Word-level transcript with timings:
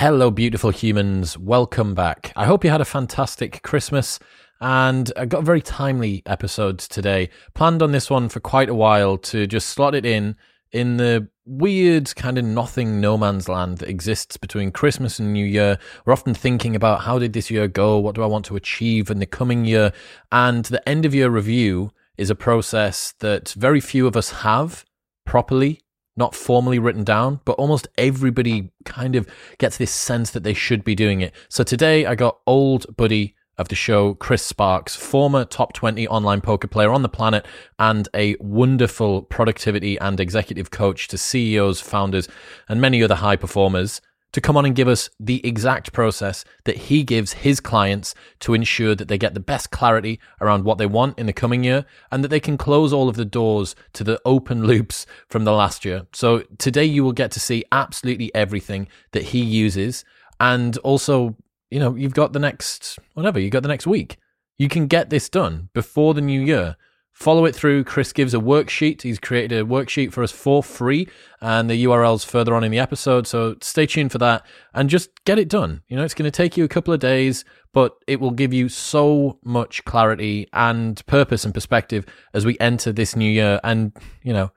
Hello, 0.00 0.30
beautiful 0.30 0.70
humans. 0.70 1.36
Welcome 1.36 1.92
back. 1.92 2.32
I 2.36 2.44
hope 2.44 2.62
you 2.62 2.70
had 2.70 2.80
a 2.80 2.84
fantastic 2.84 3.64
Christmas 3.64 4.20
and 4.60 5.10
I 5.16 5.26
got 5.26 5.40
a 5.40 5.44
very 5.44 5.60
timely 5.60 6.22
episode 6.24 6.78
today. 6.78 7.30
Planned 7.54 7.82
on 7.82 7.90
this 7.90 8.08
one 8.08 8.28
for 8.28 8.38
quite 8.38 8.68
a 8.68 8.74
while 8.74 9.18
to 9.18 9.44
just 9.48 9.70
slot 9.70 9.96
it 9.96 10.06
in 10.06 10.36
in 10.70 10.98
the 10.98 11.26
weird 11.44 12.14
kind 12.14 12.38
of 12.38 12.44
nothing 12.44 13.00
no 13.00 13.18
man's 13.18 13.48
land 13.48 13.78
that 13.78 13.88
exists 13.88 14.36
between 14.36 14.70
Christmas 14.70 15.18
and 15.18 15.32
New 15.32 15.44
Year. 15.44 15.80
We're 16.04 16.12
often 16.12 16.32
thinking 16.32 16.76
about 16.76 17.00
how 17.00 17.18
did 17.18 17.32
this 17.32 17.50
year 17.50 17.66
go? 17.66 17.98
What 17.98 18.14
do 18.14 18.22
I 18.22 18.26
want 18.26 18.44
to 18.44 18.56
achieve 18.56 19.10
in 19.10 19.18
the 19.18 19.26
coming 19.26 19.64
year? 19.64 19.92
And 20.30 20.64
the 20.66 20.88
end 20.88 21.06
of 21.06 21.14
year 21.14 21.28
review 21.28 21.90
is 22.16 22.30
a 22.30 22.36
process 22.36 23.14
that 23.18 23.48
very 23.48 23.80
few 23.80 24.06
of 24.06 24.16
us 24.16 24.30
have 24.30 24.84
properly 25.24 25.80
not 26.18 26.34
formally 26.34 26.78
written 26.78 27.04
down, 27.04 27.40
but 27.44 27.52
almost 27.52 27.88
everybody 27.96 28.70
kind 28.84 29.16
of 29.16 29.26
gets 29.58 29.78
this 29.78 29.90
sense 29.90 30.30
that 30.32 30.42
they 30.42 30.54
should 30.54 30.84
be 30.84 30.94
doing 30.94 31.20
it. 31.20 31.32
So 31.48 31.64
today 31.64 32.04
I 32.04 32.14
got 32.14 32.40
old 32.46 32.96
buddy 32.96 33.36
of 33.56 33.68
the 33.68 33.74
show, 33.74 34.14
Chris 34.14 34.42
Sparks, 34.42 34.94
former 34.94 35.44
top 35.44 35.72
20 35.72 36.06
online 36.08 36.40
poker 36.40 36.68
player 36.68 36.90
on 36.90 37.02
the 37.02 37.08
planet 37.08 37.44
and 37.78 38.08
a 38.14 38.36
wonderful 38.38 39.22
productivity 39.22 39.98
and 39.98 40.20
executive 40.20 40.70
coach 40.70 41.08
to 41.08 41.18
CEOs, 41.18 41.80
founders, 41.80 42.28
and 42.68 42.80
many 42.80 43.02
other 43.02 43.16
high 43.16 43.36
performers 43.36 44.00
to 44.32 44.40
come 44.40 44.56
on 44.56 44.66
and 44.66 44.74
give 44.74 44.88
us 44.88 45.08
the 45.18 45.44
exact 45.46 45.92
process 45.92 46.44
that 46.64 46.76
he 46.76 47.02
gives 47.02 47.32
his 47.32 47.60
clients 47.60 48.14
to 48.40 48.54
ensure 48.54 48.94
that 48.94 49.08
they 49.08 49.18
get 49.18 49.34
the 49.34 49.40
best 49.40 49.70
clarity 49.70 50.20
around 50.40 50.64
what 50.64 50.78
they 50.78 50.86
want 50.86 51.18
in 51.18 51.26
the 51.26 51.32
coming 51.32 51.64
year 51.64 51.84
and 52.10 52.22
that 52.22 52.28
they 52.28 52.40
can 52.40 52.58
close 52.58 52.92
all 52.92 53.08
of 53.08 53.16
the 53.16 53.24
doors 53.24 53.74
to 53.94 54.04
the 54.04 54.20
open 54.24 54.64
loops 54.64 55.06
from 55.28 55.44
the 55.44 55.52
last 55.52 55.84
year. 55.84 56.06
So 56.12 56.42
today 56.58 56.84
you 56.84 57.02
will 57.04 57.12
get 57.12 57.30
to 57.32 57.40
see 57.40 57.64
absolutely 57.72 58.34
everything 58.34 58.88
that 59.12 59.24
he 59.24 59.40
uses 59.40 60.04
and 60.40 60.76
also, 60.78 61.36
you 61.70 61.80
know, 61.80 61.94
you've 61.94 62.14
got 62.14 62.32
the 62.32 62.38
next 62.38 62.98
whatever, 63.14 63.40
you've 63.40 63.52
got 63.52 63.62
the 63.62 63.68
next 63.68 63.86
week. 63.86 64.18
You 64.58 64.68
can 64.68 64.88
get 64.88 65.08
this 65.08 65.28
done 65.28 65.68
before 65.72 66.14
the 66.14 66.20
new 66.20 66.40
year 66.40 66.76
Follow 67.18 67.46
it 67.46 67.56
through. 67.56 67.82
Chris 67.82 68.12
gives 68.12 68.32
a 68.32 68.38
worksheet. 68.38 69.02
He's 69.02 69.18
created 69.18 69.60
a 69.60 69.64
worksheet 69.64 70.12
for 70.12 70.22
us 70.22 70.30
for 70.30 70.62
free, 70.62 71.08
and 71.40 71.68
the 71.68 71.84
URL's 71.84 72.22
further 72.22 72.54
on 72.54 72.62
in 72.62 72.70
the 72.70 72.78
episode. 72.78 73.26
So 73.26 73.56
stay 73.60 73.86
tuned 73.86 74.12
for 74.12 74.18
that 74.18 74.46
and 74.72 74.88
just 74.88 75.10
get 75.24 75.36
it 75.36 75.48
done. 75.48 75.82
You 75.88 75.96
know, 75.96 76.04
it's 76.04 76.14
going 76.14 76.30
to 76.30 76.36
take 76.36 76.56
you 76.56 76.62
a 76.62 76.68
couple 76.68 76.94
of 76.94 77.00
days, 77.00 77.44
but 77.74 77.96
it 78.06 78.20
will 78.20 78.30
give 78.30 78.52
you 78.52 78.68
so 78.68 79.40
much 79.42 79.84
clarity 79.84 80.46
and 80.52 81.04
purpose 81.06 81.44
and 81.44 81.52
perspective 81.52 82.06
as 82.34 82.46
we 82.46 82.56
enter 82.60 82.92
this 82.92 83.16
new 83.16 83.28
year. 83.28 83.58
And, 83.64 83.96
you 84.22 84.32
know, 84.32 84.52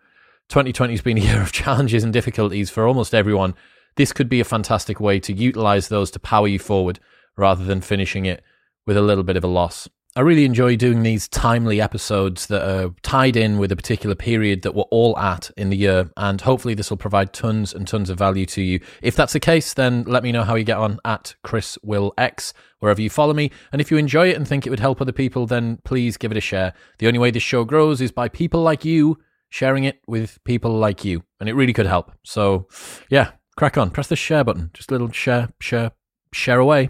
2020 0.49 0.93
has 0.93 1.01
been 1.01 1.17
a 1.17 1.21
year 1.31 1.41
of 1.41 1.51
challenges 1.51 2.03
and 2.03 2.13
difficulties 2.13 2.69
for 2.69 2.85
almost 2.85 3.15
everyone. 3.15 3.55
This 3.95 4.13
could 4.13 4.29
be 4.29 4.39
a 4.39 4.45
fantastic 4.45 4.99
way 4.99 5.19
to 5.21 5.33
utilize 5.33 5.87
those 5.87 6.11
to 6.11 6.19
power 6.19 6.47
you 6.47 6.59
forward 6.59 6.99
rather 7.35 7.65
than 7.65 7.81
finishing 7.81 8.27
it 8.27 8.43
with 8.85 8.97
a 8.97 9.01
little 9.01 9.23
bit 9.23 9.35
of 9.35 9.43
a 9.43 9.47
loss. 9.47 9.89
I 10.13 10.19
really 10.19 10.43
enjoy 10.43 10.75
doing 10.75 11.03
these 11.03 11.29
timely 11.29 11.79
episodes 11.79 12.47
that 12.47 12.69
are 12.69 12.93
tied 13.01 13.37
in 13.37 13.59
with 13.59 13.71
a 13.71 13.77
particular 13.77 14.13
period 14.13 14.61
that 14.63 14.75
we're 14.75 14.83
all 14.91 15.17
at 15.17 15.49
in 15.55 15.69
the 15.69 15.77
year, 15.77 16.11
and 16.17 16.41
hopefully 16.41 16.73
this 16.73 16.89
will 16.89 16.97
provide 16.97 17.31
tons 17.31 17.73
and 17.73 17.87
tons 17.87 18.09
of 18.09 18.17
value 18.17 18.45
to 18.47 18.61
you. 18.61 18.81
If 19.01 19.15
that's 19.15 19.31
the 19.31 19.39
case, 19.39 19.73
then 19.73 20.03
let 20.03 20.21
me 20.21 20.33
know 20.33 20.43
how 20.43 20.55
you 20.55 20.65
get 20.65 20.77
on 20.77 20.99
at 21.05 21.35
Chris 21.45 21.77
Will 21.81 22.13
X 22.17 22.53
wherever 22.79 23.01
you 23.01 23.09
follow 23.09 23.33
me. 23.33 23.51
And 23.71 23.79
if 23.79 23.89
you 23.89 23.95
enjoy 23.95 24.27
it 24.27 24.35
and 24.35 24.45
think 24.45 24.67
it 24.67 24.69
would 24.69 24.81
help 24.81 24.99
other 24.99 25.13
people, 25.13 25.47
then 25.47 25.77
please 25.85 26.17
give 26.17 26.31
it 26.31 26.37
a 26.37 26.41
share. 26.41 26.73
The 26.99 27.07
only 27.07 27.19
way 27.19 27.31
this 27.31 27.43
show 27.43 27.63
grows 27.63 28.01
is 28.01 28.11
by 28.11 28.27
people 28.27 28.61
like 28.61 28.83
you 28.83 29.17
sharing 29.47 29.85
it 29.85 30.01
with 30.07 30.43
people 30.43 30.73
like 30.77 31.05
you, 31.05 31.23
and 31.39 31.47
it 31.47 31.53
really 31.53 31.73
could 31.73 31.85
help. 31.85 32.11
So, 32.25 32.67
yeah, 33.09 33.31
crack 33.55 33.77
on, 33.77 33.91
press 33.91 34.07
the 34.07 34.17
share 34.17 34.43
button, 34.43 34.71
just 34.73 34.91
a 34.91 34.93
little 34.93 35.11
share, 35.11 35.53
share, 35.61 35.91
share 36.33 36.59
away. 36.59 36.89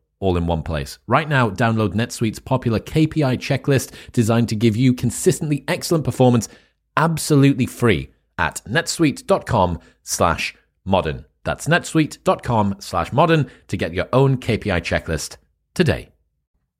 all 0.21 0.37
in 0.37 0.47
one 0.47 0.63
place. 0.63 0.99
Right 1.07 1.27
now, 1.27 1.49
download 1.49 1.93
NetSuite's 1.93 2.39
popular 2.39 2.79
KPI 2.79 3.37
checklist 3.37 3.91
designed 4.13 4.47
to 4.47 4.55
give 4.55 4.77
you 4.77 4.93
consistently 4.93 5.65
excellent 5.67 6.05
performance 6.05 6.47
absolutely 6.95 7.65
free 7.65 8.11
at 8.37 8.61
netsuite.com 8.65 9.79
slash 10.03 10.55
modern. 10.85 11.25
That's 11.43 11.67
netsuite.com 11.67 12.75
slash 12.79 13.11
modern 13.11 13.49
to 13.67 13.77
get 13.77 13.93
your 13.93 14.07
own 14.13 14.37
KPI 14.37 14.81
checklist 14.81 15.37
today. 15.73 16.09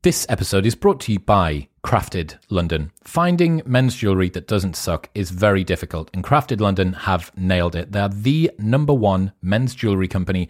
This 0.03 0.25
episode 0.29 0.66
is 0.66 0.73
brought 0.73 1.00
to 1.02 1.12
you 1.12 1.19
by 1.19 1.68
Crafted 1.84 2.38
London. 2.50 2.91
Finding 3.03 3.62
men's 3.66 3.96
jewelry 3.96 4.29
that 4.29 4.47
doesn't 4.47 4.75
suck 4.75 5.09
is 5.13 5.29
very 5.29 5.63
difficult, 5.63 6.09
and 6.13 6.23
Crafted 6.23 6.59
London 6.59 6.94
have 6.94 7.31
nailed 7.38 7.75
it. 7.75 7.91
They're 7.91 8.09
the 8.09 8.50
number 8.58 8.94
one 8.94 9.31
men's 9.44 9.75
jewelry 9.75 10.08
company 10.08 10.50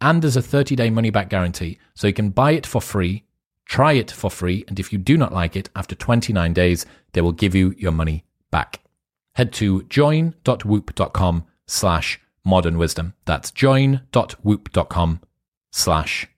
and 0.00 0.22
there's 0.22 0.36
a 0.36 0.42
30 0.42 0.76
day 0.76 0.90
money 0.90 1.10
back 1.10 1.28
guarantee. 1.28 1.78
So 1.94 2.06
you 2.06 2.12
can 2.12 2.30
buy 2.30 2.52
it 2.52 2.66
for 2.66 2.80
free 2.80 3.24
Try 3.66 3.94
it 3.94 4.12
for 4.12 4.30
free, 4.30 4.64
and 4.68 4.78
if 4.78 4.92
you 4.92 4.98
do 4.98 5.18
not 5.18 5.32
like 5.32 5.56
it, 5.56 5.68
after 5.74 5.94
29 5.94 6.52
days, 6.52 6.86
they 7.12 7.20
will 7.20 7.32
give 7.32 7.54
you 7.54 7.74
your 7.76 7.92
money 7.92 8.24
back. 8.50 8.80
Head 9.34 9.52
to 9.54 9.82
join.whoop.com 9.84 11.44
slash 11.66 12.20
modern 12.44 12.78
wisdom. 12.78 13.14
That's 13.24 13.50
join.whoop.com 13.50 15.20
slash 15.72 16.28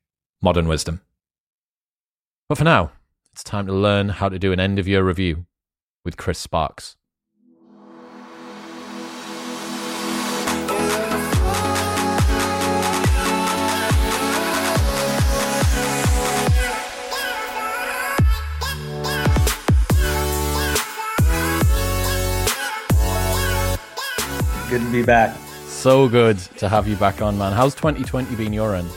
modern 0.40 0.69
wisdom. 0.69 1.02
But 2.49 2.58
for 2.58 2.64
now, 2.64 2.93
it's 3.31 3.44
time 3.44 3.66
to 3.66 3.75
learn 3.75 4.08
how 4.08 4.31
to 4.31 4.38
do 4.38 4.52
an 4.52 4.58
end 4.58 4.78
of 4.78 4.88
year 4.88 5.04
review 5.04 5.44
with 6.04 6.16
Chris 6.16 6.38
Sparks. 6.38 6.96
Good 24.68 24.82
to 24.82 24.92
be 24.92 25.02
back. 25.02 25.34
So 25.66 26.10
good 26.10 26.36
to 26.58 26.68
have 26.68 26.86
you 26.86 26.94
back 26.96 27.22
on, 27.22 27.38
man. 27.38 27.54
How's 27.54 27.74
2020 27.74 28.36
been 28.36 28.52
your 28.52 28.74
end? 28.74 28.90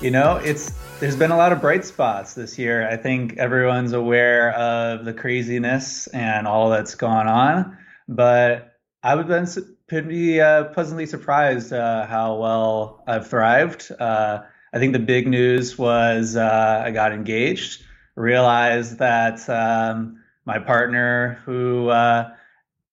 You 0.00 0.10
know, 0.10 0.34
it's 0.38 0.72
there's 0.98 1.14
been 1.14 1.30
a 1.30 1.36
lot 1.36 1.52
of 1.52 1.60
bright 1.60 1.84
spots 1.84 2.34
this 2.34 2.58
year. 2.58 2.88
I 2.88 2.96
think 2.96 3.36
everyone's 3.36 3.92
aware 3.92 4.50
of 4.54 5.04
the 5.04 5.12
craziness 5.12 6.08
and 6.08 6.48
all 6.48 6.70
that's 6.70 6.96
gone 6.96 7.28
on, 7.28 7.78
but 8.08 8.74
I've 9.04 9.28
been 9.28 9.46
pretty 9.86 10.40
uh, 10.40 10.64
pleasantly 10.64 11.06
surprised 11.06 11.72
uh, 11.72 12.04
how 12.06 12.34
well 12.34 13.04
I've 13.06 13.28
thrived. 13.28 13.92
Uh, 13.96 14.40
I 14.72 14.78
think 14.80 14.92
the 14.92 14.98
big 14.98 15.28
news 15.28 15.78
was 15.78 16.34
uh, 16.34 16.82
I 16.84 16.90
got 16.90 17.12
engaged, 17.12 17.84
realized 18.16 18.98
that 18.98 19.48
um, 19.48 20.20
my 20.44 20.58
partner, 20.58 21.40
who 21.44 21.90
uh, 21.90 22.30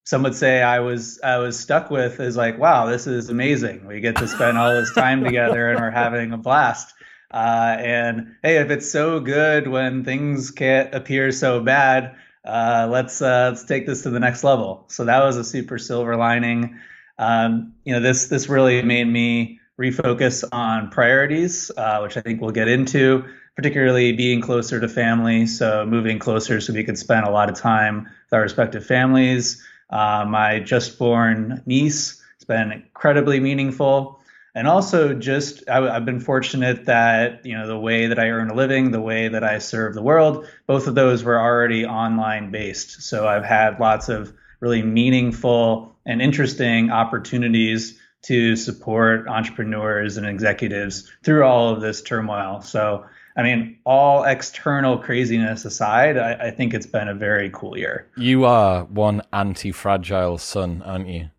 some 0.07 0.23
would 0.23 0.35
say 0.35 0.61
I 0.61 0.79
was 0.79 1.19
I 1.21 1.37
was 1.37 1.59
stuck 1.59 1.91
with 1.91 2.21
is 2.21 2.37
like, 2.37 2.57
wow, 2.57 2.85
this 2.85 3.07
is 3.07 3.27
amazing. 3.29 3.85
We 3.85 3.99
get 3.99 4.15
to 4.15 4.27
spend 4.29 4.57
all 4.57 4.71
this 4.71 4.93
time 4.93 5.21
together 5.21 5.69
and 5.69 5.81
we're 5.81 5.91
having 5.91 6.31
a 6.31 6.37
blast. 6.37 6.93
Uh, 7.29 7.75
and 7.77 8.33
hey, 8.41 8.55
if 8.55 8.69
it's 8.69 8.89
so 8.89 9.19
good 9.19 9.67
when 9.67 10.05
things 10.05 10.49
can't 10.49 10.95
appear 10.95 11.33
so 11.33 11.59
bad, 11.59 12.15
uh, 12.45 12.87
let's 12.89 13.21
uh, 13.21 13.49
let's 13.49 13.65
take 13.65 13.85
this 13.85 14.03
to 14.03 14.09
the 14.09 14.21
next 14.21 14.45
level. 14.45 14.85
So 14.87 15.03
that 15.03 15.21
was 15.25 15.35
a 15.35 15.43
super 15.43 15.77
silver 15.77 16.15
lining. 16.15 16.79
Um, 17.19 17.73
you 17.83 17.91
know, 17.91 17.99
this 17.99 18.27
this 18.27 18.47
really 18.47 18.81
made 18.83 19.09
me 19.09 19.59
refocus 19.77 20.47
on 20.53 20.89
priorities, 20.89 21.69
uh, 21.75 21.99
which 21.99 22.15
I 22.15 22.21
think 22.21 22.39
we'll 22.39 22.51
get 22.51 22.69
into, 22.69 23.25
particularly 23.57 24.13
being 24.13 24.39
closer 24.39 24.79
to 24.79 24.87
family. 24.87 25.47
So 25.47 25.85
moving 25.85 26.17
closer 26.17 26.61
so 26.61 26.71
we 26.71 26.85
could 26.85 26.97
spend 26.97 27.25
a 27.27 27.29
lot 27.29 27.49
of 27.49 27.57
time 27.59 28.03
with 28.03 28.31
our 28.31 28.41
respective 28.41 28.85
families 28.85 29.61
uh, 29.89 30.25
my 30.27 30.59
just 30.59 30.97
born 30.99 31.61
niece. 31.65 32.21
It's 32.35 32.45
been 32.45 32.71
incredibly 32.71 33.39
meaningful. 33.39 34.19
And 34.55 34.67
also, 34.67 35.13
just 35.13 35.69
I, 35.69 35.93
have 35.93 36.05
been 36.05 36.19
fortunate 36.19 36.85
that 36.85 37.45
you 37.45 37.55
know 37.55 37.67
the 37.67 37.77
way 37.77 38.07
that 38.07 38.17
I 38.17 38.29
earn 38.29 38.49
a 38.49 38.55
living, 38.55 38.89
the 38.89 39.01
way 39.01 39.27
that 39.27 39.43
I 39.43 39.59
serve 39.59 39.93
the 39.93 40.01
world, 40.01 40.47
both 40.65 40.87
of 40.87 40.95
those 40.95 41.23
were 41.23 41.39
already 41.39 41.85
online 41.85 42.49
based. 42.49 43.03
So 43.03 43.27
I've 43.27 43.45
had 43.45 43.79
lots 43.79 44.09
of 44.09 44.33
really 44.59 44.81
meaningful 44.81 45.95
and 46.07 46.21
interesting 46.21 46.89
opportunities 46.89 47.99
to 48.23 48.55
support 48.55 49.27
entrepreneurs 49.27 50.17
and 50.17 50.25
executives 50.25 51.11
through 51.23 51.43
all 51.43 51.69
of 51.69 51.81
this 51.81 52.01
turmoil. 52.01 52.61
So 52.61 53.05
I 53.37 53.43
mean, 53.43 53.77
all 53.85 54.23
external 54.23 54.97
craziness 54.97 55.63
aside, 55.63 56.17
I, 56.17 56.47
I 56.47 56.51
think 56.51 56.73
it's 56.73 56.87
been 56.87 57.07
a 57.07 57.13
very 57.13 57.51
cool 57.51 57.77
year. 57.77 58.07
You 58.17 58.45
are 58.45 58.85
one 58.85 59.21
anti 59.31 59.71
fragile 59.71 60.39
son, 60.39 60.81
aren't 60.83 61.07
you? 61.07 61.29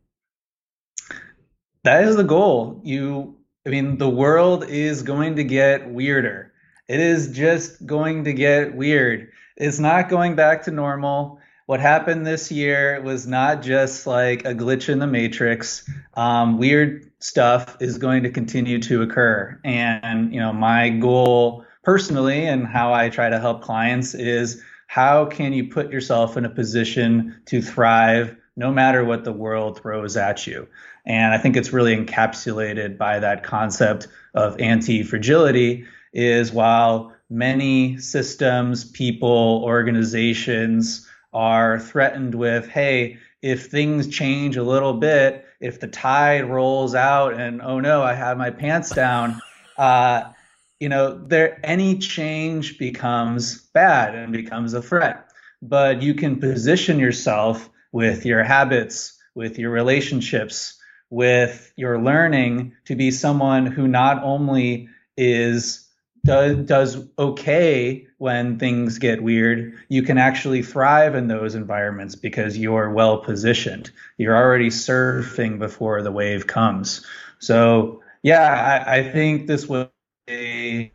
That 1.83 2.05
is 2.05 2.15
the 2.15 2.23
goal. 2.23 2.81
You, 2.85 3.37
I 3.67 3.71
mean, 3.71 3.99
the 3.99 4.09
world 4.09 4.65
is 4.69 5.03
going 5.03 5.37
to 5.37 5.45
get 5.45 5.91
weirder. 5.91 6.53
It 6.87 7.00
is 7.00 7.33
just 7.33 7.85
going 7.85 8.25
to 8.25 8.33
get 8.33 8.77
weird. 8.77 9.33
It's 9.56 9.81
not 9.81 10.09
going 10.09 10.37
back 10.37 10.62
to 10.65 10.71
normal. 10.71 11.41
What 11.67 11.81
happened 11.81 12.25
this 12.25 12.53
year 12.53 13.03
was 13.03 13.27
not 13.27 13.61
just 13.61 14.06
like 14.06 14.45
a 14.45 14.55
glitch 14.55 14.89
in 14.89 15.00
the 15.00 15.06
matrix. 15.09 15.89
Um, 16.15 16.59
weird 16.59 17.11
stuff 17.19 17.77
is 17.81 17.99
going 17.99 18.23
to 18.23 18.31
continue 18.31 18.79
to 18.83 19.03
occur. 19.03 19.61
And, 19.65 20.33
you 20.33 20.41
know, 20.41 20.53
my 20.53 20.91
goal 20.91 21.65
personally 21.88 22.44
and 22.44 22.67
how 22.67 22.93
I 22.93 23.08
try 23.08 23.31
to 23.31 23.40
help 23.40 23.62
clients 23.62 24.14
is 24.14 24.62
how 24.88 25.25
can 25.25 25.55
you 25.55 25.69
put 25.69 25.90
yourself 25.90 26.37
in 26.37 26.44
a 26.44 26.50
position 26.50 27.40
to 27.46 27.62
thrive 27.62 28.37
no 28.56 28.70
matter 28.70 29.06
what 29.06 29.25
the 29.25 29.32
world 29.32 29.81
throws 29.81 30.14
at 30.14 30.46
you? 30.46 30.69
And 31.06 31.32
I 31.32 31.38
think 31.38 31.56
it's 31.56 31.73
really 31.73 31.96
encapsulated 31.96 32.99
by 32.99 33.20
that 33.20 33.43
concept 33.43 34.06
of 34.35 34.61
anti-fragility 34.61 35.87
is 36.12 36.52
while 36.52 37.14
many 37.31 37.96
systems, 37.96 38.85
people, 38.85 39.62
organizations 39.64 41.08
are 41.32 41.79
threatened 41.79 42.35
with, 42.35 42.69
hey, 42.69 43.17
if 43.40 43.69
things 43.69 44.08
change 44.08 44.58
a 44.58 44.62
little 44.62 44.93
bit, 44.93 45.46
if 45.58 45.81
the 45.81 45.88
tide 45.88 46.44
rolls 46.44 46.94
out 46.94 47.32
and 47.32 47.62
oh 47.62 47.81
no, 47.81 48.02
I 48.02 48.12
have 48.12 48.37
my 48.37 48.50
pants 48.50 48.90
down, 48.90 49.40
uh, 49.79 50.32
you 50.80 50.88
know, 50.88 51.19
there 51.26 51.60
any 51.64 51.98
change 51.98 52.78
becomes 52.78 53.62
bad 53.75 54.14
and 54.14 54.32
becomes 54.32 54.75
a 54.75 54.82
threat. 54.82 55.30
But 55.60 56.02
you 56.02 56.14
can 56.14 56.38
position 56.38 56.98
yourself 56.98 57.69
with 57.92 58.25
your 58.25 58.44
habits, 58.44 59.19
with 59.34 59.58
your 59.58 59.70
relationships, 59.70 60.78
with 61.10 61.72
your 61.76 62.00
learning 62.00 62.75
to 62.84 62.94
be 62.94 63.10
someone 63.10 63.66
who 63.66 63.88
not 63.88 64.22
only 64.22 64.88
is 65.16 65.84
does 66.25 66.56
does 66.66 67.08
okay 67.19 68.06
when 68.19 68.58
things 68.58 68.98
get 68.98 69.22
weird, 69.22 69.72
you 69.88 70.02
can 70.02 70.19
actually 70.19 70.62
thrive 70.62 71.14
in 71.14 71.28
those 71.28 71.54
environments 71.54 72.14
because 72.14 72.58
you're 72.58 72.90
well 72.90 73.19
positioned. 73.19 73.90
You're 74.19 74.36
already 74.36 74.69
surfing 74.69 75.58
before 75.58 76.02
the 76.02 76.12
wave 76.12 76.46
comes. 76.46 77.06
So 77.38 78.02
yeah, 78.22 78.84
I, 78.86 78.98
I 78.98 79.02
think 79.10 79.46
this 79.46 79.69
was 79.69 79.88
a, 80.28 80.92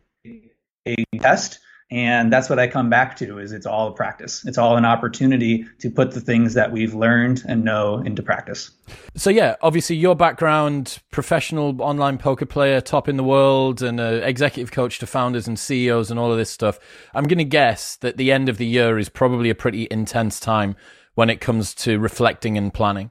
a 0.86 0.94
test 1.20 1.58
and 1.90 2.32
that's 2.32 2.48
what 2.48 2.58
i 2.58 2.66
come 2.66 2.88
back 2.88 3.14
to 3.16 3.38
is 3.38 3.52
it's 3.52 3.66
all 3.66 3.88
a 3.88 3.92
practice. 3.92 4.44
It's 4.46 4.58
all 4.58 4.76
an 4.76 4.84
opportunity 4.84 5.66
to 5.78 5.90
put 5.90 6.12
the 6.12 6.20
things 6.20 6.54
that 6.54 6.72
we've 6.72 6.94
learned 6.94 7.42
and 7.46 7.62
know 7.62 7.98
into 7.98 8.22
practice. 8.22 8.70
So 9.14 9.30
yeah 9.30 9.56
obviously 9.60 9.96
your 9.96 10.16
background 10.16 10.98
professional 11.10 11.80
online 11.82 12.18
poker 12.18 12.46
player 12.46 12.80
top 12.80 13.08
in 13.08 13.16
the 13.16 13.24
world 13.24 13.82
and 13.82 14.00
executive 14.00 14.72
coach 14.72 14.98
to 15.00 15.06
founders 15.06 15.46
and 15.46 15.58
ceos 15.58 16.10
and 16.10 16.18
all 16.18 16.32
of 16.32 16.38
this 16.38 16.50
stuff. 16.50 16.78
I'm 17.14 17.24
going 17.24 17.38
to 17.38 17.44
guess 17.44 17.96
that 17.96 18.16
the 18.16 18.32
end 18.32 18.48
of 18.48 18.58
the 18.58 18.66
year 18.66 18.98
is 18.98 19.08
probably 19.08 19.50
a 19.50 19.54
pretty 19.54 19.86
intense 19.90 20.40
time 20.40 20.76
when 21.14 21.30
it 21.30 21.40
comes 21.40 21.74
to 21.74 21.98
reflecting 21.98 22.58
and 22.58 22.72
planning 22.72 23.10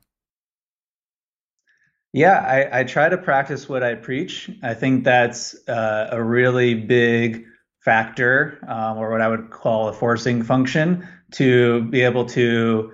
yeah, 2.13 2.37
I, 2.39 2.81
I, 2.81 2.83
try 2.83 3.09
to 3.09 3.17
practice 3.17 3.67
what 3.67 3.81
I 3.81 3.95
preach. 3.95 4.49
I 4.61 4.75
think 4.75 5.03
that's 5.03 5.55
uh, 5.67 6.09
a 6.11 6.23
really 6.23 6.75
big 6.75 7.45
factor, 7.79 8.59
um, 8.67 8.99
or 8.99 9.09
what 9.09 9.19
I 9.19 9.27
would 9.27 9.49
call 9.49 9.89
a 9.89 9.93
forcing 9.93 10.43
function, 10.43 11.07
to 11.31 11.81
be 11.85 12.01
able 12.01 12.25
to 12.27 12.91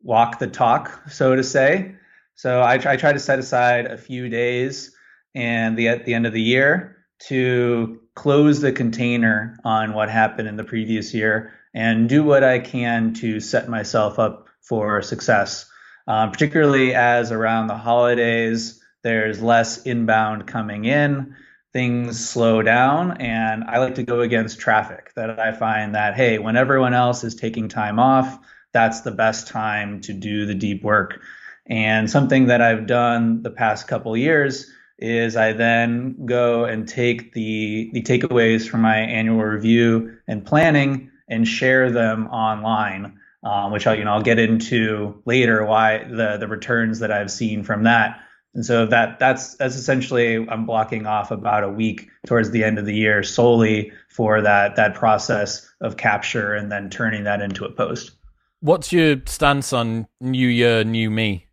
walk 0.00 0.38
the 0.38 0.46
talk, 0.46 1.10
so 1.10 1.34
to 1.34 1.42
say. 1.42 1.96
So 2.36 2.60
I, 2.60 2.74
I 2.74 2.96
try 2.96 3.12
to 3.12 3.18
set 3.18 3.40
aside 3.40 3.86
a 3.86 3.98
few 3.98 4.28
days 4.28 4.94
and 5.34 5.76
the 5.76 5.88
at 5.88 6.04
the 6.04 6.14
end 6.14 6.26
of 6.26 6.32
the 6.32 6.40
year 6.40 7.04
to 7.28 8.00
close 8.14 8.60
the 8.60 8.72
container 8.72 9.58
on 9.64 9.92
what 9.92 10.08
happened 10.08 10.48
in 10.48 10.56
the 10.56 10.64
previous 10.64 11.12
year 11.12 11.52
and 11.74 12.08
do 12.08 12.22
what 12.22 12.44
I 12.44 12.58
can 12.58 13.14
to 13.14 13.40
set 13.40 13.68
myself 13.68 14.18
up 14.18 14.48
for 14.60 15.02
success 15.02 15.68
um, 16.06 16.30
particularly 16.30 16.94
as 16.94 17.32
around 17.32 17.66
the 17.66 17.76
holidays, 17.76 18.80
there's 19.02 19.42
less 19.42 19.82
inbound 19.82 20.46
coming 20.46 20.84
in, 20.84 21.34
things 21.72 22.28
slow 22.28 22.62
down, 22.62 23.16
and 23.18 23.64
I 23.64 23.78
like 23.78 23.96
to 23.96 24.02
go 24.02 24.20
against 24.20 24.60
traffic. 24.60 25.12
That 25.16 25.38
I 25.38 25.52
find 25.52 25.94
that, 25.94 26.14
hey, 26.14 26.38
when 26.38 26.56
everyone 26.56 26.94
else 26.94 27.24
is 27.24 27.34
taking 27.34 27.68
time 27.68 27.98
off, 27.98 28.38
that's 28.72 29.00
the 29.00 29.10
best 29.10 29.48
time 29.48 30.00
to 30.02 30.12
do 30.12 30.46
the 30.46 30.54
deep 30.54 30.82
work. 30.82 31.20
And 31.66 32.10
something 32.10 32.46
that 32.46 32.60
I've 32.60 32.86
done 32.86 33.42
the 33.42 33.50
past 33.50 33.86
couple 33.86 34.16
years 34.16 34.70
is 34.98 35.36
I 35.36 35.52
then 35.52 36.26
go 36.26 36.64
and 36.64 36.86
take 36.88 37.32
the 37.32 37.90
the 37.92 38.02
takeaways 38.02 38.68
from 38.68 38.82
my 38.82 38.98
annual 38.98 39.42
review 39.42 40.16
and 40.28 40.44
planning 40.44 41.10
and 41.28 41.46
share 41.46 41.90
them 41.90 42.28
online 42.28 43.18
um, 43.42 43.72
which 43.72 43.86
I'll, 43.86 43.96
you 43.96 44.04
know, 44.04 44.12
I'll 44.12 44.22
get 44.22 44.38
into 44.38 45.20
later 45.24 45.64
why 45.64 46.04
the, 46.04 46.36
the 46.38 46.46
returns 46.46 47.00
that 47.00 47.10
I've 47.10 47.30
seen 47.30 47.64
from 47.64 47.84
that 47.84 48.20
And 48.54 48.64
so 48.64 48.86
that 48.86 49.18
that's 49.18 49.54
that's 49.56 49.76
essentially 49.76 50.46
I'm 50.48 50.66
blocking 50.66 51.06
off 51.06 51.30
about 51.30 51.64
a 51.64 51.70
week 51.70 52.10
towards 52.26 52.50
the 52.50 52.64
end 52.64 52.78
of 52.78 52.84
the 52.84 52.94
year 52.94 53.22
solely 53.22 53.92
for 54.10 54.42
that 54.42 54.76
that 54.76 54.94
process 54.94 55.66
of 55.80 55.96
capture 55.96 56.52
and 56.54 56.70
then 56.70 56.90
turning 56.90 57.24
that 57.24 57.40
into 57.40 57.64
a 57.64 57.72
post. 57.72 58.12
What's 58.60 58.92
your 58.92 59.16
stance 59.26 59.72
on 59.72 60.06
new 60.20 60.48
year, 60.48 60.84
new 60.84 61.10
me? 61.10 61.46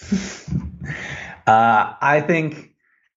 uh, 1.46 1.94
I 2.00 2.22
think 2.24 2.70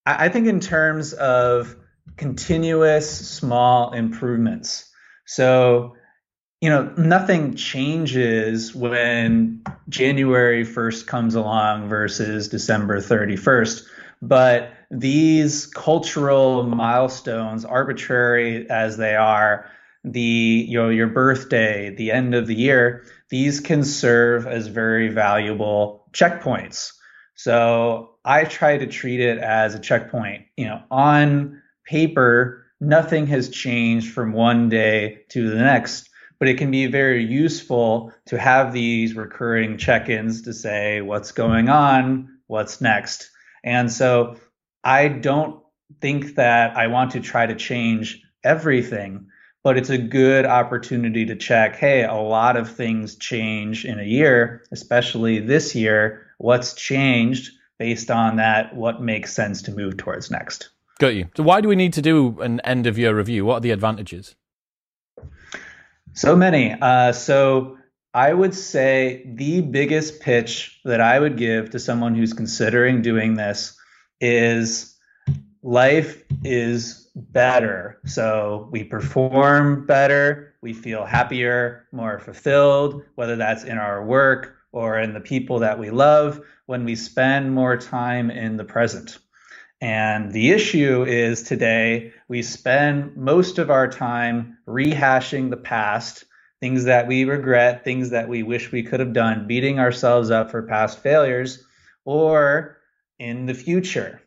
I 0.06 0.30
think 0.30 0.48
in 0.48 0.60
terms 0.60 1.14
of 1.14 1.76
continuous 2.18 3.10
small 3.10 3.94
improvements. 3.94 4.90
So 5.26 5.96
you 6.64 6.70
know, 6.70 6.90
nothing 6.96 7.56
changes 7.56 8.74
when 8.74 9.62
January 9.90 10.66
1st 10.66 11.06
comes 11.08 11.36
along 11.36 11.90
versus 11.90 12.48
December 12.48 13.02
31st. 13.02 13.86
But 14.22 14.72
these 14.90 15.66
cultural 15.66 16.64
milestones, 16.64 17.66
arbitrary 17.66 18.70
as 18.70 18.96
they 18.96 19.14
are, 19.14 19.70
the 20.06 20.22
you 20.22 20.78
know 20.78 20.88
your 20.88 21.08
birthday, 21.08 21.94
the 21.94 22.12
end 22.12 22.34
of 22.34 22.48
the 22.48 22.56
year, 22.56 23.04
these 23.28 23.60
can 23.60 23.84
serve 23.84 24.48
as 24.48 24.68
very 24.68 25.10
valuable 25.10 26.08
checkpoints. 26.14 26.94
So 27.36 28.16
I 28.24 28.46
try 28.46 28.78
to 28.78 28.88
treat 28.88 29.20
it 29.20 29.38
as 29.38 29.76
a 29.76 29.80
checkpoint. 29.80 30.46
You 30.56 30.68
know, 30.68 30.84
on 30.90 31.62
paper, 31.86 32.66
nothing 32.80 33.28
has 33.28 33.50
changed 33.50 34.14
from 34.14 34.32
one 34.32 34.70
day 34.70 35.26
to 35.32 35.50
the 35.50 35.58
next 35.58 36.10
but 36.44 36.50
it 36.50 36.58
can 36.58 36.72
be 36.72 36.88
very 36.88 37.24
useful 37.24 38.12
to 38.26 38.38
have 38.38 38.74
these 38.74 39.16
recurring 39.16 39.78
check-ins 39.78 40.42
to 40.42 40.54
say 40.54 41.00
what's 41.00 41.32
going 41.32 41.70
on, 41.70 42.38
what's 42.48 42.82
next. 42.82 43.30
And 43.64 43.90
so 43.90 44.36
I 44.84 45.08
don't 45.08 45.64
think 46.02 46.36
that 46.36 46.76
I 46.76 46.88
want 46.88 47.12
to 47.12 47.22
try 47.22 47.46
to 47.46 47.56
change 47.56 48.22
everything, 48.44 49.28
but 49.64 49.78
it's 49.78 49.90
a 49.90 49.98
good 49.98 50.46
opportunity 50.46 51.26
to 51.28 51.38
check, 51.38 51.78
hey, 51.78 52.04
a 52.04 52.16
lot 52.16 52.58
of 52.58 52.70
things 52.70 53.16
change 53.16 53.86
in 53.86 53.98
a 53.98 54.04
year, 54.04 54.66
especially 54.74 55.40
this 55.40 55.74
year. 55.76 56.26
What's 56.40 56.74
changed 56.74 57.54
based 57.80 58.12
on 58.12 58.36
that? 58.36 58.76
What 58.76 59.02
makes 59.02 59.32
sense 59.32 59.62
to 59.62 59.72
move 59.72 59.96
towards 59.96 60.30
next? 60.30 60.72
Got 61.00 61.16
you. 61.16 61.30
So 61.38 61.44
why 61.44 61.62
do 61.62 61.70
we 61.70 61.78
need 61.78 61.94
to 61.94 62.02
do 62.02 62.42
an 62.42 62.60
end 62.66 62.86
of 62.86 62.98
year 62.98 63.16
review? 63.16 63.46
What 63.46 63.56
are 63.56 63.62
the 63.62 63.72
advantages? 63.72 64.36
So 66.14 66.36
many. 66.36 66.76
Uh, 66.80 67.12
so 67.12 67.78
I 68.14 68.34
would 68.34 68.54
say 68.54 69.24
the 69.26 69.62
biggest 69.62 70.22
pitch 70.22 70.80
that 70.86 71.02
I 71.02 71.20
would 71.20 71.38
give 71.38 71.72
to 71.72 71.80
someone 71.80 72.14
who's 72.14 72.34
considering 72.34 73.02
doing 73.02 73.34
this 73.34 73.76
is 74.22 74.96
life 75.64 76.24
is 76.44 77.10
better. 77.16 78.00
So 78.06 78.70
we 78.72 78.84
perform 78.84 79.88
better, 79.88 80.54
we 80.62 80.74
feel 80.74 81.06
happier, 81.06 81.88
more 81.92 82.20
fulfilled, 82.20 83.02
whether 83.16 83.36
that's 83.36 83.64
in 83.64 83.80
our 83.80 84.06
work 84.06 84.56
or 84.72 85.00
in 85.00 85.14
the 85.14 85.20
people 85.20 85.60
that 85.60 85.80
we 85.80 85.90
love, 85.90 86.42
when 86.68 86.86
we 86.86 86.96
spend 86.96 87.54
more 87.54 87.78
time 87.78 88.30
in 88.30 88.58
the 88.58 88.64
present. 88.64 89.18
And 89.84 90.32
the 90.32 90.52
issue 90.52 91.04
is 91.04 91.44
today 91.44 92.14
we 92.30 92.42
spend 92.42 93.18
most 93.18 93.60
of 93.60 93.70
our 93.70 93.90
time 93.90 94.58
rehashing 94.66 95.50
the 95.50 95.58
past, 95.58 96.24
things 96.62 96.86
that 96.86 97.06
we 97.06 97.26
regret, 97.26 97.84
things 97.84 98.12
that 98.12 98.30
we 98.30 98.44
wish 98.44 98.72
we 98.72 98.84
could 98.84 99.02
have 99.02 99.12
done, 99.12 99.46
beating 99.46 99.80
ourselves 99.80 100.32
up 100.32 100.52
for 100.52 100.64
past 100.64 101.00
failures, 101.00 101.66
or 102.06 102.78
in 103.20 103.46
the 103.46 103.54
future, 103.54 104.22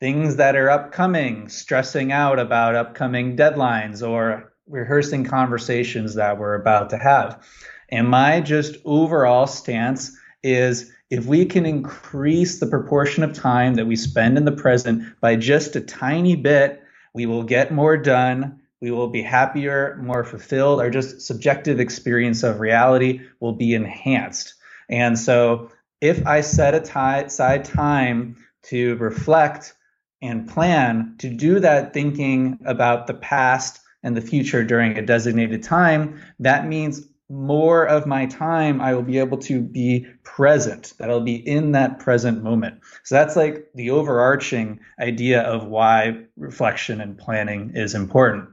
things 0.00 0.36
that 0.36 0.56
are 0.56 0.70
upcoming, 0.70 1.50
stressing 1.50 2.10
out 2.10 2.38
about 2.38 2.74
upcoming 2.74 3.36
deadlines 3.36 4.02
or 4.08 4.54
rehearsing 4.66 5.24
conversations 5.24 6.14
that 6.14 6.38
we're 6.38 6.54
about 6.54 6.88
to 6.88 6.96
have. 6.96 7.46
And 7.90 8.08
my 8.08 8.40
just 8.40 8.78
overall 8.86 9.46
stance 9.46 10.16
is 10.42 10.90
if 11.12 11.26
we 11.26 11.44
can 11.44 11.66
increase 11.66 12.58
the 12.58 12.66
proportion 12.66 13.22
of 13.22 13.34
time 13.34 13.74
that 13.74 13.84
we 13.84 13.94
spend 13.96 14.38
in 14.38 14.46
the 14.46 14.50
present 14.50 15.04
by 15.20 15.36
just 15.36 15.76
a 15.76 15.80
tiny 15.82 16.34
bit, 16.34 16.82
we 17.12 17.26
will 17.26 17.42
get 17.42 17.70
more 17.70 17.98
done. 17.98 18.62
We 18.80 18.92
will 18.92 19.08
be 19.08 19.20
happier, 19.20 19.98
more 20.00 20.24
fulfilled. 20.24 20.80
Our 20.80 20.88
just 20.88 21.20
subjective 21.20 21.80
experience 21.80 22.42
of 22.42 22.60
reality 22.60 23.20
will 23.40 23.52
be 23.52 23.74
enhanced. 23.74 24.54
And 24.88 25.18
so, 25.18 25.70
if 26.00 26.26
I 26.26 26.40
set 26.40 26.74
aside 26.74 27.66
time 27.66 28.42
to 28.62 28.96
reflect 28.96 29.74
and 30.22 30.48
plan 30.48 31.16
to 31.18 31.28
do 31.28 31.60
that 31.60 31.92
thinking 31.92 32.58
about 32.64 33.06
the 33.06 33.14
past 33.14 33.80
and 34.02 34.16
the 34.16 34.22
future 34.22 34.64
during 34.64 34.96
a 34.96 35.04
designated 35.04 35.62
time, 35.62 36.22
that 36.40 36.66
means 36.66 37.06
more 37.32 37.86
of 37.86 38.06
my 38.06 38.26
time 38.26 38.82
I 38.82 38.92
will 38.92 39.02
be 39.02 39.18
able 39.18 39.38
to 39.38 39.62
be 39.62 40.06
present, 40.22 40.92
that 40.98 41.08
I'll 41.08 41.22
be 41.22 41.36
in 41.36 41.72
that 41.72 41.98
present 41.98 42.42
moment. 42.42 42.82
So 43.04 43.14
that's 43.14 43.36
like 43.36 43.68
the 43.74 43.90
overarching 43.90 44.80
idea 45.00 45.40
of 45.40 45.64
why 45.64 46.26
reflection 46.36 47.00
and 47.00 47.16
planning 47.16 47.72
is 47.74 47.94
important. 47.94 48.50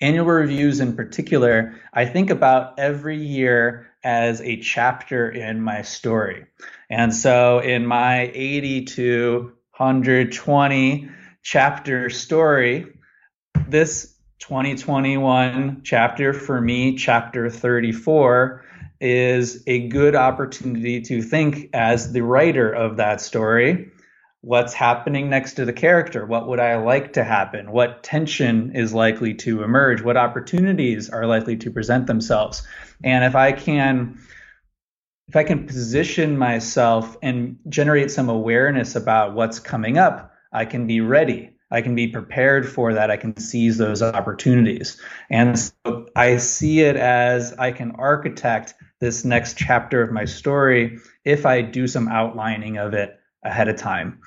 Annual 0.00 0.24
reviews 0.24 0.80
in 0.80 0.96
particular, 0.96 1.74
I 1.92 2.06
think 2.06 2.30
about 2.30 2.78
every 2.78 3.18
year 3.18 3.90
as 4.02 4.40
a 4.40 4.56
chapter 4.56 5.30
in 5.30 5.60
my 5.60 5.82
story. 5.82 6.46
And 6.88 7.14
so 7.14 7.58
in 7.58 7.86
my 7.86 8.30
80 8.32 8.84
to 8.86 9.52
120 9.76 11.10
chapter 11.42 12.08
story, 12.08 12.86
this 13.68 14.15
2021 14.38 15.80
chapter 15.82 16.32
for 16.32 16.60
me, 16.60 16.96
chapter 16.96 17.50
34, 17.50 18.64
is 19.00 19.62
a 19.66 19.88
good 19.88 20.14
opportunity 20.14 21.00
to 21.02 21.22
think 21.22 21.70
as 21.72 22.12
the 22.12 22.22
writer 22.22 22.70
of 22.70 22.96
that 22.96 23.20
story 23.20 23.90
what's 24.46 24.72
happening 24.72 25.28
next 25.28 25.54
to 25.54 25.64
the 25.64 25.72
character? 25.72 26.24
What 26.24 26.46
would 26.46 26.60
i 26.60 26.76
like 26.76 27.14
to 27.14 27.24
happen? 27.24 27.72
What 27.72 28.04
tension 28.04 28.76
is 28.76 28.94
likely 28.94 29.34
to 29.34 29.64
emerge? 29.64 30.02
What 30.02 30.16
opportunities 30.16 31.10
are 31.10 31.26
likely 31.26 31.56
to 31.56 31.70
present 31.72 32.06
themselves? 32.06 32.62
And 33.02 33.24
if 33.24 33.34
i 33.34 33.50
can 33.50 34.20
if 35.28 35.34
i 35.34 35.42
can 35.42 35.66
position 35.66 36.38
myself 36.38 37.16
and 37.22 37.58
generate 37.68 38.12
some 38.12 38.28
awareness 38.28 38.94
about 38.94 39.34
what's 39.34 39.58
coming 39.58 39.98
up 39.98 40.32
i 40.52 40.64
can 40.64 40.86
be 40.86 41.00
ready 41.00 41.55
I 41.70 41.80
can 41.80 41.94
be 41.94 42.06
prepared 42.06 42.68
for 42.68 42.94
that. 42.94 43.10
I 43.10 43.16
can 43.16 43.36
seize 43.36 43.78
those 43.78 44.02
opportunities. 44.02 45.00
And 45.30 45.58
so 45.58 46.06
I 46.14 46.36
see 46.36 46.80
it 46.80 46.96
as 46.96 47.52
I 47.54 47.72
can 47.72 47.90
architect 47.92 48.74
this 49.00 49.24
next 49.24 49.58
chapter 49.58 50.00
of 50.00 50.12
my 50.12 50.24
story 50.24 50.98
if 51.24 51.44
I 51.44 51.62
do 51.62 51.86
some 51.88 52.08
outlining 52.08 52.78
of 52.78 52.94
it 52.94 53.18
ahead 53.42 53.68
of 53.68 53.76
time. 53.76 54.20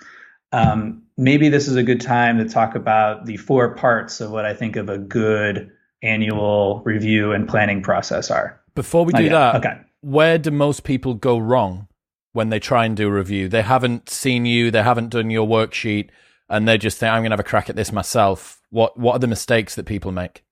Um, 0.52 1.04
maybe 1.18 1.50
this 1.50 1.68
is 1.68 1.76
a 1.76 1.84
good 1.84 2.02
time 2.02 2.38
to 2.40 2.46
talk 2.46 2.76
about 2.76 3.26
the 3.26 3.38
four 3.38 3.74
parts 3.74 4.20
of 4.20 4.32
what 4.32 4.46
I 4.46 4.54
think 4.54 4.76
of 4.76 4.90
a 4.90 4.98
good 4.98 5.72
annual 6.02 6.82
review 6.86 7.32
and 7.32 7.48
planning 7.48 7.82
process 7.82 8.30
are. 8.30 8.60
Before 8.76 9.06
we 9.06 9.14
do 9.14 9.30
that, 9.30 9.56
okay. 9.56 9.78
where 10.02 10.38
do 10.38 10.52
most 10.52 10.84
people 10.84 11.14
go 11.14 11.38
wrong 11.38 11.88
when 12.34 12.50
they 12.50 12.60
try 12.60 12.86
and 12.86 12.96
do 12.98 13.08
a 13.08 13.12
review? 13.12 13.48
They 13.48 13.62
haven't 13.62 14.10
seen 14.10 14.46
you, 14.46 14.72
they 14.72 14.84
haven't 14.84 15.10
done 15.10 15.30
your 15.30 15.48
worksheet 15.48 16.10
and 16.50 16.68
they 16.68 16.78
just 16.78 16.98
think 16.98 17.12
I'm 17.12 17.22
going 17.22 17.32
to 17.32 17.34
have 17.34 17.40
a 17.40 17.44
crack 17.44 17.70
at 17.70 17.76
this 17.76 17.92
myself. 17.92 18.62
What 18.70 18.98
what 18.98 19.16
are 19.16 19.20
the 19.20 19.28
mistakes 19.28 19.76
that 19.76 19.86
people 19.86 20.12
make? 20.12 20.44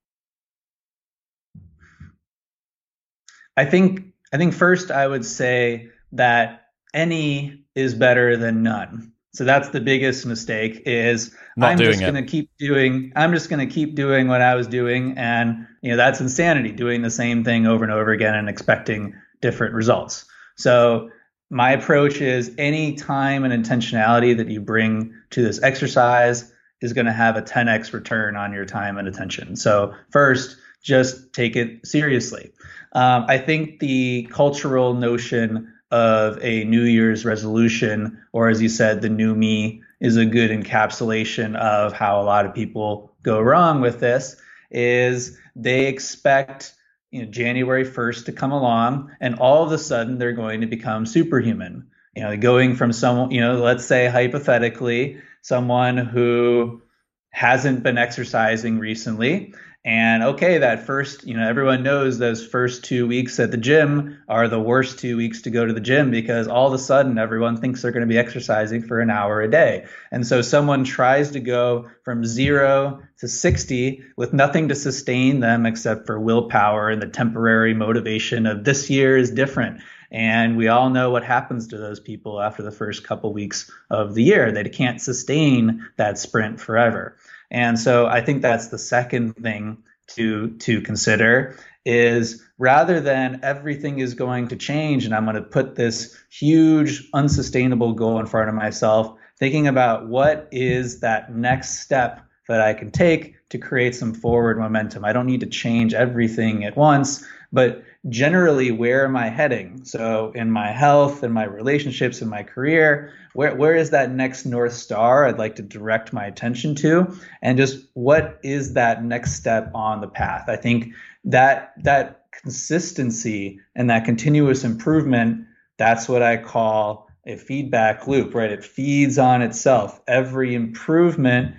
I 3.56 3.64
think 3.64 4.04
I 4.32 4.36
think 4.36 4.54
first 4.54 4.90
I 4.90 5.06
would 5.06 5.24
say 5.24 5.88
that 6.12 6.62
any 6.94 7.64
is 7.74 7.94
better 7.94 8.36
than 8.36 8.62
none. 8.62 9.12
So 9.34 9.44
that's 9.44 9.68
the 9.68 9.80
biggest 9.80 10.26
mistake 10.26 10.82
is 10.86 11.34
Not 11.56 11.72
I'm 11.72 11.78
just 11.78 12.00
going 12.00 12.14
to 12.14 12.22
keep 12.22 12.50
doing 12.58 13.12
I'm 13.14 13.32
just 13.32 13.50
going 13.50 13.66
to 13.66 13.72
keep 13.72 13.94
doing 13.94 14.28
what 14.28 14.40
I 14.40 14.54
was 14.54 14.66
doing 14.66 15.14
and 15.16 15.66
you 15.82 15.90
know 15.90 15.96
that's 15.96 16.20
insanity 16.20 16.72
doing 16.72 17.02
the 17.02 17.10
same 17.10 17.44
thing 17.44 17.66
over 17.66 17.84
and 17.84 17.92
over 17.92 18.10
again 18.10 18.34
and 18.34 18.48
expecting 18.48 19.14
different 19.40 19.74
results. 19.74 20.24
So 20.56 21.10
my 21.50 21.72
approach 21.72 22.20
is 22.20 22.54
any 22.58 22.94
time 22.94 23.44
and 23.44 23.64
intentionality 23.64 24.36
that 24.36 24.48
you 24.48 24.60
bring 24.60 25.14
to 25.30 25.42
this 25.42 25.62
exercise 25.62 26.52
is 26.80 26.92
going 26.92 27.06
to 27.06 27.12
have 27.12 27.36
a 27.36 27.42
10x 27.42 27.92
return 27.92 28.36
on 28.36 28.52
your 28.52 28.64
time 28.64 28.98
and 28.98 29.08
attention. 29.08 29.56
So, 29.56 29.94
first, 30.10 30.56
just 30.82 31.32
take 31.32 31.56
it 31.56 31.86
seriously. 31.86 32.52
Um, 32.92 33.24
I 33.28 33.38
think 33.38 33.80
the 33.80 34.28
cultural 34.30 34.94
notion 34.94 35.72
of 35.90 36.38
a 36.42 36.64
New 36.64 36.84
Year's 36.84 37.24
resolution, 37.24 38.22
or 38.32 38.48
as 38.48 38.60
you 38.62 38.68
said, 38.68 39.00
the 39.00 39.08
new 39.08 39.34
me, 39.34 39.82
is 40.00 40.16
a 40.16 40.26
good 40.26 40.50
encapsulation 40.50 41.56
of 41.56 41.92
how 41.92 42.20
a 42.20 42.24
lot 42.24 42.46
of 42.46 42.54
people 42.54 43.14
go 43.22 43.40
wrong 43.40 43.80
with 43.80 44.00
this. 44.00 44.36
Is 44.70 45.36
they 45.56 45.86
expect 45.86 46.74
you 47.10 47.24
know, 47.24 47.30
January 47.30 47.84
1st 47.84 48.26
to 48.26 48.32
come 48.32 48.52
along, 48.52 49.10
and 49.20 49.36
all 49.36 49.64
of 49.64 49.72
a 49.72 49.78
sudden 49.78 50.18
they're 50.18 50.32
going 50.32 50.60
to 50.60 50.66
become 50.66 51.06
superhuman. 51.06 51.88
You 52.14 52.22
know, 52.22 52.36
going 52.36 52.74
from 52.74 52.92
someone, 52.92 53.30
you 53.30 53.40
know, 53.40 53.56
let's 53.62 53.84
say 53.84 54.08
hypothetically, 54.08 55.20
someone 55.42 55.96
who 55.96 56.82
hasn't 57.30 57.82
been 57.82 57.98
exercising 57.98 58.78
recently 58.78 59.54
and 59.88 60.22
okay, 60.22 60.58
that 60.58 60.84
first, 60.84 61.26
you 61.26 61.34
know, 61.34 61.48
everyone 61.48 61.82
knows 61.82 62.18
those 62.18 62.46
first 62.46 62.84
two 62.84 63.06
weeks 63.06 63.40
at 63.40 63.50
the 63.50 63.56
gym 63.56 64.22
are 64.28 64.46
the 64.46 64.60
worst 64.60 64.98
two 64.98 65.16
weeks 65.16 65.40
to 65.42 65.50
go 65.50 65.64
to 65.64 65.72
the 65.72 65.80
gym 65.80 66.10
because 66.10 66.46
all 66.46 66.66
of 66.66 66.74
a 66.74 66.78
sudden 66.78 67.16
everyone 67.16 67.56
thinks 67.56 67.80
they're 67.80 67.90
going 67.90 68.06
to 68.06 68.06
be 68.06 68.18
exercising 68.18 68.82
for 68.82 69.00
an 69.00 69.08
hour 69.08 69.40
a 69.40 69.50
day. 69.50 69.86
And 70.10 70.26
so 70.26 70.42
someone 70.42 70.84
tries 70.84 71.30
to 71.30 71.40
go 71.40 71.88
from 72.04 72.26
zero 72.26 73.00
to 73.20 73.28
60 73.28 74.02
with 74.14 74.34
nothing 74.34 74.68
to 74.68 74.74
sustain 74.74 75.40
them 75.40 75.64
except 75.64 76.04
for 76.04 76.20
willpower 76.20 76.90
and 76.90 77.00
the 77.00 77.06
temporary 77.06 77.72
motivation 77.72 78.44
of 78.44 78.64
this 78.64 78.90
year 78.90 79.16
is 79.16 79.30
different. 79.30 79.80
And 80.10 80.58
we 80.58 80.68
all 80.68 80.90
know 80.90 81.10
what 81.10 81.24
happens 81.24 81.68
to 81.68 81.78
those 81.78 81.98
people 81.98 82.42
after 82.42 82.62
the 82.62 82.70
first 82.70 83.04
couple 83.04 83.32
weeks 83.32 83.70
of 83.88 84.14
the 84.14 84.22
year. 84.22 84.52
They 84.52 84.64
can't 84.64 85.00
sustain 85.00 85.88
that 85.96 86.18
sprint 86.18 86.60
forever. 86.60 87.16
And 87.50 87.78
so 87.78 88.06
I 88.06 88.20
think 88.20 88.42
that's 88.42 88.68
the 88.68 88.78
second 88.78 89.34
thing 89.34 89.78
to 90.08 90.56
to 90.58 90.80
consider 90.80 91.58
is 91.84 92.42
rather 92.58 93.00
than 93.00 93.40
everything 93.42 94.00
is 94.00 94.14
going 94.14 94.48
to 94.48 94.56
change 94.56 95.04
and 95.04 95.14
I'm 95.14 95.24
going 95.24 95.36
to 95.36 95.42
put 95.42 95.76
this 95.76 96.16
huge 96.30 97.08
unsustainable 97.14 97.94
goal 97.94 98.18
in 98.18 98.26
front 98.26 98.48
of 98.48 98.54
myself, 98.54 99.16
thinking 99.38 99.66
about 99.66 100.08
what 100.08 100.48
is 100.50 101.00
that 101.00 101.34
next 101.34 101.80
step 101.80 102.20
that 102.48 102.60
I 102.60 102.74
can 102.74 102.90
take 102.90 103.36
to 103.50 103.58
create 103.58 103.94
some 103.94 104.12
forward 104.12 104.58
momentum. 104.58 105.04
I 105.04 105.12
don't 105.12 105.26
need 105.26 105.40
to 105.40 105.46
change 105.46 105.94
everything 105.94 106.64
at 106.64 106.76
once, 106.76 107.24
but 107.52 107.82
generally 108.08 108.70
where 108.70 109.04
am 109.04 109.16
I 109.16 109.28
heading? 109.28 109.84
So 109.84 110.32
in 110.34 110.50
my 110.50 110.70
health, 110.70 111.22
in 111.22 111.32
my 111.32 111.44
relationships, 111.44 112.20
in 112.20 112.28
my 112.28 112.42
career, 112.42 113.12
where 113.38 113.54
where 113.54 113.76
is 113.76 113.90
that 113.90 114.10
next 114.10 114.46
north 114.46 114.72
star 114.72 115.24
I'd 115.24 115.38
like 115.38 115.54
to 115.56 115.62
direct 115.62 116.12
my 116.12 116.26
attention 116.26 116.74
to, 116.76 117.16
and 117.40 117.56
just 117.56 117.86
what 117.94 118.40
is 118.42 118.72
that 118.72 119.04
next 119.04 119.34
step 119.34 119.70
on 119.76 120.00
the 120.00 120.08
path? 120.08 120.48
I 120.48 120.56
think 120.56 120.94
that 121.22 121.72
that 121.84 122.24
consistency 122.32 123.60
and 123.76 123.90
that 123.90 124.04
continuous 124.04 124.64
improvement, 124.64 125.46
that's 125.76 126.08
what 126.08 126.20
I 126.20 126.36
call 126.36 127.08
a 127.26 127.36
feedback 127.36 128.08
loop, 128.08 128.34
right? 128.34 128.50
It 128.50 128.64
feeds 128.64 129.18
on 129.18 129.40
itself. 129.42 130.00
Every 130.08 130.56
improvement 130.56 131.54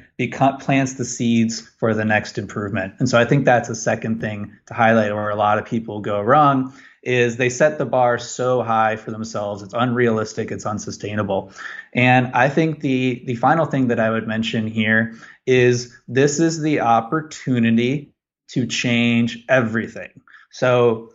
plants 0.60 0.96
the 0.96 1.06
seeds 1.06 1.62
for 1.62 1.94
the 1.94 2.04
next 2.04 2.38
improvement. 2.38 2.96
And 3.00 3.08
so 3.08 3.18
I 3.18 3.24
think 3.24 3.46
that's 3.46 3.70
a 3.70 3.76
second 3.76 4.20
thing 4.20 4.52
to 4.66 4.74
highlight 4.74 5.14
where 5.14 5.30
a 5.30 5.36
lot 5.38 5.58
of 5.58 5.66
people 5.66 6.02
go 6.02 6.20
wrong 6.20 6.74
is 7.04 7.38
they 7.38 7.50
set 7.50 7.78
the 7.78 7.86
bar 7.86 8.18
so 8.18 8.62
high 8.62 8.96
for 8.96 9.12
themselves 9.12 9.62
it's 9.62 9.74
unrealistic 9.74 10.52
it's 10.52 10.66
unsustainable 10.66 11.52
and 11.94 12.28
i 12.34 12.50
think 12.50 12.82
the 12.82 13.24
the 13.26 13.36
final 13.36 13.66
thing 13.66 13.88
that 13.88 14.00
i 14.00 14.10
would 14.10 14.28
mention 14.28 14.68
here 14.68 15.16
is 15.46 15.96
this 16.08 16.40
is 16.40 16.62
the 16.62 16.80
opportunity 16.80 18.14
to 18.48 18.66
change 18.66 19.46
everything 19.48 20.22
so 20.52 21.12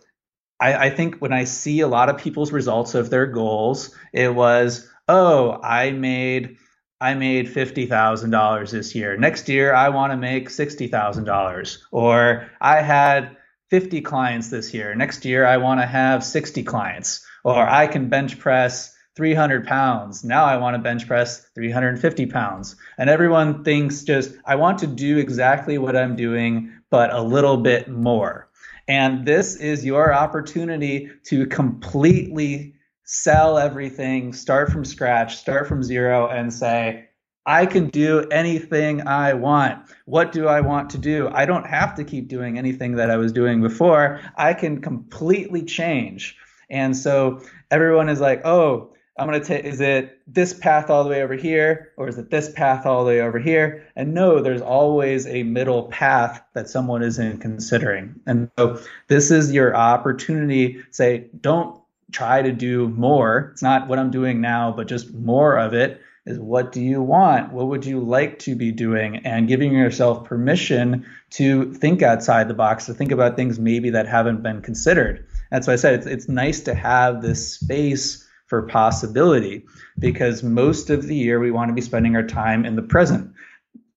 I, 0.59 0.87
I 0.87 0.89
think 0.89 1.17
when 1.17 1.33
i 1.33 1.43
see 1.43 1.81
a 1.81 1.87
lot 1.87 2.09
of 2.09 2.17
people's 2.17 2.51
results 2.51 2.95
of 2.95 3.09
their 3.09 3.27
goals 3.27 3.95
it 4.13 4.33
was 4.33 4.89
oh 5.07 5.59
i 5.61 5.91
made 5.91 6.57
I 7.01 7.13
made 7.13 7.47
$50,000 7.47 8.71
this 8.71 8.95
year. 8.95 9.17
Next 9.17 9.49
year, 9.49 9.73
I 9.73 9.89
want 9.89 10.13
to 10.13 10.17
make 10.17 10.47
$60,000. 10.47 11.77
Or 11.91 12.49
I 12.61 12.81
had 12.81 13.35
50 13.69 14.01
clients 14.01 14.49
this 14.49 14.73
year. 14.73 14.93
Next 14.95 15.25
year, 15.25 15.45
I 15.45 15.57
want 15.57 15.81
to 15.81 15.85
have 15.85 16.23
60 16.23 16.63
clients. 16.63 17.25
Or 17.43 17.67
I 17.67 17.87
can 17.87 18.09
bench 18.09 18.39
press 18.39 18.95
300 19.15 19.65
pounds. 19.65 20.23
Now 20.23 20.45
I 20.45 20.57
want 20.57 20.75
to 20.75 20.81
bench 20.81 21.07
press 21.07 21.47
350 21.55 22.25
pounds. 22.25 22.75
And 22.97 23.09
everyone 23.09 23.63
thinks 23.63 24.03
just, 24.03 24.35
I 24.45 24.55
want 24.55 24.79
to 24.79 24.87
do 24.87 25.17
exactly 25.17 25.77
what 25.77 25.95
I'm 25.95 26.15
doing, 26.15 26.71
but 26.89 27.13
a 27.13 27.21
little 27.21 27.57
bit 27.57 27.87
more. 27.87 28.49
And 28.87 29.25
this 29.25 29.55
is 29.55 29.85
your 29.85 30.13
opportunity 30.13 31.09
to 31.25 31.47
completely 31.47 32.75
sell 33.03 33.57
everything, 33.57 34.33
start 34.33 34.71
from 34.71 34.83
scratch, 34.83 35.37
start 35.37 35.67
from 35.67 35.81
zero, 35.83 36.27
and 36.27 36.53
say, 36.53 37.05
I 37.45 37.65
can 37.65 37.89
do 37.89 38.27
anything 38.31 39.07
I 39.07 39.33
want. 39.33 39.87
What 40.05 40.31
do 40.31 40.47
I 40.47 40.61
want 40.61 40.89
to 40.91 40.97
do? 40.97 41.29
I 41.31 41.45
don't 41.45 41.65
have 41.67 41.95
to 41.95 42.03
keep 42.03 42.27
doing 42.27 42.57
anything 42.57 42.95
that 42.95 43.11
I 43.11 43.17
was 43.17 43.31
doing 43.31 43.61
before. 43.61 44.19
I 44.35 44.53
can 44.53 44.81
completely 44.81 45.63
change. 45.63 46.37
And 46.69 46.97
so 46.97 47.41
everyone 47.69 48.09
is 48.09 48.19
like, 48.19 48.41
oh, 48.45 48.91
I'm 49.17 49.29
going 49.29 49.39
to 49.39 49.45
take, 49.45 49.63
is 49.63 49.79
it 49.79 50.19
this 50.27 50.53
path 50.53 50.89
all 50.89 51.03
the 51.03 51.09
way 51.09 51.21
over 51.21 51.35
here? 51.35 51.93
Or 51.97 52.09
is 52.09 52.17
it 52.17 52.31
this 52.31 52.51
path 52.51 52.85
all 52.85 53.05
the 53.05 53.09
way 53.09 53.21
over 53.21 53.39
here? 53.39 53.87
And 53.95 54.13
no, 54.13 54.41
there's 54.41 54.61
always 54.61 55.27
a 55.27 55.43
middle 55.43 55.83
path 55.83 56.43
that 56.53 56.67
someone 56.67 57.03
isn't 57.03 57.39
considering. 57.39 58.19
And 58.25 58.49
so 58.57 58.81
this 59.07 59.31
is 59.31 59.53
your 59.53 59.75
opportunity. 59.75 60.83
Say, 60.91 61.27
don't 61.39 61.79
try 62.11 62.41
to 62.41 62.51
do 62.51 62.89
more. 62.89 63.51
It's 63.53 63.61
not 63.61 63.87
what 63.87 63.99
I'm 63.99 64.11
doing 64.11 64.41
now, 64.41 64.71
but 64.71 64.87
just 64.87 65.13
more 65.13 65.57
of 65.57 65.73
it 65.73 66.01
is 66.25 66.39
what 66.39 66.71
do 66.71 66.81
you 66.81 67.01
want? 67.01 67.53
What 67.53 67.67
would 67.67 67.85
you 67.85 67.99
like 67.99 68.39
to 68.39 68.55
be 68.55 68.71
doing? 68.71 69.17
And 69.17 69.47
giving 69.47 69.73
yourself 69.73 70.25
permission 70.25 71.05
to 71.31 71.73
think 71.73 72.01
outside 72.01 72.47
the 72.47 72.53
box, 72.53 72.85
to 72.87 72.93
think 72.93 73.11
about 73.11 73.35
things 73.35 73.59
maybe 73.59 73.91
that 73.91 74.07
haven't 74.07 74.41
been 74.41 74.61
considered. 74.61 75.27
That's 75.51 75.67
why 75.67 75.73
I 75.73 75.77
said 75.77 75.93
it's, 75.93 76.07
it's 76.07 76.29
nice 76.29 76.61
to 76.61 76.73
have 76.73 77.21
this 77.21 77.53
space 77.53 78.27
for 78.47 78.63
possibility 78.63 79.65
because 79.99 80.43
most 80.43 80.89
of 80.89 81.03
the 81.07 81.15
year 81.15 81.39
we 81.39 81.51
want 81.51 81.69
to 81.69 81.73
be 81.73 81.81
spending 81.81 82.15
our 82.15 82.25
time 82.25 82.65
in 82.65 82.75
the 82.75 82.81
present, 82.81 83.33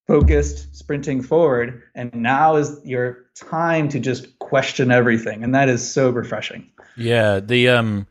focused, 0.07 0.75
sprinting 0.77 1.23
forward. 1.23 1.83
And 1.95 2.15
now 2.15 2.57
is 2.57 2.81
your 2.85 3.27
time 3.35 3.89
to 3.91 4.01
just 4.01 4.39
question 4.39 4.91
everything. 4.91 5.45
And 5.45 5.55
that 5.55 5.69
is 5.69 5.89
so 5.89 6.11
refreshing. 6.11 6.71
Yeah, 6.97 7.41
the 7.41 7.69
um, 7.69 8.07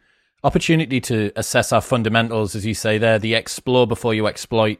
opportunity 0.47 1.01
to 1.01 1.29
assess 1.35 1.73
our 1.73 1.81
fundamentals, 1.81 2.55
as 2.55 2.65
you 2.65 2.73
say 2.73 2.97
there, 2.97 3.19
the 3.19 3.35
explore 3.35 3.85
before 3.85 4.13
you 4.13 4.27
exploit 4.27 4.79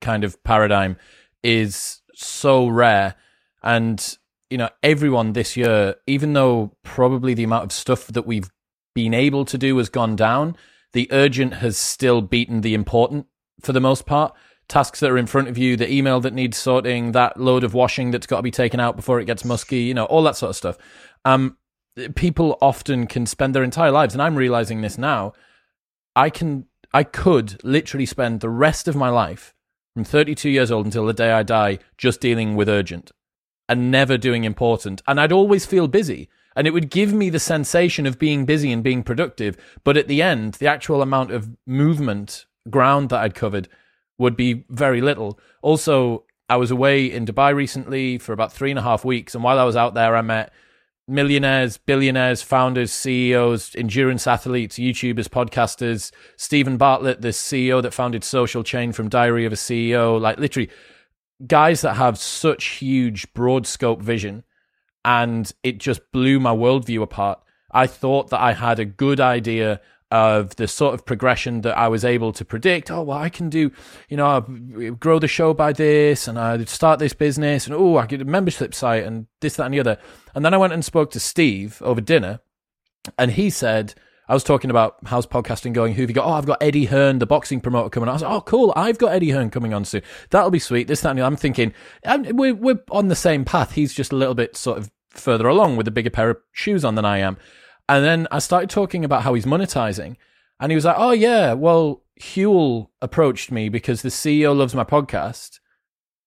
kind 0.00 0.24
of 0.24 0.42
paradigm 0.42 0.96
is 1.44 2.02
so 2.14 2.66
rare. 2.66 3.14
And, 3.62 4.18
you 4.50 4.58
know, 4.58 4.70
everyone 4.82 5.32
this 5.32 5.56
year, 5.56 5.94
even 6.08 6.32
though 6.32 6.76
probably 6.82 7.32
the 7.32 7.44
amount 7.44 7.62
of 7.62 7.72
stuff 7.72 8.08
that 8.08 8.26
we've 8.26 8.50
been 8.92 9.14
able 9.14 9.44
to 9.44 9.56
do 9.56 9.76
has 9.78 9.88
gone 9.88 10.16
down, 10.16 10.56
the 10.94 11.06
urgent 11.12 11.54
has 11.54 11.78
still 11.78 12.20
beaten 12.20 12.62
the 12.62 12.74
important 12.74 13.26
for 13.60 13.72
the 13.72 13.80
most 13.80 14.06
part. 14.06 14.34
Tasks 14.66 14.98
that 14.98 15.12
are 15.12 15.18
in 15.18 15.26
front 15.26 15.46
of 15.46 15.56
you, 15.56 15.76
the 15.76 15.92
email 15.92 16.18
that 16.20 16.34
needs 16.34 16.56
sorting, 16.56 17.12
that 17.12 17.38
load 17.38 17.62
of 17.62 17.72
washing 17.72 18.10
that's 18.10 18.26
got 18.26 18.38
to 18.38 18.42
be 18.42 18.50
taken 18.50 18.80
out 18.80 18.96
before 18.96 19.20
it 19.20 19.26
gets 19.26 19.44
musky, 19.44 19.82
you 19.82 19.94
know, 19.94 20.06
all 20.06 20.24
that 20.24 20.36
sort 20.36 20.50
of 20.50 20.56
stuff. 20.56 20.76
Um, 21.24 21.56
people 22.14 22.58
often 22.60 23.06
can 23.06 23.26
spend 23.26 23.54
their 23.54 23.62
entire 23.62 23.90
lives, 23.90 24.14
and 24.14 24.22
I'm 24.22 24.36
realizing 24.36 24.80
this 24.80 24.98
now. 24.98 25.32
I 26.16 26.30
can, 26.30 26.66
I 26.92 27.02
could 27.02 27.62
literally 27.64 28.06
spend 28.06 28.40
the 28.40 28.50
rest 28.50 28.86
of 28.88 28.96
my 28.96 29.08
life 29.08 29.54
from 29.94 30.04
32 30.04 30.50
years 30.50 30.70
old 30.70 30.86
until 30.86 31.06
the 31.06 31.12
day 31.12 31.32
I 31.32 31.42
die 31.42 31.78
just 31.96 32.20
dealing 32.20 32.56
with 32.56 32.68
urgent 32.68 33.12
and 33.68 33.90
never 33.90 34.18
doing 34.18 34.44
important. 34.44 35.02
And 35.06 35.20
I'd 35.20 35.32
always 35.32 35.66
feel 35.66 35.88
busy. 35.88 36.28
And 36.56 36.66
it 36.66 36.72
would 36.72 36.90
give 36.90 37.12
me 37.12 37.30
the 37.30 37.40
sensation 37.40 38.06
of 38.06 38.18
being 38.18 38.44
busy 38.44 38.70
and 38.70 38.82
being 38.82 39.02
productive. 39.02 39.56
But 39.82 39.96
at 39.96 40.06
the 40.06 40.22
end, 40.22 40.54
the 40.54 40.68
actual 40.68 41.02
amount 41.02 41.32
of 41.32 41.50
movement, 41.66 42.46
ground 42.70 43.08
that 43.08 43.20
I'd 43.20 43.34
covered 43.34 43.68
would 44.18 44.36
be 44.36 44.64
very 44.68 45.00
little. 45.00 45.38
Also, 45.62 46.24
I 46.48 46.56
was 46.56 46.70
away 46.70 47.06
in 47.10 47.26
Dubai 47.26 47.54
recently 47.54 48.18
for 48.18 48.32
about 48.32 48.52
three 48.52 48.70
and 48.70 48.78
a 48.78 48.82
half 48.82 49.04
weeks. 49.04 49.34
And 49.34 49.42
while 49.42 49.58
I 49.58 49.64
was 49.64 49.74
out 49.74 49.94
there, 49.94 50.14
I 50.14 50.22
met 50.22 50.52
millionaires, 51.06 51.76
billionaires, 51.76 52.42
founders, 52.42 52.92
CEOs, 52.92 53.74
endurance 53.76 54.26
athletes, 54.26 54.78
YouTubers, 54.78 55.28
podcasters, 55.28 56.10
Steven 56.36 56.76
Bartlett, 56.76 57.20
the 57.20 57.28
CEO 57.28 57.82
that 57.82 57.92
founded 57.92 58.24
Social 58.24 58.62
Chain 58.62 58.92
from 58.92 59.08
Diary 59.08 59.44
of 59.44 59.52
a 59.52 59.56
CEO, 59.56 60.20
like 60.20 60.38
literally 60.38 60.70
guys 61.46 61.82
that 61.82 61.94
have 61.94 62.18
such 62.18 62.64
huge, 62.64 63.32
broad 63.34 63.66
scope 63.66 64.00
vision. 64.00 64.44
And 65.04 65.52
it 65.62 65.78
just 65.78 66.00
blew 66.12 66.40
my 66.40 66.54
worldview 66.54 67.02
apart. 67.02 67.40
I 67.70 67.86
thought 67.86 68.30
that 68.30 68.40
I 68.40 68.54
had 68.54 68.78
a 68.78 68.84
good 68.86 69.20
idea 69.20 69.80
of 70.14 70.54
the 70.54 70.68
sort 70.68 70.94
of 70.94 71.04
progression 71.04 71.62
that 71.62 71.76
I 71.76 71.88
was 71.88 72.04
able 72.04 72.32
to 72.34 72.44
predict. 72.44 72.88
Oh, 72.88 73.02
well, 73.02 73.18
I 73.18 73.28
can 73.28 73.50
do, 73.50 73.72
you 74.08 74.16
know, 74.16 74.40
grow 75.00 75.18
the 75.18 75.26
show 75.26 75.52
by 75.52 75.72
this 75.72 76.28
and 76.28 76.38
I 76.38 76.62
start 76.66 77.00
this 77.00 77.12
business 77.12 77.66
and 77.66 77.74
oh, 77.74 77.96
I 77.96 78.06
get 78.06 78.22
a 78.22 78.24
membership 78.24 78.76
site 78.76 79.02
and 79.02 79.26
this, 79.40 79.56
that, 79.56 79.64
and 79.64 79.74
the 79.74 79.80
other. 79.80 79.98
And 80.32 80.44
then 80.44 80.54
I 80.54 80.56
went 80.56 80.72
and 80.72 80.84
spoke 80.84 81.10
to 81.10 81.20
Steve 81.20 81.82
over 81.84 82.00
dinner 82.00 82.38
and 83.18 83.32
he 83.32 83.50
said, 83.50 83.94
I 84.28 84.34
was 84.34 84.44
talking 84.44 84.70
about 84.70 84.98
how's 85.04 85.26
podcasting 85.26 85.72
going. 85.72 85.94
Who 85.94 86.02
have 86.02 86.10
you 86.10 86.14
got? 86.14 86.26
Oh, 86.26 86.34
I've 86.34 86.46
got 86.46 86.62
Eddie 86.62 86.84
Hearn, 86.84 87.18
the 87.18 87.26
boxing 87.26 87.60
promoter, 87.60 87.90
coming 87.90 88.08
on. 88.08 88.12
I 88.12 88.14
was 88.14 88.22
like, 88.22 88.32
oh, 88.32 88.40
cool. 88.40 88.72
I've 88.76 88.98
got 88.98 89.12
Eddie 89.12 89.30
Hearn 89.30 89.50
coming 89.50 89.74
on 89.74 89.84
soon. 89.84 90.02
That'll 90.30 90.52
be 90.52 90.60
sweet. 90.60 90.86
This, 90.86 91.00
that, 91.00 91.10
and 91.10 91.18
the 91.18 91.22
other. 91.22 91.32
I'm 91.32 91.36
thinking 91.36 91.74
we're, 92.04 92.54
we're 92.54 92.80
on 92.92 93.08
the 93.08 93.16
same 93.16 93.44
path. 93.44 93.72
He's 93.72 93.92
just 93.92 94.12
a 94.12 94.16
little 94.16 94.36
bit 94.36 94.56
sort 94.56 94.78
of 94.78 94.92
further 95.10 95.48
along 95.48 95.76
with 95.76 95.88
a 95.88 95.90
bigger 95.90 96.10
pair 96.10 96.30
of 96.30 96.36
shoes 96.52 96.84
on 96.84 96.94
than 96.94 97.04
I 97.04 97.18
am. 97.18 97.36
And 97.88 98.04
then 98.04 98.26
I 98.30 98.38
started 98.38 98.70
talking 98.70 99.04
about 99.04 99.22
how 99.22 99.34
he's 99.34 99.44
monetizing. 99.44 100.16
And 100.60 100.70
he 100.70 100.76
was 100.76 100.84
like, 100.84 100.96
"Oh 100.98 101.10
yeah, 101.10 101.52
well, 101.52 102.02
Huel 102.20 102.88
approached 103.02 103.50
me 103.50 103.68
because 103.68 104.02
the 104.02 104.08
CEO 104.08 104.56
loves 104.56 104.74
my 104.74 104.84
podcast, 104.84 105.58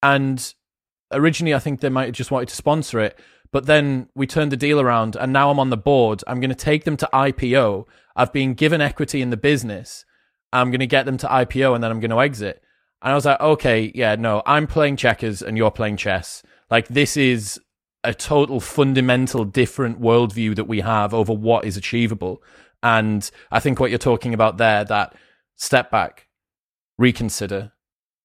and 0.04 0.54
originally 1.12 1.56
I 1.56 1.60
think 1.60 1.80
they 1.80 1.89
might 1.89 2.08
have 2.08 2.15
just 2.15 2.32
wanted 2.32 2.50
to 2.50 2.56
sponsor 2.56 3.00
it, 3.00 3.17
but 3.52 3.65
then 3.65 4.10
we 4.15 4.28
turned 4.28 4.52
the 4.52 4.58
deal 4.58 4.82
around, 4.82 5.15
and 5.15 5.32
now 5.32 5.50
I'm 5.50 5.60
on 5.60 5.70
the 5.70 5.78
board. 5.78 6.24
I'm 6.28 6.39
going 6.39 6.50
to 6.50 6.56
take 6.56 6.84
them 6.84 6.98
to 6.98 7.10
IPO. 7.13 7.86
I've 8.15 8.34
been 8.34 8.54
given 8.54 8.82
equity 8.82 9.22
in 9.22 9.30
the 9.30 9.38
business. 9.38 10.04
I'm 10.52 10.72
going 10.72 10.82
to 10.82 10.88
get 10.88 11.06
them 11.06 11.17
to 11.17 11.28
IPO, 11.28 11.74
and 11.74 11.84
then 11.84 11.91
I'm 11.91 12.00
going 12.00 12.12
to 12.12 12.22
exit." 12.22 12.62
And 13.02 13.12
I 13.12 13.15
was 13.15 13.26
like, 13.26 13.39
"Okay, 13.39 13.91
yeah, 13.96 14.15
no, 14.15 14.43
I'm 14.46 14.67
playing 14.67 14.98
checkers, 14.98 15.41
and 15.41 15.58
you're 15.58 15.72
playing 15.72 15.98
chess. 15.98 16.43
Like 16.70 16.88
this 16.89 17.17
is." 17.17 17.60
A 18.04 18.14
total 18.14 18.60
fundamental 18.60 19.44
different 19.44 20.00
worldview 20.00 20.56
that 20.56 20.68
we 20.68 20.82
have 20.82 21.14
over 21.14 21.34
what 21.34 21.66
is 21.66 21.78
achievable. 21.78 22.42
And 22.82 23.30
I 23.52 23.60
think 23.60 23.80
what 23.80 23.90
you're 23.90 23.98
talking 23.98 24.34
about 24.34 24.58
there, 24.58 24.86
that 24.86 25.16
step 25.56 25.92
back, 25.92 26.28
reconsider 26.98 27.74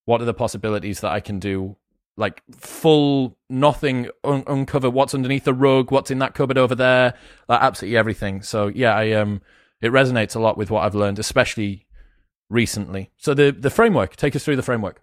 what 0.05 0.21
are 0.21 0.25
the 0.25 0.35
possibilities 0.35 1.01
that 1.01 1.13
I 1.13 1.21
can 1.21 1.39
do? 1.39 1.77
Like 2.17 2.43
full 2.55 3.39
nothing, 3.49 4.09
un- 4.25 4.45
uncover 4.47 4.91
what's 4.91 5.15
underneath 5.15 5.45
the 5.45 5.55
rug, 5.55 5.91
what's 5.91 6.11
in 6.11 6.19
that 6.19 6.35
cupboard 6.35 6.59
over 6.59 6.75
there, 6.75 7.15
like 7.49 7.63
absolutely 7.63 7.97
everything. 7.97 8.43
So 8.43 8.67
yeah, 8.69 8.95
I 8.95 9.13
um, 9.13 9.41
it 9.81 9.93
resonates 9.93 10.37
a 10.37 10.41
lot 10.41 10.59
with 10.59 10.71
what 10.71 10.85
I've 10.85 10.95
learned, 10.95 11.19
especially 11.19 11.87
recently. 12.51 13.11
So 13.17 13.33
the 13.33 13.51
the 13.51 13.71
framework, 13.71 14.17
take 14.17 14.37
us 14.37 14.45
through 14.45 14.57
the 14.57 14.63
framework. 14.63 15.03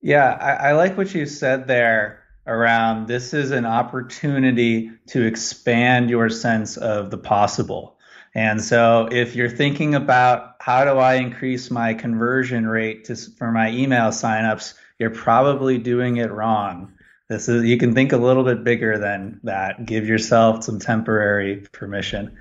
Yeah, 0.00 0.38
I, 0.40 0.68
I 0.68 0.72
like 0.74 0.96
what 0.96 1.12
you 1.12 1.26
said 1.26 1.66
there 1.66 2.22
around 2.48 3.06
this 3.06 3.34
is 3.34 3.50
an 3.50 3.66
opportunity 3.66 4.90
to 5.08 5.24
expand 5.24 6.10
your 6.10 6.28
sense 6.30 6.76
of 6.76 7.10
the 7.10 7.18
possible. 7.18 7.98
And 8.34 8.62
so 8.62 9.08
if 9.10 9.36
you're 9.36 9.50
thinking 9.50 9.94
about 9.94 10.56
how 10.60 10.84
do 10.84 10.98
I 10.98 11.14
increase 11.14 11.70
my 11.70 11.94
conversion 11.94 12.66
rate 12.66 13.04
to, 13.04 13.16
for 13.16 13.52
my 13.52 13.70
email 13.70 14.08
signups, 14.08 14.74
you're 14.98 15.10
probably 15.10 15.78
doing 15.78 16.16
it 16.16 16.30
wrong. 16.30 16.92
This 17.28 17.48
is 17.48 17.64
you 17.64 17.76
can 17.76 17.94
think 17.94 18.12
a 18.12 18.16
little 18.16 18.44
bit 18.44 18.64
bigger 18.64 18.98
than 18.98 19.40
that. 19.44 19.84
Give 19.84 20.06
yourself 20.06 20.64
some 20.64 20.78
temporary 20.78 21.66
permission. 21.72 22.38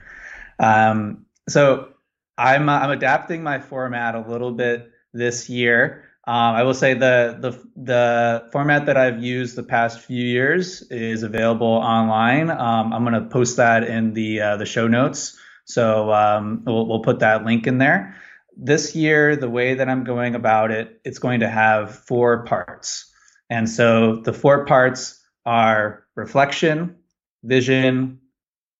Um, 0.59 1.25
so 1.49 1.89
I'm 2.37 2.69
I'm 2.69 2.91
adapting 2.91 3.43
my 3.43 3.59
format 3.59 4.15
a 4.15 4.21
little 4.21 4.51
bit 4.51 4.91
this 5.13 5.49
year. 5.49 6.06
Um, 6.27 6.55
I 6.55 6.63
will 6.63 6.73
say 6.73 6.93
the 6.93 7.37
the 7.39 7.81
the 7.81 8.49
format 8.51 8.85
that 8.87 8.97
I've 8.97 9.23
used 9.23 9.55
the 9.55 9.63
past 9.63 10.01
few 10.01 10.25
years 10.25 10.81
is 10.91 11.23
available 11.23 11.67
online. 11.67 12.49
Um, 12.49 12.93
I'm 12.93 13.05
going 13.05 13.13
to 13.23 13.29
post 13.29 13.57
that 13.57 13.85
in 13.85 14.13
the 14.13 14.41
uh, 14.41 14.57
the 14.57 14.65
show 14.65 14.87
notes, 14.89 15.39
so 15.63 16.11
um, 16.13 16.63
we'll 16.65 16.85
we'll 16.85 17.01
put 17.01 17.19
that 17.19 17.45
link 17.45 17.65
in 17.65 17.77
there. 17.77 18.17
This 18.57 18.93
year, 18.93 19.37
the 19.37 19.49
way 19.49 19.75
that 19.75 19.87
I'm 19.87 20.03
going 20.03 20.35
about 20.35 20.71
it, 20.71 20.99
it's 21.05 21.19
going 21.19 21.39
to 21.39 21.49
have 21.49 21.95
four 21.95 22.43
parts, 22.43 23.09
and 23.49 23.69
so 23.69 24.17
the 24.17 24.33
four 24.33 24.65
parts 24.65 25.23
are 25.45 26.03
reflection, 26.15 26.97
vision, 27.43 28.19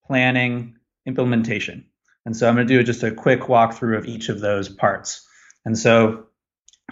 planning, 0.06 0.76
implementation. 1.06 1.86
And 2.26 2.36
so 2.36 2.50
I'm 2.50 2.56
going 2.56 2.68
to 2.68 2.74
do 2.78 2.84
just 2.84 3.04
a 3.04 3.12
quick 3.12 3.42
walkthrough 3.44 3.98
of 3.98 4.06
each 4.06 4.28
of 4.28 4.42
those 4.42 4.68
parts. 4.68 5.26
And 5.66 5.78
so 5.80 6.28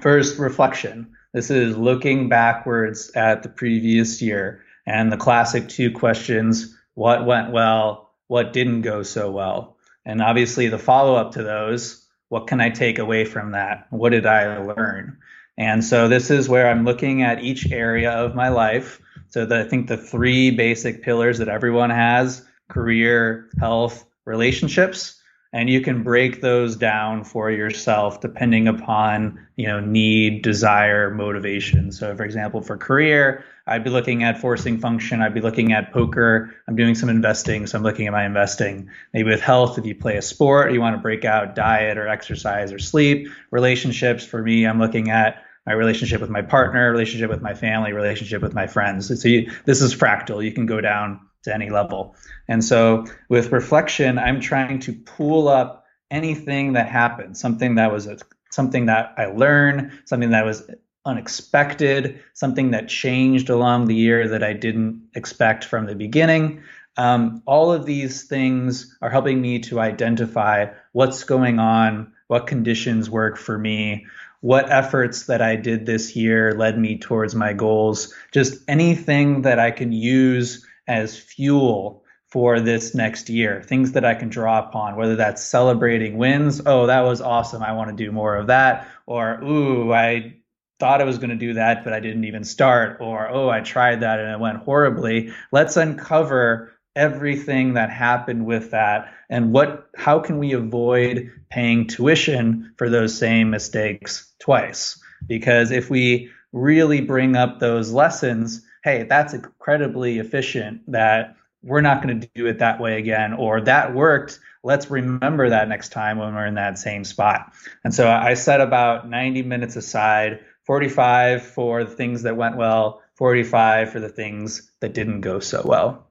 First, 0.01 0.37
reflection. 0.37 1.15
This 1.33 1.49
is 1.49 1.77
looking 1.77 2.29
backwards 2.29 3.11
at 3.15 3.43
the 3.43 3.49
previous 3.49 4.21
year 4.21 4.63
and 4.85 5.11
the 5.11 5.17
classic 5.17 5.67
two 5.69 5.91
questions 5.91 6.75
what 6.93 7.25
went 7.25 7.51
well, 7.51 8.11
what 8.27 8.53
didn't 8.53 8.81
go 8.81 9.03
so 9.03 9.31
well? 9.31 9.77
And 10.05 10.21
obviously, 10.21 10.67
the 10.67 10.79
follow 10.79 11.15
up 11.15 11.31
to 11.33 11.43
those 11.43 12.05
what 12.29 12.47
can 12.47 12.59
I 12.59 12.69
take 12.69 12.99
away 12.99 13.23
from 13.23 13.51
that? 13.51 13.85
What 13.91 14.09
did 14.09 14.25
I 14.25 14.57
learn? 14.57 15.17
And 15.57 15.83
so, 15.83 16.07
this 16.07 16.29
is 16.29 16.49
where 16.49 16.69
I'm 16.69 16.83
looking 16.83 17.21
at 17.21 17.43
each 17.43 17.71
area 17.71 18.11
of 18.11 18.35
my 18.35 18.49
life. 18.49 19.01
So, 19.29 19.45
the, 19.45 19.61
I 19.61 19.63
think 19.63 19.87
the 19.87 19.97
three 19.97 20.51
basic 20.51 21.03
pillars 21.03 21.37
that 21.37 21.49
everyone 21.49 21.89
has 21.89 22.45
career, 22.67 23.49
health, 23.59 24.05
relationships 24.25 25.21
and 25.55 25.69
you 25.69 25.79
can 25.79 26.03
break 26.03 26.41
those 26.41 26.75
down 26.75 27.23
for 27.23 27.49
yourself 27.49 28.19
depending 28.19 28.67
upon 28.67 29.39
you 29.55 29.65
know 29.65 29.79
need 29.79 30.41
desire 30.41 31.09
motivation. 31.09 31.93
So 31.93 32.15
for 32.15 32.23
example 32.23 32.61
for 32.61 32.77
career 32.77 33.43
i'd 33.67 33.83
be 33.83 33.89
looking 33.89 34.21
at 34.21 34.39
forcing 34.39 34.77
function 34.77 35.21
i'd 35.21 35.33
be 35.33 35.41
looking 35.41 35.71
at 35.71 35.91
poker 35.91 36.53
i'm 36.67 36.75
doing 36.75 36.93
some 36.93 37.09
investing 37.09 37.65
so 37.65 37.75
i'm 37.75 37.83
looking 37.83 38.05
at 38.05 38.11
my 38.11 38.25
investing. 38.25 38.89
Maybe 39.13 39.29
with 39.29 39.41
health 39.41 39.79
if 39.79 39.85
you 39.85 39.95
play 39.95 40.17
a 40.17 40.21
sport 40.21 40.73
you 40.73 40.81
want 40.81 40.95
to 40.95 41.01
break 41.01 41.23
out 41.23 41.55
diet 41.55 41.97
or 41.97 42.07
exercise 42.07 42.73
or 42.73 42.77
sleep. 42.77 43.29
Relationships 43.51 44.25
for 44.25 44.41
me 44.43 44.67
i'm 44.67 44.79
looking 44.79 45.09
at 45.09 45.41
my 45.65 45.73
relationship 45.73 46.19
with 46.21 46.29
my 46.29 46.41
partner 46.41 46.91
relationship 46.91 47.29
with 47.29 47.41
my 47.41 47.53
family 47.53 47.91
relationship 47.91 48.41
with 48.41 48.53
my 48.53 48.67
friends. 48.67 49.07
So 49.19 49.27
you, 49.27 49.51
this 49.65 49.81
is 49.81 49.95
fractal. 49.95 50.43
You 50.43 50.51
can 50.51 50.67
go 50.67 50.79
down 50.79 51.19
to 51.45 51.53
any 51.53 51.69
level. 51.69 52.15
And 52.47 52.63
so 52.63 53.05
with 53.29 53.51
reflection, 53.51 54.19
I'm 54.19 54.41
trying 54.41 54.79
to 54.81 54.93
pull 54.93 55.47
up 55.47 55.85
anything 56.11 56.73
that 56.73 56.89
happened, 56.89 57.37
something 57.37 57.75
that 57.75 57.91
was 57.91 58.05
a, 58.05 58.17
something 58.51 58.85
that 58.87 59.13
I 59.17 59.25
learned, 59.27 59.91
something 60.05 60.31
that 60.31 60.45
was 60.45 60.69
unexpected, 61.05 62.21
something 62.33 62.71
that 62.71 62.89
changed 62.89 63.49
along 63.49 63.85
the 63.85 63.95
year 63.95 64.29
that 64.29 64.43
I 64.43 64.53
didn't 64.53 65.09
expect 65.13 65.63
from 65.63 65.85
the 65.85 65.95
beginning. 65.95 66.63
Um, 66.97 67.43
all 67.45 67.71
of 67.71 67.85
these 67.85 68.23
things 68.23 68.97
are 69.01 69.09
helping 69.09 69.41
me 69.41 69.59
to 69.59 69.79
identify 69.79 70.67
what's 70.93 71.23
going 71.23 71.59
on, 71.59 72.13
what 72.27 72.47
conditions 72.47 73.09
work 73.09 73.37
for 73.37 73.57
me, 73.57 74.07
what 74.41 74.71
efforts 74.71 75.25
that 75.25 75.41
I 75.41 75.55
did 75.55 75.85
this 75.85 76.15
year 76.15 76.53
led 76.53 76.77
me 76.77 76.97
towards 76.97 77.35
my 77.35 77.53
goals, 77.53 78.13
just 78.31 78.63
anything 78.67 79.41
that 79.41 79.59
I 79.59 79.71
can 79.71 79.91
use 79.91 80.65
as 80.87 81.17
fuel 81.17 82.03
for 82.27 82.59
this 82.59 82.93
next 82.93 83.29
year, 83.29 83.63
things 83.63 83.93
that 83.93 84.03
I 84.03 84.13
can 84.13 84.29
draw 84.29 84.59
upon, 84.59 84.97
whether 84.97 85.15
that's 85.15 85.43
celebrating 85.43 86.17
wins. 86.17 86.61
Oh, 86.65 86.87
that 86.87 87.01
was 87.01 87.21
awesome. 87.21 87.63
I 87.63 87.73
want 87.73 87.95
to 87.95 88.03
do 88.03 88.11
more 88.11 88.35
of 88.35 88.47
that. 88.47 88.87
Or, 89.05 89.41
ooh, 89.43 89.93
I 89.93 90.35
thought 90.79 91.01
I 91.01 91.05
was 91.05 91.17
going 91.17 91.29
to 91.29 91.35
do 91.35 91.53
that, 91.53 91.83
but 91.83 91.93
I 91.93 91.99
didn't 91.99 92.25
even 92.25 92.43
start. 92.43 92.97
Or, 92.99 93.29
oh, 93.29 93.49
I 93.49 93.61
tried 93.61 94.01
that 94.01 94.19
and 94.19 94.31
it 94.31 94.39
went 94.39 94.57
horribly. 94.57 95.31
Let's 95.51 95.77
uncover 95.77 96.73
everything 96.95 97.73
that 97.73 97.89
happened 97.89 98.45
with 98.45 98.71
that 98.71 99.13
and 99.29 99.51
what 99.51 99.89
how 99.97 100.19
can 100.19 100.39
we 100.39 100.53
avoid 100.53 101.29
paying 101.49 101.87
tuition 101.87 102.73
for 102.77 102.89
those 102.89 103.17
same 103.17 103.49
mistakes 103.49 104.33
twice 104.39 105.01
because 105.27 105.71
if 105.71 105.89
we 105.89 106.29
really 106.53 107.01
bring 107.01 107.35
up 107.35 107.59
those 107.59 107.91
lessons 107.91 108.64
hey, 108.85 109.01
that's 109.01 109.33
incredibly 109.33 110.19
efficient 110.19 110.79
that 110.91 111.35
we're 111.63 111.81
not 111.81 112.03
going 112.03 112.21
to 112.21 112.29
do 112.35 112.45
it 112.45 112.59
that 112.59 112.79
way 112.79 112.99
again, 112.99 113.33
or 113.33 113.59
that 113.59 113.95
worked. 113.95 114.39
Let's 114.63 114.91
remember 114.91 115.49
that 115.49 115.67
next 115.67 115.89
time 115.89 116.19
when 116.19 116.35
we're 116.35 116.45
in 116.45 116.53
that 116.53 116.77
same 116.77 117.03
spot. 117.03 117.51
And 117.83 117.91
so 117.91 118.07
I 118.07 118.35
set 118.35 118.61
about 118.61 119.09
90 119.09 119.41
minutes 119.41 119.75
aside, 119.75 120.41
45 120.65 121.41
for 121.41 121.83
the 121.83 121.89
things 121.89 122.21
that 122.21 122.37
went 122.37 122.57
well, 122.57 123.01
45 123.15 123.91
for 123.91 123.99
the 123.99 124.07
things 124.07 124.71
that 124.81 124.93
didn't 124.93 125.21
go 125.21 125.39
so 125.39 125.63
well. 125.65 126.07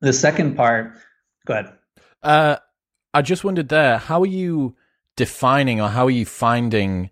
The 0.00 0.12
second 0.12 0.56
part, 0.56 0.94
go 1.46 1.54
ahead. 1.54 1.72
Uh, 2.24 2.56
I 3.14 3.22
just 3.22 3.44
wondered 3.44 3.68
there, 3.68 3.98
how 3.98 4.22
are 4.22 4.26
you 4.26 4.74
defining 5.14 5.80
or 5.80 5.88
how 5.88 6.06
are 6.06 6.10
you 6.10 6.26
finding 6.26 7.10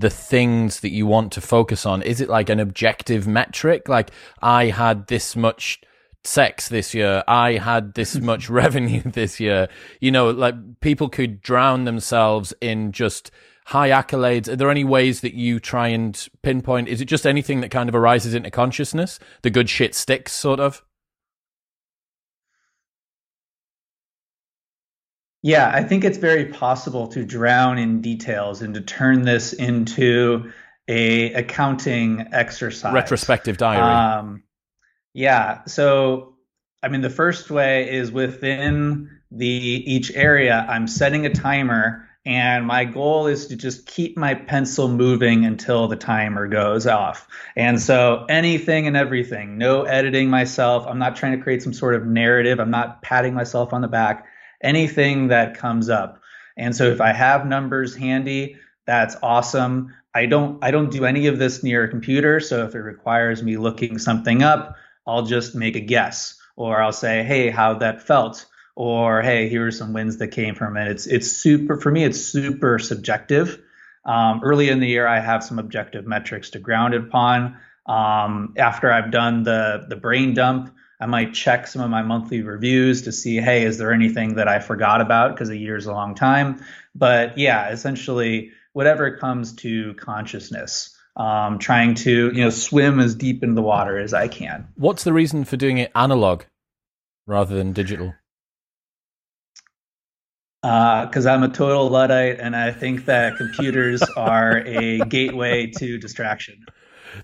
the 0.00 0.10
things 0.10 0.80
that 0.80 0.90
you 0.90 1.06
want 1.06 1.32
to 1.32 1.40
focus 1.40 1.84
on? 1.84 2.02
Is 2.02 2.20
it 2.20 2.28
like 2.28 2.48
an 2.48 2.58
objective 2.58 3.26
metric? 3.26 3.88
Like, 3.88 4.10
I 4.42 4.66
had 4.66 5.06
this 5.06 5.36
much 5.36 5.80
sex 6.24 6.68
this 6.68 6.94
year. 6.94 7.22
I 7.28 7.54
had 7.54 7.94
this 7.94 8.16
much 8.20 8.48
revenue 8.48 9.02
this 9.04 9.38
year. 9.40 9.68
You 10.00 10.10
know, 10.10 10.30
like 10.30 10.54
people 10.80 11.08
could 11.08 11.42
drown 11.42 11.84
themselves 11.84 12.52
in 12.60 12.92
just 12.92 13.30
high 13.66 13.90
accolades. 13.90 14.48
Are 14.48 14.56
there 14.56 14.70
any 14.70 14.84
ways 14.84 15.20
that 15.20 15.34
you 15.34 15.60
try 15.60 15.88
and 15.88 16.28
pinpoint? 16.42 16.88
Is 16.88 17.00
it 17.00 17.04
just 17.04 17.26
anything 17.26 17.60
that 17.60 17.70
kind 17.70 17.88
of 17.88 17.94
arises 17.94 18.34
into 18.34 18.50
consciousness? 18.50 19.18
The 19.42 19.50
good 19.50 19.68
shit 19.68 19.94
sticks, 19.94 20.32
sort 20.32 20.60
of? 20.60 20.82
Yeah, 25.42 25.70
I 25.72 25.82
think 25.82 26.04
it's 26.04 26.18
very 26.18 26.46
possible 26.46 27.08
to 27.08 27.24
drown 27.24 27.78
in 27.78 28.02
details 28.02 28.60
and 28.60 28.74
to 28.74 28.80
turn 28.80 29.22
this 29.22 29.52
into 29.54 30.52
a 30.86 31.32
accounting 31.32 32.26
exercise. 32.32 32.92
Retrospective 32.92 33.56
diary. 33.56 33.80
Um, 33.80 34.42
yeah. 35.14 35.64
So, 35.64 36.34
I 36.82 36.88
mean, 36.88 37.00
the 37.00 37.10
first 37.10 37.50
way 37.50 37.90
is 37.90 38.12
within 38.12 39.10
the 39.30 39.46
each 39.46 40.12
area. 40.14 40.66
I'm 40.68 40.86
setting 40.86 41.24
a 41.24 41.32
timer, 41.32 42.06
and 42.26 42.66
my 42.66 42.84
goal 42.84 43.26
is 43.26 43.46
to 43.46 43.56
just 43.56 43.86
keep 43.86 44.18
my 44.18 44.34
pencil 44.34 44.88
moving 44.88 45.46
until 45.46 45.88
the 45.88 45.96
timer 45.96 46.48
goes 46.48 46.86
off. 46.86 47.26
And 47.56 47.80
so, 47.80 48.26
anything 48.28 48.86
and 48.86 48.96
everything. 48.96 49.56
No 49.56 49.84
editing 49.84 50.28
myself. 50.28 50.84
I'm 50.86 50.98
not 50.98 51.16
trying 51.16 51.38
to 51.38 51.42
create 51.42 51.62
some 51.62 51.72
sort 51.72 51.94
of 51.94 52.04
narrative. 52.04 52.60
I'm 52.60 52.70
not 52.70 53.00
patting 53.00 53.32
myself 53.32 53.72
on 53.72 53.80
the 53.80 53.88
back 53.88 54.26
anything 54.62 55.28
that 55.28 55.56
comes 55.56 55.88
up. 55.88 56.20
And 56.56 56.74
so 56.74 56.84
if 56.84 57.00
I 57.00 57.12
have 57.12 57.46
numbers 57.46 57.94
handy, 57.94 58.56
that's 58.86 59.16
awesome. 59.22 59.94
I 60.14 60.26
don't 60.26 60.62
I 60.64 60.70
don't 60.70 60.90
do 60.90 61.04
any 61.04 61.26
of 61.28 61.38
this 61.38 61.62
near 61.62 61.84
a 61.84 61.88
computer, 61.88 62.40
so 62.40 62.64
if 62.64 62.74
it 62.74 62.80
requires 62.80 63.42
me 63.42 63.56
looking 63.56 63.98
something 63.98 64.42
up, 64.42 64.76
I'll 65.06 65.22
just 65.22 65.54
make 65.54 65.76
a 65.76 65.80
guess 65.80 66.38
or 66.56 66.82
I'll 66.82 66.92
say, 66.92 67.22
"Hey, 67.22 67.50
how 67.50 67.74
that 67.74 68.02
felt?" 68.02 68.46
or 68.74 69.22
"Hey, 69.22 69.48
here 69.48 69.66
are 69.66 69.70
some 69.70 69.92
wins 69.92 70.18
that 70.18 70.28
came 70.28 70.54
from 70.54 70.76
it." 70.76 70.88
It's 70.88 71.06
it's 71.06 71.30
super 71.30 71.76
for 71.80 71.90
me. 71.92 72.04
It's 72.04 72.20
super 72.20 72.78
subjective. 72.78 73.60
Um, 74.04 74.40
early 74.42 74.68
in 74.70 74.80
the 74.80 74.88
year, 74.88 75.06
I 75.06 75.20
have 75.20 75.44
some 75.44 75.58
objective 75.58 76.06
metrics 76.06 76.50
to 76.50 76.58
ground 76.58 76.94
it 76.94 77.02
upon. 77.02 77.56
Um, 77.86 78.54
after 78.56 78.90
I've 78.90 79.12
done 79.12 79.44
the 79.44 79.86
the 79.88 79.96
brain 79.96 80.34
dump, 80.34 80.74
I 81.00 81.06
might 81.06 81.32
check 81.32 81.66
some 81.66 81.80
of 81.80 81.90
my 81.90 82.02
monthly 82.02 82.42
reviews 82.42 83.02
to 83.02 83.12
see, 83.12 83.36
hey, 83.36 83.64
is 83.64 83.78
there 83.78 83.92
anything 83.92 84.34
that 84.34 84.48
I 84.48 84.60
forgot 84.60 85.00
about 85.00 85.34
because 85.34 85.48
a 85.48 85.56
year 85.56 85.76
is 85.76 85.86
a 85.86 85.92
long 85.92 86.14
time. 86.14 86.62
But 86.94 87.38
yeah, 87.38 87.70
essentially, 87.70 88.50
whatever 88.74 89.16
comes 89.16 89.54
to 89.56 89.94
consciousness, 89.94 90.94
um, 91.16 91.58
trying 91.58 91.94
to 91.94 92.30
you 92.34 92.44
know 92.44 92.50
swim 92.50 93.00
as 93.00 93.14
deep 93.14 93.42
in 93.42 93.54
the 93.54 93.62
water 93.62 93.98
as 93.98 94.12
I 94.12 94.28
can. 94.28 94.68
What's 94.76 95.04
the 95.04 95.12
reason 95.12 95.44
for 95.44 95.56
doing 95.56 95.78
it 95.78 95.90
analog 95.94 96.42
rather 97.26 97.54
than 97.56 97.72
digital? 97.72 98.14
because 100.62 101.24
uh, 101.24 101.30
I'm 101.30 101.42
a 101.42 101.48
total 101.48 101.88
luddite, 101.88 102.38
and 102.38 102.54
I 102.54 102.70
think 102.70 103.06
that 103.06 103.38
computers 103.38 104.02
are 104.16 104.58
a 104.66 104.98
gateway 104.98 105.70
to 105.78 105.96
distraction. 105.98 106.66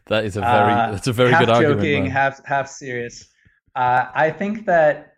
That 0.07 0.25
is 0.25 0.37
a 0.37 0.41
very 0.41 0.73
uh, 0.73 0.91
that's 0.93 1.07
a 1.07 1.13
very 1.13 1.31
good 1.31 1.51
argument. 1.51 1.79
Half 1.79 1.85
Joking, 1.85 2.07
half 2.07 2.45
half 2.47 2.69
serious. 2.69 3.29
Uh, 3.77 4.11
I 4.15 4.31
think 4.31 4.67
that 4.67 5.13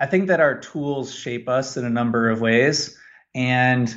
I 0.00 0.06
think 0.06 0.28
that 0.28 0.40
our 0.40 0.58
tools 0.58 1.14
shape 1.14 1.48
us 1.48 1.76
in 1.76 1.84
a 1.84 1.90
number 1.90 2.30
of 2.30 2.40
ways, 2.40 2.98
and 3.34 3.94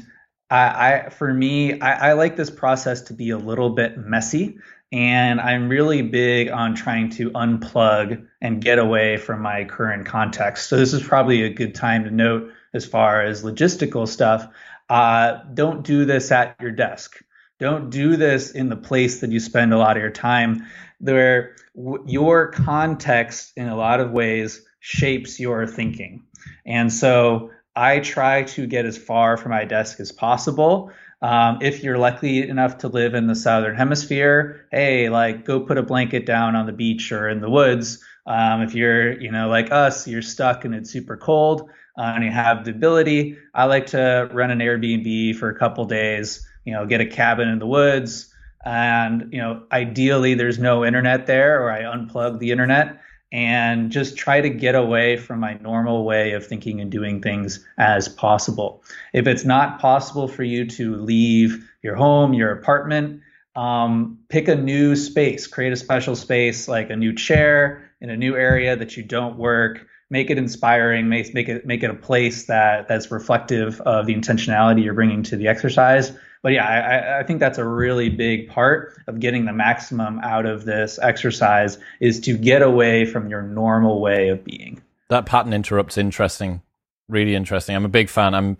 I, 0.49 1.05
I 1.05 1.09
for 1.09 1.33
me, 1.33 1.79
I, 1.79 2.09
I 2.09 2.13
like 2.13 2.35
this 2.35 2.49
process 2.49 3.01
to 3.03 3.13
be 3.13 3.29
a 3.31 3.37
little 3.37 3.69
bit 3.71 3.97
messy. 3.97 4.57
And 4.91 5.41
I'm 5.41 5.67
really 5.67 6.03
big 6.03 6.49
on 6.49 6.75
trying 6.75 7.09
to 7.11 7.31
unplug 7.31 8.27
and 8.39 8.63
get 8.63 8.77
away 8.77 9.17
from 9.17 9.41
my 9.41 9.65
current 9.65 10.05
context. 10.05 10.69
So, 10.69 10.77
this 10.77 10.93
is 10.93 11.01
probably 11.01 11.43
a 11.43 11.49
good 11.49 11.73
time 11.73 12.03
to 12.03 12.11
note 12.11 12.51
as 12.73 12.85
far 12.85 13.23
as 13.23 13.43
logistical 13.43 14.07
stuff. 14.07 14.47
Uh, 14.89 15.39
don't 15.53 15.83
do 15.83 16.05
this 16.05 16.31
at 16.31 16.55
your 16.61 16.71
desk. 16.71 17.21
Don't 17.59 17.89
do 17.89 18.15
this 18.15 18.51
in 18.51 18.69
the 18.69 18.75
place 18.75 19.21
that 19.21 19.31
you 19.31 19.39
spend 19.39 19.73
a 19.73 19.77
lot 19.77 19.97
of 19.97 20.03
your 20.03 20.11
time. 20.11 20.65
There, 21.05 21.55
w- 21.75 22.03
your 22.07 22.47
context 22.51 23.53
in 23.55 23.67
a 23.67 23.75
lot 23.75 23.99
of 23.99 24.11
ways 24.11 24.61
shapes 24.79 25.39
your 25.39 25.65
thinking. 25.67 26.23
And 26.65 26.91
so 26.91 27.51
I 27.75 27.99
try 27.99 28.43
to 28.43 28.67
get 28.67 28.85
as 28.85 28.97
far 28.97 29.37
from 29.37 29.51
my 29.51 29.65
desk 29.65 29.99
as 29.99 30.11
possible. 30.11 30.91
Um, 31.21 31.59
if 31.61 31.83
you're 31.83 31.97
lucky 31.97 32.47
enough 32.47 32.79
to 32.79 32.87
live 32.87 33.13
in 33.13 33.27
the 33.27 33.35
southern 33.35 33.75
hemisphere, 33.75 34.67
hey, 34.71 35.09
like 35.09 35.45
go 35.45 35.59
put 35.59 35.77
a 35.77 35.83
blanket 35.83 36.25
down 36.25 36.55
on 36.55 36.65
the 36.65 36.73
beach 36.73 37.11
or 37.11 37.29
in 37.29 37.41
the 37.41 37.49
woods. 37.49 38.03
Um, 38.27 38.61
if 38.61 38.75
you're, 38.75 39.19
you 39.19 39.31
know, 39.31 39.47
like 39.47 39.71
us, 39.71 40.07
you're 40.07 40.21
stuck 40.21 40.65
and 40.65 40.75
it's 40.75 40.91
super 40.91 41.17
cold 41.17 41.69
uh, 41.97 42.13
and 42.15 42.23
you 42.23 42.31
have 42.31 42.65
the 42.65 42.71
ability, 42.71 43.37
I 43.53 43.65
like 43.65 43.87
to 43.87 44.29
run 44.31 44.51
an 44.51 44.59
Airbnb 44.59 45.35
for 45.37 45.49
a 45.49 45.57
couple 45.57 45.85
days 45.85 46.45
you 46.65 46.73
know, 46.73 46.85
get 46.85 46.99
a 46.99 47.05
cabin 47.05 47.47
in 47.47 47.59
the 47.59 47.67
woods. 47.67 48.33
And, 48.65 49.29
you 49.31 49.39
know, 49.39 49.63
ideally 49.71 50.33
there's 50.33 50.57
no 50.57 50.83
internet 50.83 51.27
there 51.27 51.61
or 51.61 51.71
I 51.71 51.83
unplug 51.83 52.39
the 52.39 52.51
internet 52.51 52.99
and 53.31 53.91
just 53.91 54.17
try 54.17 54.41
to 54.41 54.49
get 54.49 54.75
away 54.75 55.17
from 55.17 55.39
my 55.39 55.55
normal 55.55 56.05
way 56.05 56.31
of 56.31 56.45
thinking 56.45 56.79
and 56.79 56.91
doing 56.91 57.21
things 57.21 57.65
as 57.77 58.07
possible. 58.07 58.83
If 59.13 59.27
it's 59.27 59.45
not 59.45 59.79
possible 59.79 60.27
for 60.27 60.43
you 60.43 60.65
to 60.67 60.95
leave 60.95 61.69
your 61.83 61.95
home, 61.95 62.33
your 62.33 62.51
apartment, 62.51 63.21
um, 63.55 64.19
pick 64.29 64.47
a 64.47 64.55
new 64.55 64.95
space, 64.95 65.47
create 65.47 65.73
a 65.73 65.77
special 65.77 66.15
space 66.15 66.67
like 66.67 66.89
a 66.89 66.95
new 66.95 67.13
chair 67.13 67.89
in 68.01 68.09
a 68.09 68.17
new 68.17 68.35
area 68.35 68.75
that 68.75 68.97
you 68.97 69.03
don't 69.03 69.37
work. 69.37 69.85
Make 70.09 70.29
it 70.29 70.37
inspiring. 70.37 71.09
Make 71.09 71.33
make 71.33 71.49
it 71.49 71.65
make 71.65 71.81
it 71.81 71.89
a 71.89 71.95
place 71.95 72.45
that 72.45 72.87
that's 72.87 73.09
reflective 73.11 73.81
of 73.81 74.05
the 74.05 74.13
intentionality 74.13 74.83
you're 74.83 74.93
bringing 74.93 75.23
to 75.23 75.35
the 75.35 75.47
exercise 75.47 76.11
but 76.45 76.53
yeah, 76.53 76.67
I, 76.67 77.21
I, 77.21 77.23
think 77.23 77.39
that's 77.39 77.57
a 77.57 77.65
really 77.65 78.07
big 78.07 78.49
part 78.49 79.01
of 79.07 79.19
getting 79.19 79.45
the 79.45 79.51
maximum 79.51 80.19
out 80.19 80.45
of 80.45 80.63
this 80.63 80.99
exercise 81.01 81.79
is 81.99 82.19
to 82.19 82.37
get 82.37 82.61
away 82.61 83.03
from 83.05 83.29
your 83.29 83.41
normal 83.41 83.99
way 83.99 84.29
of 84.29 84.43
being. 84.43 84.79
That 85.09 85.25
pattern 85.25 85.53
interrupt's 85.53 85.97
interesting, 85.97 86.61
really 87.09 87.33
interesting. 87.33 87.75
I'm 87.75 87.83
a 87.83 87.89
big 87.89 88.09
fan. 88.09 88.35
I'm. 88.35 88.57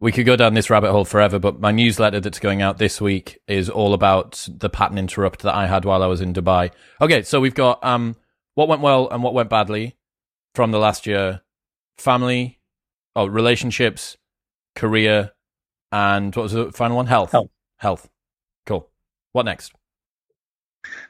We 0.00 0.10
could 0.10 0.26
go 0.26 0.34
down 0.34 0.54
this 0.54 0.68
rabbit 0.68 0.90
hole 0.90 1.04
forever, 1.04 1.38
but 1.38 1.60
my 1.60 1.70
newsletter 1.70 2.18
that's 2.18 2.40
going 2.40 2.60
out 2.60 2.78
this 2.78 3.00
week 3.00 3.38
is 3.46 3.70
all 3.70 3.94
about 3.94 4.48
the 4.52 4.68
pattern 4.68 4.98
interrupt 4.98 5.42
that 5.42 5.54
I 5.54 5.68
had 5.68 5.84
while 5.84 6.02
I 6.02 6.06
was 6.06 6.20
in 6.20 6.34
Dubai. 6.34 6.72
Okay, 7.00 7.22
so 7.22 7.38
we've 7.38 7.54
got 7.54 7.84
um, 7.84 8.16
what 8.56 8.66
went 8.66 8.82
well 8.82 9.08
and 9.10 9.22
what 9.22 9.32
went 9.32 9.48
badly 9.48 9.96
from 10.56 10.72
the 10.72 10.80
last 10.80 11.06
year, 11.06 11.42
family, 11.98 12.58
oh, 13.14 13.26
relationships, 13.26 14.16
career, 14.74 15.30
and 15.92 16.34
what 16.34 16.42
was 16.44 16.52
the 16.52 16.72
final 16.72 16.96
one? 16.96 17.06
Health. 17.06 17.32
Health. 17.32 17.50
Health. 17.76 18.08
Cool. 18.66 18.88
What 19.32 19.44
next? 19.44 19.72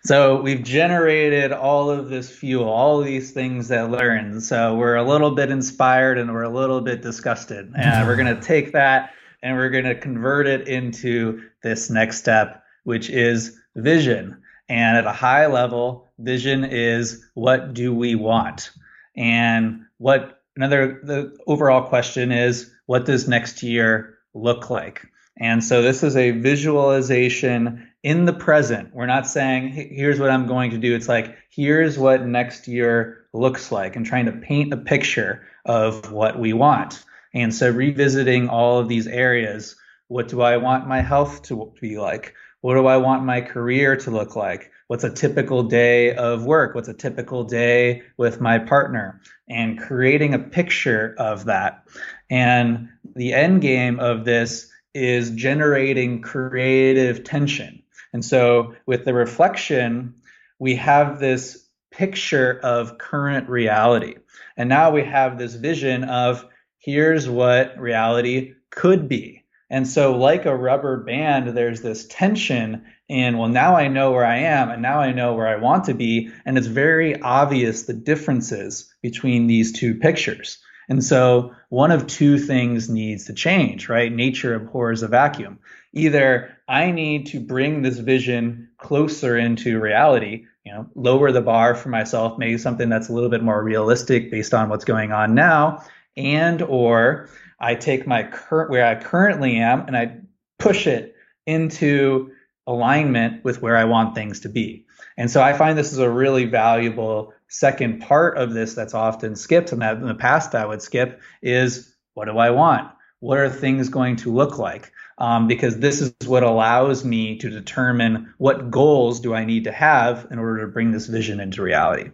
So 0.03 0.41
we've 0.41 0.63
generated 0.63 1.53
all 1.53 1.91
of 1.91 2.09
this 2.09 2.31
fuel, 2.31 2.69
all 2.69 3.01
of 3.01 3.07
these 3.07 3.33
things 3.33 3.69
that 3.69 3.91
learn. 3.91 4.41
So 4.41 4.77
we're 4.77 4.97
a 4.97 5.03
little 5.03 5.33
bit 5.33 5.51
inspired 5.51 6.19
and 6.19 6.33
we're 6.33 6.43
a 6.43 6.49
little 6.49 6.81
bit 6.81 7.03
disgusted. 7.03 7.73
And 7.77 8.07
we're 8.07 8.17
going 8.17 8.35
to 8.35 8.41
take 8.41 8.73
that 8.73 9.13
and 9.43 9.57
we're 9.57 9.71
going 9.71 9.85
to 9.85 9.95
convert 9.95 10.47
it 10.47 10.67
into 10.69 11.43
this 11.63 11.91
next 11.91 12.19
step, 12.19 12.63
which 12.85 13.11
is 13.11 13.59
vision. 13.77 14.41
And 14.69 14.99
at 14.99 15.07
a 15.07 15.13
high 15.13 15.47
level, 15.47 16.09
vision 16.19 16.65
is 16.65 17.25
what 17.35 17.75
do 17.75 17.95
we 17.95 18.15
want? 18.15 18.71
And 19.17 19.85
what 19.99 20.43
another 20.57 21.01
the 21.03 21.37
overall 21.47 21.83
question 21.89 22.33
is 22.33 22.71
what 22.87 23.05
does 23.05 23.29
next 23.29 23.63
year 23.63 24.18
look 24.43 24.71
like? 24.71 25.07
And 25.41 25.63
so 25.63 25.83
this 25.83 26.03
is 26.03 26.17
a 26.17 26.33
visualization 26.33 27.89
in 28.03 28.25
the 28.25 28.33
present. 28.33 28.95
We're 28.95 29.07
not 29.07 29.27
saying, 29.27 29.69
here's 29.69 30.19
what 30.19 30.31
I'm 30.31 30.47
going 30.47 30.73
to 30.73 30.79
do. 30.79 30.95
It's 30.95 31.09
like, 31.09 31.37
here's 31.51 31.99
what 31.99 32.27
next 32.27 32.67
year 32.69 33.27
looks 33.33 33.71
like 33.71 33.97
and 33.97 34.05
trying 34.05 34.27
to 34.27 34.33
paint 34.33 34.73
a 34.73 34.77
picture 34.77 35.47
of 35.65 36.11
what 36.11 36.39
we 36.39 36.53
want. 36.53 37.05
And 37.35 37.55
so 37.55 37.71
revisiting 37.71 38.49
all 38.49 38.79
of 38.79 38.89
these 38.89 39.07
areas. 39.07 39.77
What 40.09 40.29
do 40.29 40.41
I 40.41 40.57
want 40.57 40.89
my 40.89 41.03
health 41.03 41.43
to 41.45 41.73
be 41.81 41.99
like? 41.99 42.35
What 42.61 42.75
do 42.75 42.87
I 42.87 42.97
want 42.97 43.25
my 43.25 43.41
career 43.41 43.97
to 43.97 44.11
look 44.11 44.35
like? 44.35 44.71
What's 44.89 45.05
a 45.05 45.11
typical 45.11 45.63
day 45.65 46.15
of 46.15 46.45
work? 46.45 46.75
What's 46.75 46.89
a 46.89 46.95
typical 46.95 47.45
day 47.45 48.03
with 48.17 48.41
my 48.41 48.59
partner? 48.59 49.21
And 49.49 49.79
creating 49.79 50.35
a 50.35 50.39
picture 50.39 51.15
of 51.19 51.45
that. 51.45 51.85
And 52.31 52.89
the 53.15 53.35
end 53.35 53.61
game 53.61 54.01
of 54.01 54.25
this 54.25 54.71
is 54.95 55.31
generating 55.31 56.23
creative 56.23 57.23
tension. 57.23 57.83
And 58.13 58.25
so 58.25 58.75
with 58.87 59.05
the 59.05 59.15
reflection, 59.15 60.15
we 60.59 60.77
have 60.77 61.21
this 61.21 61.69
picture 61.91 62.59
of 62.63 62.99
current 62.99 63.49
reality. 63.49 64.17
And 64.57 64.69
now 64.69 64.91
we 64.91 65.05
have 65.05 65.39
this 65.39 65.55
vision 65.55 66.05
of 66.05 66.47
here's 66.79 67.29
what 67.29 67.79
reality 67.79 68.55
could 68.71 69.09
be. 69.09 69.45
And 69.71 69.87
so, 69.87 70.17
like 70.17 70.47
a 70.47 70.57
rubber 70.57 71.05
band, 71.05 71.49
there's 71.49 71.83
this 71.83 72.07
tension 72.07 72.87
in, 73.09 73.39
well, 73.39 73.49
now 73.49 73.77
I 73.77 73.89
know 73.89 74.13
where 74.13 74.25
I 74.25 74.39
am 74.39 74.71
and 74.71 74.83
now 74.83 75.01
I 75.01 75.13
know 75.13 75.35
where 75.35 75.49
I 75.49 75.57
want 75.57 75.85
to 75.85 75.95
be. 75.95 76.31
And 76.45 76.59
it's 76.59 76.67
very 76.67 77.21
obvious 77.21 77.85
the 77.85 77.95
differences 77.95 78.93
between 79.03 79.47
these 79.47 79.73
two 79.73 79.95
pictures. 79.95 80.59
And 80.89 81.05
so 81.05 81.55
one 81.69 81.91
of 81.91 82.07
two 82.07 82.39
things 82.39 82.89
needs 82.89 83.27
to 83.27 83.35
change, 83.35 83.89
right? 83.89 84.13
Nature 84.13 84.55
abhors 84.55 85.03
a 85.03 85.09
vacuum. 85.09 85.59
Either 85.93 86.57
I 86.67 86.91
need 86.91 87.27
to 87.29 87.41
bring 87.41 87.83
this 87.83 87.99
vision 87.99 88.69
closer 88.79 89.37
into 89.37 89.81
reality, 89.81 90.47
you 90.65 90.73
know, 90.73 90.87
lower 90.95 91.33
the 91.33 91.41
bar 91.41 91.75
for 91.75 91.89
myself, 91.89 92.39
maybe 92.39 92.59
something 92.59 92.89
that's 92.89 93.09
a 93.09 93.13
little 93.13 93.31
bit 93.31 93.43
more 93.43 93.63
realistic 93.63 94.31
based 94.31 94.55
on 94.55 94.69
what's 94.69 94.85
going 94.85 95.13
on 95.13 95.35
now, 95.35 95.83
and 96.17 96.63
or 96.63 97.29
I 97.61 97.75
take 97.75 98.07
my 98.07 98.23
current 98.23 98.71
where 98.71 98.87
I 98.87 98.95
currently 98.95 99.57
am 99.57 99.87
and 99.87 99.97
I 99.97 100.19
push 100.59 100.87
it 100.87 101.17
into 101.47 102.33
alignment 102.69 103.43
with 103.45 103.61
where 103.63 103.77
I 103.77 103.85
want 103.85 104.15
things 104.15 104.41
to 104.41 104.49
be. 104.49 104.87
And 105.17 105.31
so 105.31 105.43
I 105.43 105.55
find 105.55 105.77
this 105.77 105.93
is 105.93 105.99
a 105.99 106.11
really 106.11 106.45
valuable 106.45 107.33
second 107.49 108.03
part 108.03 108.37
of 108.37 108.53
this 108.53 108.75
that's 108.75 108.95
often 108.95 109.35
skipped 109.35 109.73
and 109.73 109.83
that 109.83 109.97
in 109.97 110.07
the 110.07 110.15
past 110.15 110.55
I 110.55 110.67
would 110.67 110.83
skip 110.83 111.21
is 111.43 111.93
what 112.15 112.27
do 112.27 112.37
I 112.39 112.51
want? 112.51 112.91
What 113.21 113.39
are 113.39 113.49
things 113.49 113.89
going 113.89 114.17
to 114.17 114.33
look 114.33 114.59
like? 114.59 114.93
Um, 115.17 115.49
because 115.49 115.79
this 115.79 116.01
is 116.01 116.13
what 116.27 116.45
allows 116.45 117.05
me 117.05 117.39
to 117.39 117.51
determine 117.51 118.33
what 118.39 118.71
goals 118.71 119.19
do 119.19 119.35
I 119.35 119.45
need 119.45 119.65
to 119.65 119.73
have 119.73 120.29
in 120.31 120.39
order 120.39 120.61
to 120.61 120.73
bring 120.73 120.93
this 120.93 121.07
vision 121.07 121.41
into 121.41 121.63
reality. 121.63 122.11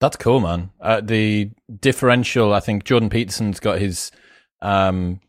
That's 0.00 0.16
cool, 0.16 0.40
man. 0.40 0.70
Uh, 0.80 1.00
the 1.00 1.50
differential, 1.80 2.52
I 2.52 2.60
think 2.60 2.84
Jordan 2.84 3.10
Peterson's 3.10 3.58
got 3.58 3.78
his 3.78 4.12
um, 4.60 5.20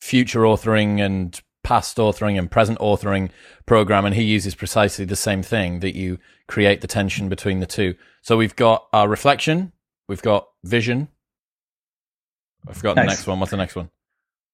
future 0.00 0.40
authoring 0.40 1.04
and 1.04 1.38
past 1.62 1.96
authoring 1.96 2.38
and 2.38 2.50
present 2.50 2.78
authoring 2.78 3.30
program, 3.66 4.04
and 4.04 4.14
he 4.14 4.22
uses 4.22 4.54
precisely 4.54 5.04
the 5.04 5.16
same 5.16 5.42
thing 5.42 5.80
that 5.80 5.96
you 5.96 6.18
create 6.48 6.80
the 6.80 6.86
tension 6.86 7.28
between 7.28 7.60
the 7.60 7.66
two. 7.66 7.94
So 8.22 8.36
we've 8.36 8.56
got 8.56 8.86
our 8.92 9.08
reflection, 9.08 9.72
we've 10.08 10.22
got 10.22 10.48
vision. 10.64 11.08
I 12.68 12.72
forgot 12.72 12.96
nice. 12.96 13.04
the 13.04 13.10
next 13.10 13.26
one. 13.26 13.40
What's 13.40 13.50
the 13.50 13.56
next 13.56 13.74
one? 13.74 13.90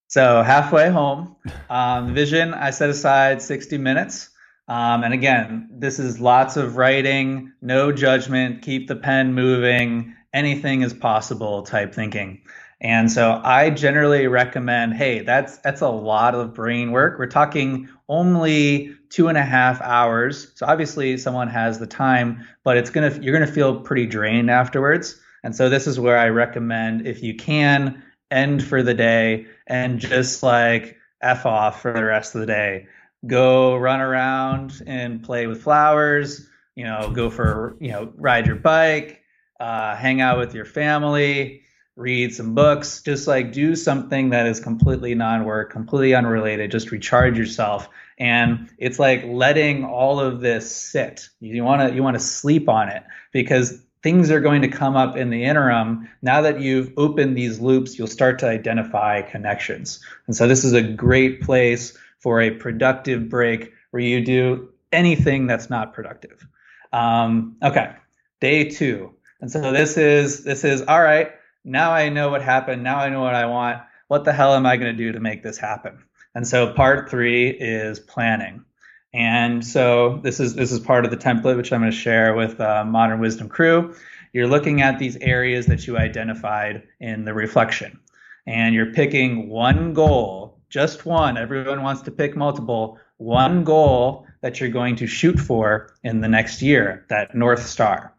So 0.06 0.42
halfway 0.42 0.88
home, 0.88 1.36
um, 1.68 2.14
vision. 2.14 2.54
I 2.54 2.70
set 2.70 2.88
aside 2.88 3.42
sixty 3.42 3.76
minutes, 3.76 4.30
um, 4.66 5.04
and 5.04 5.12
again, 5.12 5.68
this 5.70 5.98
is 5.98 6.18
lots 6.18 6.56
of 6.56 6.76
writing, 6.76 7.52
no 7.60 7.92
judgment, 7.92 8.62
keep 8.62 8.88
the 8.88 8.96
pen 8.96 9.34
moving. 9.34 10.14
Anything 10.32 10.82
is 10.82 10.92
possible 10.92 11.62
type 11.62 11.94
thinking. 11.94 12.42
And 12.80 13.10
so 13.10 13.40
I 13.42 13.70
generally 13.70 14.28
recommend, 14.28 14.94
hey, 14.94 15.20
that's 15.20 15.58
that's 15.58 15.80
a 15.80 15.88
lot 15.88 16.34
of 16.34 16.54
brain 16.54 16.92
work. 16.92 17.18
We're 17.18 17.26
talking 17.26 17.88
only 18.08 18.94
two 19.10 19.28
and 19.28 19.36
a 19.36 19.42
half 19.42 19.80
hours. 19.80 20.52
So 20.54 20.66
obviously 20.66 21.16
someone 21.18 21.48
has 21.48 21.78
the 21.78 21.86
time, 21.86 22.46
but 22.62 22.76
it's 22.76 22.90
gonna 22.90 23.18
you're 23.20 23.32
gonna 23.32 23.50
feel 23.50 23.80
pretty 23.80 24.06
drained 24.06 24.50
afterwards. 24.50 25.20
And 25.42 25.56
so 25.56 25.68
this 25.68 25.86
is 25.86 25.98
where 25.98 26.18
I 26.18 26.28
recommend 26.28 27.06
if 27.06 27.22
you 27.22 27.34
can 27.34 28.02
end 28.30 28.62
for 28.62 28.82
the 28.82 28.94
day 28.94 29.46
and 29.66 29.98
just 29.98 30.42
like 30.42 30.96
F 31.20 31.46
off 31.46 31.82
for 31.82 31.92
the 31.92 32.04
rest 32.04 32.34
of 32.34 32.40
the 32.40 32.46
day. 32.46 32.86
Go 33.26 33.76
run 33.76 34.00
around 34.00 34.82
and 34.86 35.22
play 35.22 35.48
with 35.48 35.62
flowers, 35.62 36.48
you 36.76 36.84
know, 36.84 37.10
go 37.10 37.30
for, 37.30 37.76
you 37.80 37.90
know, 37.90 38.12
ride 38.16 38.46
your 38.46 38.56
bike, 38.56 39.22
uh, 39.60 39.96
hang 39.96 40.20
out 40.20 40.38
with 40.38 40.54
your 40.54 40.64
family, 40.64 41.62
read 41.96 42.32
some 42.32 42.54
books, 42.54 43.02
just 43.02 43.26
like 43.26 43.52
do 43.52 43.74
something 43.74 44.30
that 44.30 44.46
is 44.46 44.60
completely 44.60 45.14
non 45.14 45.44
work, 45.44 45.70
completely 45.70 46.14
unrelated, 46.14 46.70
just 46.70 46.90
recharge 46.90 47.36
yourself. 47.36 47.88
And 48.18 48.70
it's 48.78 48.98
like 48.98 49.24
letting 49.24 49.84
all 49.84 50.20
of 50.20 50.40
this 50.40 50.74
sit. 50.74 51.28
You 51.40 51.64
want 51.64 51.88
to 51.88 51.94
you 51.94 52.02
want 52.02 52.14
to 52.14 52.22
sleep 52.22 52.68
on 52.68 52.88
it 52.88 53.02
because 53.32 53.82
things 54.02 54.30
are 54.30 54.40
going 54.40 54.62
to 54.62 54.68
come 54.68 54.96
up 54.96 55.16
in 55.16 55.30
the 55.30 55.44
interim. 55.44 56.08
Now 56.22 56.40
that 56.42 56.60
you've 56.60 56.92
opened 56.96 57.36
these 57.36 57.58
loops, 57.58 57.98
you'll 57.98 58.06
start 58.06 58.38
to 58.40 58.48
identify 58.48 59.22
connections. 59.22 60.00
And 60.26 60.36
so 60.36 60.46
this 60.46 60.64
is 60.64 60.72
a 60.72 60.82
great 60.82 61.42
place 61.42 61.96
for 62.20 62.40
a 62.40 62.50
productive 62.50 63.28
break 63.28 63.72
where 63.90 64.02
you 64.02 64.24
do 64.24 64.68
anything 64.92 65.46
that's 65.46 65.68
not 65.68 65.94
productive. 65.94 66.46
Um, 66.92 67.56
okay, 67.62 67.92
day 68.40 68.68
two. 68.70 69.14
And 69.40 69.50
so 69.50 69.72
this 69.72 69.96
is 69.96 70.44
this 70.44 70.64
is 70.64 70.82
all 70.82 71.00
right 71.00 71.32
now 71.64 71.92
I 71.92 72.08
know 72.08 72.30
what 72.30 72.42
happened. 72.42 72.82
Now 72.82 72.98
I 72.98 73.08
know 73.08 73.20
what 73.20 73.34
I 73.34 73.46
want. 73.46 73.82
What 74.08 74.24
the 74.24 74.32
hell 74.32 74.54
am 74.54 74.66
I 74.66 74.76
going 74.76 74.96
to 74.96 75.04
do 75.04 75.12
to 75.12 75.20
make 75.20 75.42
this 75.42 75.58
happen? 75.58 76.02
And 76.34 76.46
so 76.46 76.72
part 76.72 77.10
three 77.10 77.48
is 77.48 78.00
planning. 78.00 78.64
And 79.12 79.64
so 79.64 80.20
this 80.22 80.40
is 80.40 80.54
this 80.54 80.72
is 80.72 80.80
part 80.80 81.04
of 81.04 81.10
the 81.10 81.16
template 81.16 81.56
which 81.56 81.72
I'm 81.72 81.80
going 81.80 81.90
to 81.90 81.96
share 81.96 82.34
with 82.34 82.60
uh, 82.60 82.84
Modern 82.84 83.20
Wisdom 83.20 83.48
Crew. 83.48 83.94
You're 84.32 84.46
looking 84.46 84.82
at 84.82 84.98
these 84.98 85.16
areas 85.16 85.66
that 85.66 85.86
you 85.86 85.96
identified 85.96 86.82
in 87.00 87.24
the 87.24 87.32
reflection, 87.32 87.98
and 88.46 88.74
you're 88.74 88.92
picking 88.92 89.48
one 89.48 89.94
goal, 89.94 90.58
just 90.68 91.06
one. 91.06 91.38
Everyone 91.38 91.82
wants 91.82 92.02
to 92.02 92.10
pick 92.10 92.36
multiple. 92.36 92.98
One 93.16 93.64
goal 93.64 94.26
that 94.42 94.60
you're 94.60 94.68
going 94.68 94.96
to 94.96 95.06
shoot 95.06 95.40
for 95.40 95.94
in 96.04 96.20
the 96.20 96.28
next 96.28 96.62
year, 96.62 97.06
that 97.08 97.34
North 97.34 97.66
Star. 97.66 98.14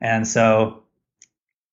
And 0.00 0.26
so 0.26 0.82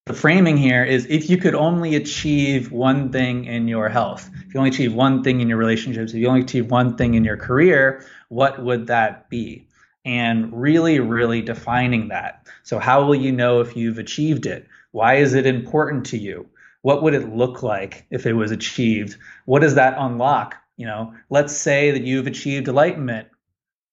the 0.07 0.13
framing 0.13 0.57
here 0.57 0.83
is 0.83 1.05
if 1.07 1.29
you 1.29 1.37
could 1.37 1.53
only 1.55 1.95
achieve 1.95 2.71
one 2.71 3.11
thing 3.11 3.45
in 3.45 3.67
your 3.67 3.89
health, 3.89 4.29
if 4.47 4.53
you 4.53 4.59
only 4.59 4.69
achieve 4.69 4.93
one 4.93 5.23
thing 5.23 5.41
in 5.41 5.49
your 5.49 5.57
relationships, 5.57 6.13
if 6.13 6.19
you 6.19 6.27
only 6.27 6.41
achieve 6.41 6.71
one 6.71 6.95
thing 6.95 7.13
in 7.15 7.23
your 7.23 7.37
career, 7.37 8.05
what 8.29 8.63
would 8.63 8.87
that 8.87 9.29
be? 9.29 9.67
And 10.05 10.53
really, 10.53 10.99
really 10.99 11.41
defining 11.41 12.07
that. 12.07 12.47
So, 12.63 12.79
how 12.79 13.03
will 13.03 13.15
you 13.15 13.33
know 13.33 13.59
if 13.59 13.75
you've 13.75 13.97
achieved 13.97 14.45
it? 14.45 14.65
Why 14.91 15.15
is 15.15 15.33
it 15.33 15.45
important 15.45 16.05
to 16.07 16.17
you? 16.17 16.47
What 16.83 17.03
would 17.03 17.13
it 17.13 17.35
look 17.35 17.61
like 17.61 18.05
if 18.09 18.25
it 18.25 18.33
was 18.33 18.51
achieved? 18.51 19.17
What 19.43 19.59
does 19.59 19.75
that 19.75 19.95
unlock? 19.97 20.55
You 20.77 20.85
know, 20.85 21.13
let's 21.29 21.55
say 21.55 21.91
that 21.91 22.03
you've 22.03 22.27
achieved 22.27 22.69
enlightenment. 22.69 23.27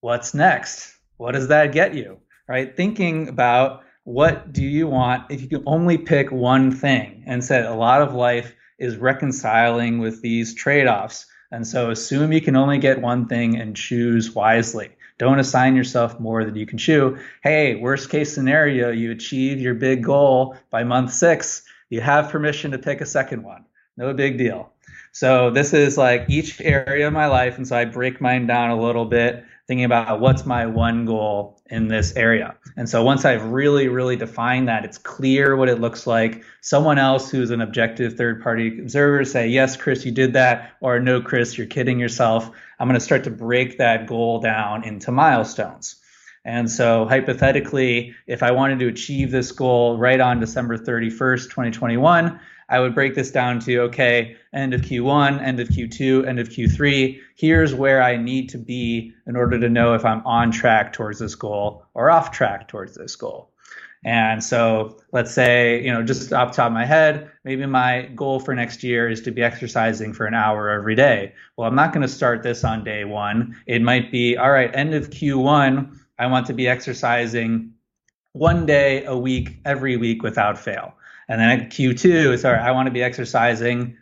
What's 0.00 0.34
next? 0.34 0.96
What 1.16 1.32
does 1.32 1.48
that 1.48 1.72
get 1.72 1.94
you? 1.94 2.18
Right? 2.46 2.76
Thinking 2.76 3.28
about 3.28 3.82
what 4.04 4.52
do 4.52 4.62
you 4.62 4.86
want 4.86 5.30
if 5.30 5.40
you 5.42 5.48
can 5.48 5.62
only 5.66 5.98
pick 5.98 6.30
one 6.30 6.70
thing? 6.70 7.24
And 7.26 7.42
said 7.42 7.64
a 7.64 7.74
lot 7.74 8.02
of 8.02 8.14
life 8.14 8.54
is 8.78 8.96
reconciling 8.96 9.98
with 9.98 10.20
these 10.22 10.54
trade 10.54 10.86
offs. 10.86 11.26
And 11.50 11.66
so 11.66 11.90
assume 11.90 12.32
you 12.32 12.40
can 12.40 12.56
only 12.56 12.78
get 12.78 13.00
one 13.00 13.26
thing 13.26 13.56
and 13.60 13.76
choose 13.76 14.34
wisely. 14.34 14.90
Don't 15.18 15.38
assign 15.38 15.76
yourself 15.76 16.18
more 16.18 16.44
than 16.44 16.56
you 16.56 16.66
can 16.66 16.78
chew. 16.78 17.16
Hey, 17.42 17.76
worst 17.76 18.10
case 18.10 18.34
scenario, 18.34 18.90
you 18.90 19.12
achieve 19.12 19.60
your 19.60 19.74
big 19.74 20.02
goal 20.02 20.56
by 20.70 20.84
month 20.84 21.12
six. 21.12 21.62
You 21.88 22.00
have 22.00 22.30
permission 22.30 22.72
to 22.72 22.78
pick 22.78 23.00
a 23.00 23.06
second 23.06 23.44
one. 23.44 23.64
No 23.96 24.12
big 24.12 24.36
deal. 24.36 24.72
So 25.12 25.50
this 25.50 25.72
is 25.72 25.96
like 25.96 26.28
each 26.28 26.60
area 26.60 27.06
of 27.06 27.12
my 27.12 27.26
life. 27.26 27.56
And 27.56 27.66
so 27.66 27.76
I 27.76 27.84
break 27.84 28.20
mine 28.20 28.48
down 28.48 28.70
a 28.70 28.80
little 28.80 29.04
bit 29.04 29.44
thinking 29.66 29.84
about 29.84 30.20
what's 30.20 30.44
my 30.44 30.66
one 30.66 31.06
goal 31.06 31.62
in 31.70 31.88
this 31.88 32.14
area. 32.16 32.54
And 32.76 32.88
so 32.88 33.02
once 33.02 33.24
I've 33.24 33.44
really, 33.44 33.88
really 33.88 34.16
defined 34.16 34.68
that, 34.68 34.84
it's 34.84 34.98
clear 34.98 35.56
what 35.56 35.68
it 35.68 35.80
looks 35.80 36.06
like. 36.06 36.44
Someone 36.60 36.98
else 36.98 37.30
who's 37.30 37.50
an 37.50 37.62
objective 37.62 38.14
third 38.14 38.42
party 38.42 38.78
observer 38.78 39.24
say, 39.24 39.48
yes, 39.48 39.76
Chris, 39.76 40.04
you 40.04 40.12
did 40.12 40.34
that, 40.34 40.72
or 40.80 41.00
no, 41.00 41.22
Chris, 41.22 41.56
you're 41.56 41.66
kidding 41.66 41.98
yourself. 41.98 42.50
I'm 42.78 42.88
going 42.88 42.98
to 42.98 43.04
start 43.04 43.24
to 43.24 43.30
break 43.30 43.78
that 43.78 44.06
goal 44.06 44.40
down 44.40 44.84
into 44.84 45.10
milestones. 45.12 45.96
And 46.44 46.70
so 46.70 47.06
hypothetically, 47.06 48.14
if 48.26 48.42
I 48.42 48.50
wanted 48.50 48.78
to 48.80 48.88
achieve 48.88 49.30
this 49.30 49.50
goal 49.52 49.96
right 49.96 50.20
on 50.20 50.40
December 50.40 50.76
31st, 50.76 51.44
2021, 51.44 52.38
I 52.74 52.80
would 52.80 52.92
break 52.92 53.14
this 53.14 53.30
down 53.30 53.60
to 53.60 53.82
okay, 53.82 54.34
end 54.52 54.74
of 54.74 54.80
Q1, 54.80 55.40
end 55.40 55.60
of 55.60 55.68
Q2, 55.68 56.26
end 56.26 56.40
of 56.40 56.48
Q3. 56.48 57.20
Here's 57.36 57.72
where 57.72 58.02
I 58.02 58.16
need 58.16 58.48
to 58.48 58.58
be 58.58 59.12
in 59.28 59.36
order 59.36 59.60
to 59.60 59.68
know 59.68 59.94
if 59.94 60.04
I'm 60.04 60.26
on 60.26 60.50
track 60.50 60.92
towards 60.92 61.20
this 61.20 61.36
goal 61.36 61.86
or 61.94 62.10
off 62.10 62.32
track 62.32 62.66
towards 62.66 62.96
this 62.96 63.14
goal. 63.14 63.52
And 64.04 64.42
so 64.42 64.98
let's 65.12 65.30
say, 65.30 65.84
you 65.84 65.92
know, 65.92 66.02
just 66.02 66.32
off 66.32 66.50
the 66.50 66.56
top 66.56 66.66
of 66.66 66.72
my 66.72 66.84
head, 66.84 67.30
maybe 67.44 67.64
my 67.64 68.10
goal 68.16 68.40
for 68.40 68.56
next 68.56 68.82
year 68.82 69.08
is 69.08 69.22
to 69.22 69.30
be 69.30 69.40
exercising 69.40 70.12
for 70.12 70.26
an 70.26 70.34
hour 70.34 70.68
every 70.68 70.96
day. 70.96 71.32
Well, 71.56 71.68
I'm 71.68 71.76
not 71.76 71.92
going 71.92 72.02
to 72.02 72.12
start 72.12 72.42
this 72.42 72.64
on 72.64 72.82
day 72.82 73.04
one. 73.04 73.54
It 73.66 73.82
might 73.82 74.10
be, 74.10 74.36
all 74.36 74.50
right, 74.50 74.74
end 74.74 74.94
of 74.94 75.10
Q1, 75.10 75.96
I 76.18 76.26
want 76.26 76.48
to 76.48 76.52
be 76.52 76.66
exercising 76.66 77.72
one 78.32 78.66
day 78.66 79.04
a 79.04 79.16
week, 79.16 79.58
every 79.64 79.96
week 79.96 80.24
without 80.24 80.58
fail. 80.58 80.96
And 81.28 81.40
then 81.40 81.48
at 81.48 81.70
Q2, 81.70 82.38
sorry, 82.38 82.58
I 82.58 82.70
want 82.72 82.86
to 82.86 82.92
be 82.92 83.02
exercising 83.02 83.96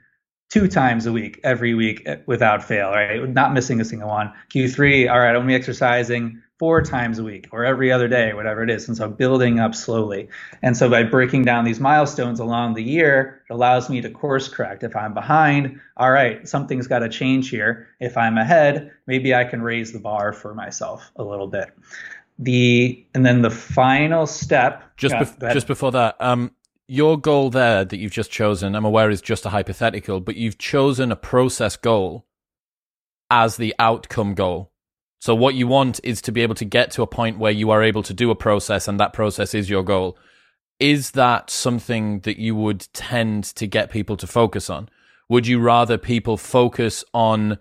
two 0.50 0.68
times 0.68 1.06
a 1.06 1.12
week, 1.12 1.40
every 1.44 1.74
week 1.74 2.02
eh, 2.04 2.16
without 2.26 2.62
fail, 2.62 2.90
right? 2.90 3.26
Not 3.28 3.54
missing 3.54 3.80
a 3.80 3.85
single 3.85 4.08
one. 4.08 4.32
Q3, 4.54 5.11
all 5.11 5.18
right, 5.18 5.28
I'm 5.28 5.37
going 5.37 5.46
to 5.46 5.52
be 5.52 5.54
exercising 5.54 6.42
four 6.58 6.80
times 6.80 7.18
a 7.18 7.24
week 7.24 7.48
or 7.50 7.64
every 7.64 7.90
other 7.90 8.06
day, 8.06 8.35
whatever 8.35 8.62
it 8.62 8.70
is. 8.70 8.87
And 8.87 8.96
so 8.96 9.08
building 9.08 9.58
up 9.58 9.74
slowly. 9.74 10.28
And 10.62 10.76
so 10.76 10.88
by 10.88 11.02
breaking 11.02 11.42
down 11.42 11.64
these 11.64 11.80
milestones 11.80 12.38
along 12.38 12.74
the 12.74 12.85
year, 12.85 13.42
it 13.50 13.52
allows 13.52 13.90
me 13.90 14.00
to 14.00 14.11
course 14.11 14.48
correct. 14.48 14.85
If 14.85 14.94
I'm 14.94 15.12
behind, 15.14 15.80
all 15.96 16.12
right, 16.12 16.46
something's 16.46 16.87
got 16.87 17.00
to 17.00 17.08
change 17.08 17.48
here. 17.48 17.88
If 17.98 18.16
I'm 18.16 18.38
ahead, 18.38 18.92
maybe 19.08 19.35
I 19.35 19.42
can 19.42 19.61
raise 19.61 19.92
the 19.92 19.98
bar 19.98 20.32
for 20.32 20.54
myself 20.54 21.11
a 21.16 21.24
little 21.24 21.48
bit. 21.48 21.76
The 22.38 23.04
and 23.14 23.26
then 23.26 23.42
the 23.42 23.50
final 23.50 24.26
step. 24.26 24.85
Just 24.96 25.14
bef- 25.14 25.52
just 25.52 25.66
before 25.66 25.90
that, 25.92 26.14
um, 26.20 26.52
your 26.92 27.18
goal 27.18 27.48
there 27.48 27.87
that 27.87 27.96
you've 27.96 28.12
just 28.12 28.31
chosen, 28.31 28.76
I'm 28.76 28.85
aware 28.85 29.09
is 29.09 29.22
just 29.22 29.46
a 29.46 29.48
hypothetical, 29.48 30.20
but 30.20 30.37
you've 30.37 30.59
chosen 30.59 31.11
a 31.11 31.16
process 31.16 31.74
goal 31.74 32.26
as 33.31 33.56
the 33.56 33.75
outcome 33.79 34.35
goal. 34.35 34.73
So 35.19 35.35
what 35.35 35.54
you 35.54 35.67
want 35.67 36.00
is 36.04 36.21
to 36.21 36.33
be 36.33 36.42
able 36.42 36.54
to 36.56 36.67
get 36.67 36.90
to 36.90 37.02
a 37.02 37.06
point 37.06 37.38
where 37.38 37.50
you 37.50 37.71
are 37.71 37.83
able 37.83 38.02
to 38.02 38.12
do 38.12 38.31
a 38.31 38.35
process 38.35 38.88
and 38.88 39.00
that 39.00 39.14
process 39.14 39.54
is 39.54 39.71
your 39.71 39.83
goal. 39.83 40.19
Is 40.81 41.12
that 41.12 41.48
something 41.48 42.21
that 42.21 42.38
you 42.38 42.54
would 42.54 42.87
tend 42.92 43.44
to 43.44 43.67
get 43.67 43.90
people 43.90 44.19
to 44.19 44.27
focus 44.27 44.69
on? 44.69 44.90
Would 45.31 45.46
you 45.46 45.60
rather 45.60 45.96
people 45.96 46.37
focus 46.37 47.06
on 47.14 47.56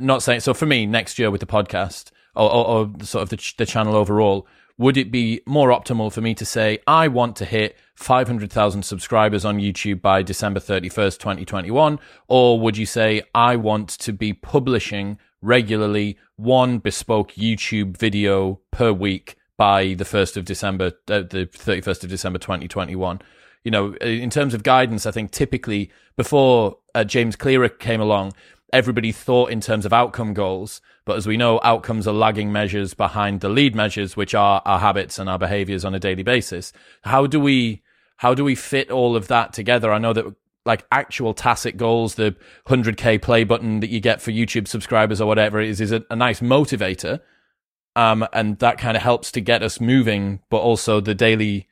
not 0.00 0.22
saying 0.22 0.40
so 0.40 0.54
for 0.54 0.64
me 0.64 0.86
next 0.86 1.18
year 1.18 1.30
with 1.30 1.42
the 1.42 1.46
podcast 1.46 2.10
or, 2.34 2.50
or, 2.50 2.66
or 2.66 3.04
sort 3.04 3.22
of 3.22 3.28
the, 3.28 3.52
the 3.58 3.66
channel 3.66 3.94
overall 3.94 4.46
would 4.78 4.96
it 4.96 5.10
be 5.10 5.40
more 5.46 5.68
optimal 5.68 6.12
for 6.12 6.20
me 6.20 6.34
to 6.34 6.44
say, 6.44 6.78
I 6.86 7.08
want 7.08 7.36
to 7.36 7.44
hit 7.44 7.76
500,000 7.94 8.82
subscribers 8.82 9.44
on 9.44 9.58
YouTube 9.58 10.00
by 10.00 10.22
December 10.22 10.60
31st, 10.60 11.18
2021? 11.18 11.98
Or 12.28 12.58
would 12.60 12.76
you 12.76 12.86
say, 12.86 13.22
I 13.34 13.56
want 13.56 13.90
to 13.90 14.12
be 14.12 14.32
publishing 14.32 15.18
regularly 15.40 16.18
one 16.36 16.78
bespoke 16.78 17.32
YouTube 17.32 17.96
video 17.96 18.60
per 18.70 18.92
week 18.92 19.36
by 19.56 19.94
the 19.94 20.04
1st 20.04 20.36
of 20.36 20.44
December, 20.44 20.92
uh, 21.08 21.20
the 21.20 21.48
31st 21.52 22.04
of 22.04 22.10
December 22.10 22.38
2021. 22.38 23.20
You 23.64 23.70
know, 23.70 23.94
in 23.94 24.30
terms 24.30 24.54
of 24.54 24.62
guidance, 24.62 25.06
I 25.06 25.12
think 25.12 25.30
typically 25.30 25.90
before 26.16 26.78
uh, 26.94 27.04
James 27.04 27.36
Clear 27.36 27.68
came 27.68 28.00
along, 28.00 28.32
everybody 28.72 29.12
thought 29.12 29.50
in 29.50 29.60
terms 29.60 29.84
of 29.84 29.92
outcome 29.92 30.34
goals. 30.34 30.80
But 31.04 31.16
as 31.16 31.26
we 31.26 31.36
know, 31.36 31.60
outcomes 31.62 32.06
are 32.08 32.14
lagging 32.14 32.52
measures 32.52 32.94
behind 32.94 33.40
the 33.40 33.48
lead 33.48 33.74
measures, 33.74 34.16
which 34.16 34.34
are 34.34 34.62
our 34.64 34.78
habits 34.78 35.18
and 35.18 35.28
our 35.28 35.38
behaviors 35.38 35.84
on 35.84 35.94
a 35.94 36.00
daily 36.00 36.22
basis. 36.22 36.72
How 37.02 37.26
do 37.26 37.38
we, 37.40 37.82
how 38.18 38.34
do 38.34 38.44
we 38.44 38.54
fit 38.54 38.90
all 38.90 39.16
of 39.16 39.28
that 39.28 39.52
together? 39.52 39.92
I 39.92 39.98
know 39.98 40.12
that 40.12 40.34
like 40.64 40.86
actual 40.92 41.34
tacit 41.34 41.76
goals, 41.76 42.14
the 42.14 42.36
100k 42.68 43.20
play 43.20 43.44
button 43.44 43.80
that 43.80 43.90
you 43.90 44.00
get 44.00 44.20
for 44.20 44.30
YouTube 44.30 44.68
subscribers 44.68 45.20
or 45.20 45.26
whatever 45.26 45.60
it 45.60 45.68
is, 45.68 45.80
is 45.80 45.92
a, 45.92 46.04
a 46.08 46.16
nice 46.16 46.40
motivator. 46.40 47.20
Um, 47.94 48.26
and 48.32 48.58
that 48.60 48.78
kind 48.78 48.96
of 48.96 49.02
helps 49.02 49.32
to 49.32 49.40
get 49.40 49.62
us 49.62 49.80
moving, 49.80 50.40
but 50.48 50.58
also 50.58 51.00
the 51.00 51.14
daily 51.14 51.68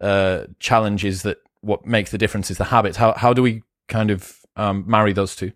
uh, 0.00 0.44
challenges 0.58 1.22
that 1.22 1.38
what 1.62 1.86
makes 1.86 2.10
the 2.10 2.18
difference 2.18 2.50
is 2.50 2.58
the 2.58 2.64
habits. 2.64 2.96
How 2.96 3.14
how 3.14 3.32
do 3.32 3.40
we 3.40 3.62
kind 3.88 4.10
of 4.10 4.40
um, 4.56 4.84
marry 4.86 5.12
those 5.12 5.34
two? 5.34 5.52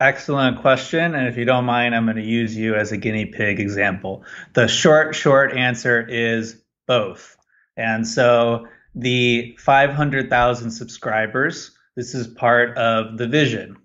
Excellent 0.00 0.60
question. 0.60 1.16
And 1.16 1.26
if 1.26 1.36
you 1.36 1.44
don't 1.44 1.64
mind, 1.64 1.94
I'm 1.94 2.04
going 2.04 2.16
to 2.16 2.22
use 2.22 2.56
you 2.56 2.76
as 2.76 2.92
a 2.92 2.96
guinea 2.96 3.26
pig 3.26 3.58
example. 3.58 4.22
The 4.54 4.68
short, 4.68 5.16
short 5.16 5.52
answer 5.56 6.06
is 6.08 6.62
both. 6.86 7.36
And 7.76 8.06
so 8.06 8.68
the 8.94 9.56
500,000 9.58 10.70
subscribers, 10.70 11.72
this 11.96 12.14
is 12.14 12.28
part 12.28 12.78
of 12.78 13.18
the 13.18 13.26
vision. 13.26 13.76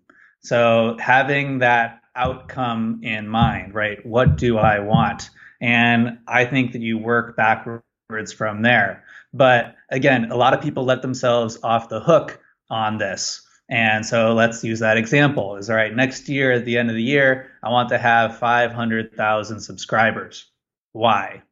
So 0.42 0.98
having 1.00 1.60
that 1.60 2.02
outcome 2.16 3.00
in 3.04 3.28
mind, 3.28 3.74
right? 3.74 4.06
What 4.06 4.36
do 4.36 4.60
I 4.60 4.80
want? 4.80 5.32
And 5.60 6.20
I 6.28 6.46
think 6.46 6.74
that 6.74 6.82
you 6.82 7.00
work 7.00 7.36
backwards 7.36 8.34
from 8.36 8.62
there. 8.62 9.04
But 9.34 9.76
again, 9.90 10.32
a 10.32 10.36
lot 10.36 10.54
of 10.54 10.62
people 10.62 10.86
let 10.86 11.02
themselves 11.02 11.58
off 11.64 11.90
the 11.90 12.02
hook 12.02 12.40
on 12.70 13.00
this. 13.00 13.43
And 13.70 14.06
so 14.06 14.34
let's 14.34 14.64
use 14.64 14.80
that 14.80 14.98
example. 14.98 15.56
Is 15.56 15.70
all 15.70 15.76
right, 15.76 15.96
next 15.96 16.30
year 16.30 16.52
at 16.52 16.66
the 16.66 16.78
end 16.78 16.90
of 16.90 16.96
the 16.96 17.04
year, 17.04 17.52
I 17.64 17.70
want 17.70 17.90
to 17.90 17.98
have 17.98 18.38
500,000 18.38 19.60
subscribers. 19.62 20.46
Why? 20.92 21.44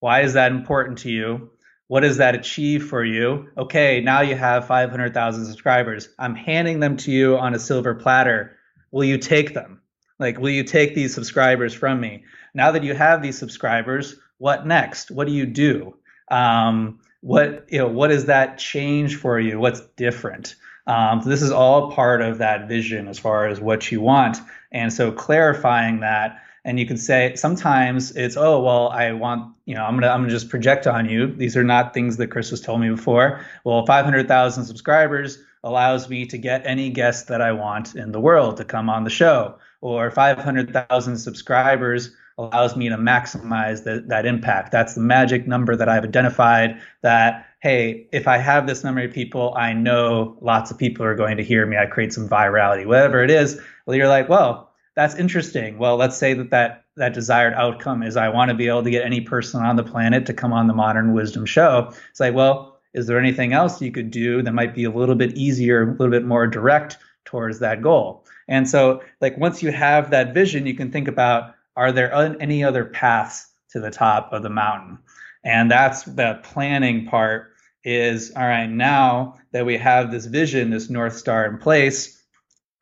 Why 0.00 0.20
is 0.22 0.34
that 0.34 0.52
important 0.52 0.98
to 0.98 1.10
you? 1.10 1.50
What 1.88 2.00
does 2.00 2.18
that 2.18 2.34
achieve 2.34 2.86
for 2.86 3.04
you? 3.04 3.48
Okay, 3.56 4.00
now 4.00 4.20
you 4.20 4.34
have 4.34 4.66
500,000 4.66 5.46
subscribers. 5.46 6.08
I'm 6.18 6.34
handing 6.34 6.80
them 6.80 6.96
to 6.98 7.12
you 7.12 7.38
on 7.38 7.54
a 7.54 7.58
silver 7.58 7.94
platter. 7.94 8.56
Will 8.90 9.04
you 9.04 9.18
take 9.18 9.54
them? 9.54 9.80
Like, 10.18 10.38
will 10.38 10.50
you 10.50 10.64
take 10.64 10.94
these 10.94 11.14
subscribers 11.14 11.74
from 11.74 12.00
me? 12.00 12.24
Now 12.54 12.72
that 12.72 12.82
you 12.82 12.94
have 12.94 13.22
these 13.22 13.38
subscribers, 13.38 14.16
what 14.38 14.66
next? 14.66 15.10
What 15.10 15.26
do 15.26 15.32
you 15.32 15.46
do? 15.46 15.96
Um, 16.30 17.00
what 17.20 17.66
you 17.70 17.78
know? 17.78 17.88
What 17.88 18.08
does 18.08 18.26
that 18.26 18.58
change 18.58 19.16
for 19.16 19.38
you? 19.38 19.58
What's 19.58 19.80
different? 19.96 20.54
Um, 20.86 21.22
so 21.22 21.28
this 21.28 21.42
is 21.42 21.50
all 21.50 21.90
part 21.90 22.22
of 22.22 22.38
that 22.38 22.68
vision 22.68 23.08
as 23.08 23.18
far 23.18 23.46
as 23.46 23.60
what 23.60 23.90
you 23.90 24.00
want. 24.00 24.38
And 24.72 24.92
so 24.92 25.10
clarifying 25.10 26.00
that, 26.00 26.40
and 26.64 26.78
you 26.78 26.86
can 26.86 26.96
say 26.96 27.34
sometimes 27.36 28.14
it's, 28.16 28.36
oh 28.36 28.60
well, 28.60 28.88
I 28.88 29.12
want, 29.12 29.54
you 29.66 29.74
know, 29.74 29.84
I'm 29.84 29.94
gonna 29.94 30.08
I'm 30.08 30.20
gonna 30.22 30.32
just 30.32 30.48
project 30.48 30.86
on 30.86 31.08
you. 31.08 31.32
These 31.32 31.56
are 31.56 31.64
not 31.64 31.94
things 31.94 32.16
that 32.16 32.28
Chris 32.28 32.50
was 32.50 32.60
told 32.60 32.80
me 32.80 32.90
before. 32.90 33.40
Well, 33.64 33.86
500,000 33.86 34.64
subscribers 34.64 35.38
allows 35.64 36.08
me 36.08 36.26
to 36.26 36.38
get 36.38 36.62
any 36.64 36.90
guest 36.90 37.28
that 37.28 37.40
I 37.40 37.52
want 37.52 37.94
in 37.94 38.12
the 38.12 38.20
world 38.20 38.56
to 38.58 38.64
come 38.64 38.88
on 38.88 39.04
the 39.04 39.10
show, 39.10 39.58
or 39.80 40.10
500,000 40.10 41.16
subscribers 41.16 42.10
allows 42.38 42.76
me 42.76 42.88
to 42.88 42.96
maximize 42.96 43.84
the, 43.84 44.04
that 44.08 44.26
impact. 44.26 44.70
That's 44.70 44.94
the 44.94 45.00
magic 45.00 45.46
number 45.46 45.74
that 45.74 45.88
I've 45.88 46.04
identified 46.04 46.80
that, 47.02 47.46
hey, 47.60 48.06
if 48.12 48.28
I 48.28 48.36
have 48.38 48.66
this 48.66 48.84
number 48.84 49.02
of 49.02 49.12
people, 49.12 49.54
I 49.56 49.72
know 49.72 50.36
lots 50.40 50.70
of 50.70 50.76
people 50.76 51.04
are 51.04 51.14
going 51.14 51.36
to 51.38 51.44
hear 51.44 51.64
me. 51.66 51.76
I 51.76 51.86
create 51.86 52.12
some 52.12 52.28
virality, 52.28 52.86
whatever 52.86 53.22
it 53.22 53.30
is. 53.30 53.60
Well, 53.86 53.96
you're 53.96 54.08
like, 54.08 54.28
well, 54.28 54.70
that's 54.94 55.14
interesting. 55.14 55.78
Well, 55.78 55.96
let's 55.96 56.16
say 56.16 56.34
that 56.34 56.50
that, 56.50 56.84
that 56.96 57.14
desired 57.14 57.54
outcome 57.54 58.02
is 58.02 58.16
I 58.16 58.28
want 58.28 58.50
to 58.50 58.54
be 58.54 58.68
able 58.68 58.82
to 58.82 58.90
get 58.90 59.04
any 59.04 59.20
person 59.20 59.62
on 59.62 59.76
the 59.76 59.82
planet 59.82 60.26
to 60.26 60.34
come 60.34 60.52
on 60.52 60.66
the 60.66 60.74
Modern 60.74 61.12
Wisdom 61.12 61.46
Show. 61.46 61.92
It's 62.10 62.20
like, 62.20 62.34
well, 62.34 62.78
is 62.94 63.06
there 63.06 63.18
anything 63.18 63.52
else 63.52 63.80
you 63.82 63.92
could 63.92 64.10
do 64.10 64.42
that 64.42 64.52
might 64.52 64.74
be 64.74 64.84
a 64.84 64.90
little 64.90 65.14
bit 65.14 65.36
easier, 65.36 65.82
a 65.82 65.92
little 65.92 66.10
bit 66.10 66.24
more 66.24 66.46
direct 66.46 66.96
towards 67.26 67.58
that 67.58 67.82
goal? 67.82 68.24
And 68.48 68.68
so, 68.68 69.02
like, 69.20 69.36
once 69.36 69.62
you 69.62 69.72
have 69.72 70.10
that 70.10 70.32
vision, 70.32 70.66
you 70.66 70.74
can 70.74 70.90
think 70.90 71.08
about 71.08 71.55
are 71.76 71.92
there 71.92 72.12
any 72.40 72.64
other 72.64 72.84
paths 72.84 73.48
to 73.70 73.80
the 73.80 73.90
top 73.90 74.32
of 74.32 74.42
the 74.42 74.50
mountain? 74.50 74.98
And 75.44 75.70
that's 75.70 76.02
the 76.02 76.40
planning 76.42 77.06
part 77.06 77.52
is 77.84 78.32
all 78.34 78.42
right, 78.42 78.66
now 78.66 79.36
that 79.52 79.64
we 79.64 79.76
have 79.76 80.10
this 80.10 80.26
vision, 80.26 80.70
this 80.70 80.90
North 80.90 81.16
Star 81.16 81.46
in 81.46 81.58
place, 81.58 82.20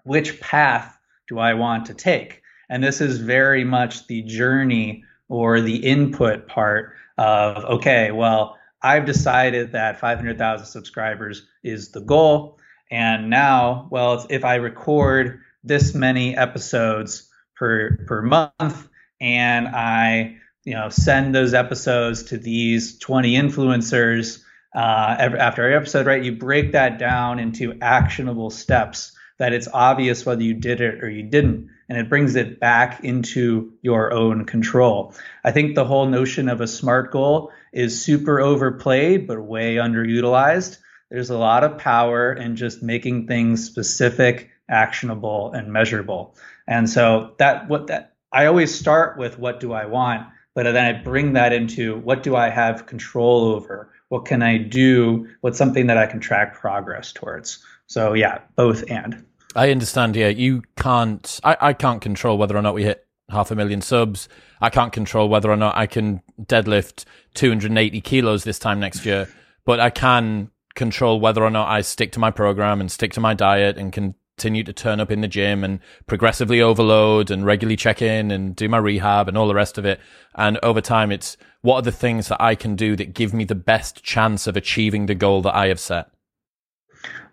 which 0.04 0.40
path 0.40 0.96
do 1.28 1.38
I 1.38 1.54
want 1.54 1.86
to 1.86 1.94
take? 1.94 2.40
And 2.70 2.82
this 2.82 3.00
is 3.02 3.18
very 3.18 3.64
much 3.64 4.06
the 4.06 4.22
journey 4.22 5.04
or 5.28 5.60
the 5.60 5.76
input 5.76 6.48
part 6.48 6.94
of 7.18 7.64
okay, 7.64 8.12
well, 8.12 8.56
I've 8.82 9.06
decided 9.06 9.72
that 9.72 10.00
500,000 10.00 10.66
subscribers 10.66 11.46
is 11.62 11.90
the 11.90 12.00
goal. 12.00 12.58
And 12.90 13.30
now, 13.30 13.88
well, 13.90 14.26
if 14.30 14.44
I 14.44 14.56
record 14.56 15.40
this 15.62 15.94
many 15.94 16.36
episodes 16.36 17.30
per 17.56 18.04
per 18.06 18.22
month, 18.22 18.88
and 19.20 19.68
I 19.68 20.36
you 20.64 20.74
know 20.74 20.88
send 20.88 21.34
those 21.34 21.54
episodes 21.54 22.24
to 22.24 22.38
these 22.38 22.98
20 22.98 23.34
influencers 23.34 24.42
uh, 24.74 25.16
every, 25.18 25.38
after 25.38 25.62
every 25.64 25.76
episode. 25.76 26.06
Right, 26.06 26.22
you 26.22 26.32
break 26.32 26.72
that 26.72 26.98
down 26.98 27.38
into 27.38 27.78
actionable 27.80 28.50
steps 28.50 29.16
that 29.38 29.52
it's 29.52 29.68
obvious 29.72 30.24
whether 30.24 30.42
you 30.42 30.54
did 30.54 30.80
it 30.80 31.02
or 31.02 31.10
you 31.10 31.22
didn't, 31.24 31.68
and 31.88 31.98
it 31.98 32.08
brings 32.08 32.36
it 32.36 32.60
back 32.60 33.02
into 33.02 33.72
your 33.82 34.12
own 34.12 34.44
control. 34.44 35.14
I 35.42 35.50
think 35.50 35.74
the 35.74 35.84
whole 35.84 36.06
notion 36.06 36.48
of 36.48 36.60
a 36.60 36.68
smart 36.68 37.10
goal 37.10 37.50
is 37.72 38.04
super 38.04 38.40
overplayed, 38.40 39.26
but 39.26 39.42
way 39.42 39.76
underutilized. 39.76 40.78
There's 41.10 41.30
a 41.30 41.38
lot 41.38 41.64
of 41.64 41.78
power 41.78 42.32
in 42.32 42.56
just 42.56 42.82
making 42.82 43.26
things 43.26 43.64
specific, 43.64 44.50
actionable, 44.68 45.52
and 45.52 45.72
measurable. 45.72 46.36
And 46.66 46.88
so 46.88 47.34
that 47.38 47.68
what 47.68 47.88
that 47.88 48.14
I 48.32 48.46
always 48.46 48.74
start 48.74 49.18
with 49.18 49.38
what 49.38 49.60
do 49.60 49.72
I 49.72 49.86
want, 49.86 50.26
but 50.54 50.64
then 50.64 50.94
I 50.94 51.02
bring 51.02 51.34
that 51.34 51.52
into 51.52 51.98
what 52.00 52.22
do 52.22 52.36
I 52.36 52.48
have 52.48 52.86
control 52.86 53.54
over? 53.54 53.92
What 54.08 54.24
can 54.24 54.42
I 54.42 54.58
do? 54.58 55.28
What's 55.40 55.58
something 55.58 55.86
that 55.86 55.98
I 55.98 56.06
can 56.06 56.20
track 56.20 56.54
progress 56.54 57.12
towards? 57.12 57.62
So 57.86 58.14
yeah, 58.14 58.40
both 58.56 58.84
and. 58.90 59.24
I 59.56 59.70
understand. 59.70 60.16
Yeah, 60.16 60.28
you 60.28 60.62
can't. 60.76 61.40
I, 61.44 61.56
I 61.60 61.72
can't 61.72 62.02
control 62.02 62.38
whether 62.38 62.56
or 62.56 62.62
not 62.62 62.74
we 62.74 62.84
hit 62.84 63.06
half 63.28 63.50
a 63.50 63.54
million 63.54 63.80
subs. 63.80 64.28
I 64.60 64.70
can't 64.70 64.92
control 64.92 65.28
whether 65.28 65.50
or 65.50 65.56
not 65.56 65.76
I 65.76 65.86
can 65.86 66.22
deadlift 66.42 67.04
280 67.34 68.00
kilos 68.00 68.44
this 68.44 68.58
time 68.58 68.80
next 68.80 69.06
year, 69.06 69.28
but 69.64 69.80
I 69.80 69.90
can 69.90 70.50
control 70.74 71.20
whether 71.20 71.42
or 71.42 71.50
not 71.50 71.68
I 71.68 71.82
stick 71.82 72.12
to 72.12 72.20
my 72.20 72.30
program 72.30 72.80
and 72.80 72.90
stick 72.90 73.12
to 73.12 73.20
my 73.20 73.34
diet 73.34 73.78
and 73.78 73.92
can 73.92 74.14
continue 74.36 74.64
to 74.64 74.72
turn 74.72 74.98
up 74.98 75.10
in 75.10 75.20
the 75.20 75.28
gym 75.28 75.62
and 75.62 75.78
progressively 76.06 76.60
overload 76.60 77.30
and 77.30 77.46
regularly 77.46 77.76
check 77.76 78.02
in 78.02 78.30
and 78.30 78.56
do 78.56 78.68
my 78.68 78.78
rehab 78.78 79.28
and 79.28 79.38
all 79.38 79.46
the 79.46 79.54
rest 79.54 79.78
of 79.78 79.84
it. 79.84 80.00
And 80.34 80.58
over 80.62 80.80
time, 80.80 81.12
it's 81.12 81.36
what 81.62 81.76
are 81.76 81.82
the 81.82 81.92
things 81.92 82.28
that 82.28 82.42
I 82.42 82.54
can 82.56 82.74
do 82.74 82.96
that 82.96 83.14
give 83.14 83.32
me 83.32 83.44
the 83.44 83.54
best 83.54 84.02
chance 84.02 84.46
of 84.46 84.56
achieving 84.56 85.06
the 85.06 85.14
goal 85.14 85.42
that 85.42 85.54
I 85.54 85.68
have 85.68 85.78
set? 85.78 86.08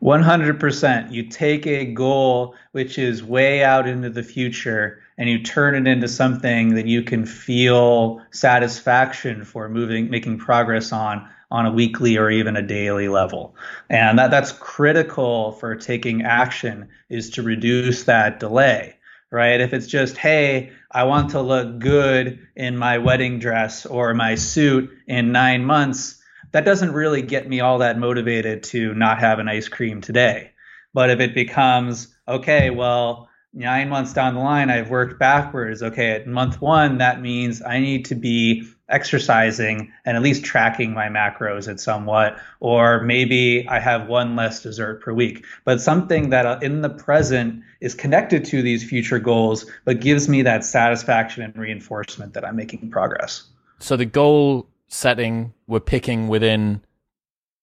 100%. 0.04 1.12
You 1.12 1.24
take 1.24 1.66
a 1.66 1.86
goal 1.86 2.56
which 2.72 2.98
is 2.98 3.24
way 3.24 3.64
out 3.64 3.88
into 3.88 4.10
the 4.10 4.24
future 4.24 5.02
and 5.18 5.30
you 5.30 5.42
turn 5.42 5.76
it 5.76 5.90
into 5.90 6.08
something 6.08 6.76
that 6.76 6.88
you 6.88 7.04
can 7.04 7.26
feel 7.26 8.22
satisfaction 8.32 9.44
for 9.44 9.70
moving, 9.70 10.10
making 10.10 10.38
progress 10.38 10.92
on 10.92 11.28
on 11.52 11.66
a 11.66 11.72
weekly 11.72 12.18
or 12.18 12.32
even 12.32 12.56
a 12.56 12.62
daily 12.62 13.10
level. 13.10 13.56
And 13.90 14.18
that, 14.18 14.32
that's 14.32 14.54
critical 14.54 15.52
for 15.54 15.76
taking 15.76 16.24
action 16.24 16.88
is 17.10 17.30
to 17.32 17.44
reduce 17.44 18.06
that 18.06 18.40
delay, 18.40 18.96
right? 19.30 19.60
If 19.60 19.74
it's 19.74 19.88
just, 19.88 20.18
hey, 20.18 20.72
I 20.92 21.04
want 21.04 21.32
to 21.32 21.42
look 21.42 21.80
good 21.80 22.48
in 22.56 22.78
my 22.78 22.98
wedding 22.98 23.40
dress 23.40 23.86
or 23.86 24.14
my 24.14 24.36
suit 24.36 24.90
in 25.08 25.34
nine 25.34 25.66
months, 25.66 26.22
that 26.54 26.66
doesn't 26.66 26.94
really 26.94 27.22
get 27.22 27.48
me 27.48 27.60
all 27.60 27.80
that 27.80 28.00
motivated 28.00 28.64
to 28.64 28.94
not 28.94 29.20
have 29.20 29.40
an 29.40 29.48
ice 29.48 29.68
cream 29.68 30.02
today. 30.02 30.52
But 30.94 31.10
if 31.10 31.20
it 31.20 31.34
becomes, 31.34 32.14
okay, 32.28 32.70
well, 32.70 33.30
nine 33.54 33.90
months 33.90 34.14
down 34.14 34.36
the 34.36 34.42
line, 34.42 34.70
I've 34.70 34.90
worked 34.90 35.20
backwards. 35.20 35.84
Okay, 35.84 36.12
at 36.12 36.28
month 36.28 36.62
one, 36.62 36.98
that 37.00 37.22
means 37.22 37.62
I 37.62 37.80
need 37.80 38.06
to 38.06 38.16
be 38.16 38.64
exercising 38.92 39.92
and 40.06 40.18
at 40.18 40.24
least 40.24 40.44
tracking 40.44 40.94
my 40.94 41.08
macros 41.08 41.68
at 41.68 41.80
somewhat, 41.80 42.38
or 42.60 43.02
maybe 43.02 43.68
I 43.68 43.80
have 43.80 44.08
one 44.08 44.36
less 44.36 44.62
dessert 44.62 45.02
per 45.02 45.14
week. 45.14 45.46
But 45.66 45.82
something 45.82 46.30
that 46.30 46.46
uh, 46.46 46.60
in 46.62 46.82
the 46.82 46.90
present 46.90 47.64
is 47.80 47.96
connected 47.96 48.46
to 48.46 48.62
these 48.62 48.84
future 48.88 49.20
goals, 49.20 49.66
but 49.86 50.00
gives 50.00 50.30
me 50.30 50.42
that 50.44 50.64
satisfaction 50.64 51.44
and 51.44 51.56
reinforcement 51.56 52.34
that 52.34 52.46
I'm 52.46 52.56
making 52.56 52.92
progress. 52.92 53.44
So 53.80 53.98
the 53.98 54.06
goal 54.06 54.68
setting, 54.88 55.54
we're 55.68 55.80
picking 55.80 56.28
within 56.28 56.82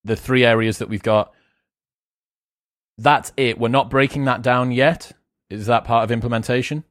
the 0.04 0.16
three 0.16 0.44
areas 0.44 0.78
that 0.78 0.88
we've 0.88 1.02
got. 1.02 1.32
That's 2.96 3.32
it. 3.36 3.58
We're 3.58 3.68
not 3.68 3.90
breaking 3.90 4.24
that 4.24 4.42
down 4.42 4.72
yet. 4.72 5.12
Is 5.50 5.66
that 5.66 5.84
part 5.84 6.04
of 6.04 6.10
implementation? 6.10 6.84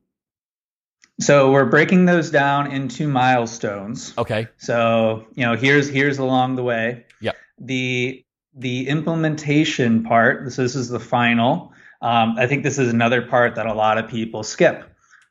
So 1.20 1.52
we're 1.52 1.66
breaking 1.66 2.06
those 2.06 2.30
down 2.30 2.72
into 2.72 3.08
milestones. 3.08 4.14
Okay. 4.18 4.48
So, 4.58 5.26
you 5.34 5.46
know, 5.46 5.56
here's 5.56 5.90
here's 5.90 6.20
along 6.20 6.56
the 6.56 6.64
way. 6.64 7.06
Yeah. 7.22 7.32
The 7.60 8.24
the 8.54 8.88
implementation 8.88 10.04
part, 10.04 10.52
so 10.52 10.62
this 10.62 10.76
is 10.76 10.90
the 10.90 11.00
final. 11.00 11.74
Um, 12.02 12.36
I 12.38 12.48
think 12.48 12.64
this 12.64 12.78
is 12.78 12.92
another 12.92 13.22
part 13.24 13.56
that 13.56 13.66
a 13.66 13.74
lot 13.74 13.98
of 13.98 14.10
people 14.10 14.44
skip. 14.44 14.84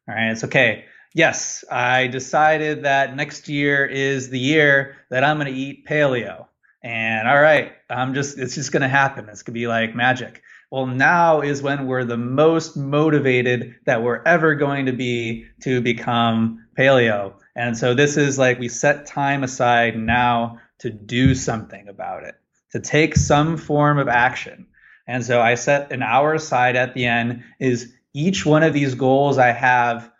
All 0.09 0.14
right, 0.14 0.30
it's 0.30 0.45
okay. 0.45 0.84
Yes, 1.14 1.64
I 1.70 2.09
decided 2.09 2.84
that 2.84 3.16
next 3.16 3.49
year 3.49 3.87
is 3.87 4.28
the 4.28 4.39
year 4.39 4.97
that 5.11 5.24
I'm 5.24 5.39
going 5.39 5.53
to 5.53 5.59
eat 5.59 5.87
paleo. 5.87 6.47
And 6.82 7.26
all 7.26 7.41
right, 7.41 7.72
I'm 7.91 8.14
just, 8.14 8.39
it's 8.39 8.55
just 8.55 8.70
going 8.70 8.82
to 8.82 8.89
happen. 8.89 9.28
It's 9.28 9.43
going 9.43 9.55
to 9.55 9.59
be 9.59 9.66
like 9.66 9.95
magic. 9.95 10.43
Well, 10.71 10.87
now 10.87 11.43
is 11.43 11.62
when 11.62 11.87
we're 11.87 12.05
the 12.05 12.17
most 12.17 12.77
motivated 12.77 13.77
that 13.87 14.03
we're 14.03 14.23
ever 14.25 14.57
going 14.57 14.87
to 14.87 14.93
be 14.93 15.47
to 15.62 15.81
become 15.81 16.67
paleo. 16.77 17.35
And 17.55 17.79
so 17.79 17.95
this 17.95 18.17
is 18.17 18.39
like 18.39 18.59
we 18.59 18.69
set 18.69 19.07
time 19.07 19.45
aside 19.45 19.97
now 19.97 20.59
to 20.81 20.91
do 20.91 21.35
something 21.35 21.89
about 21.89 22.25
it, 22.25 22.35
to 22.73 22.81
take 22.81 23.14
some 23.14 23.57
form 23.57 23.99
of 23.99 24.09
action. 24.09 24.67
And 25.07 25.25
so 25.25 25.41
I 25.41 25.55
set 25.55 25.93
an 25.93 26.03
hour 26.03 26.35
aside 26.35 26.75
at 26.75 26.95
the 26.95 27.07
end 27.07 27.45
is 27.61 27.93
each 28.12 28.45
one 28.45 28.64
of 28.64 28.73
these 28.73 28.95
goals 28.95 29.39
I 29.39 29.53
have 29.53 30.11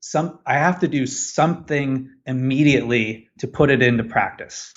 some 0.00 0.38
I 0.46 0.54
have 0.58 0.80
to 0.80 0.88
do 0.88 1.06
something 1.06 2.10
immediately 2.26 3.28
to 3.38 3.48
put 3.48 3.70
it 3.70 3.82
into 3.82 4.04
practice. 4.04 4.74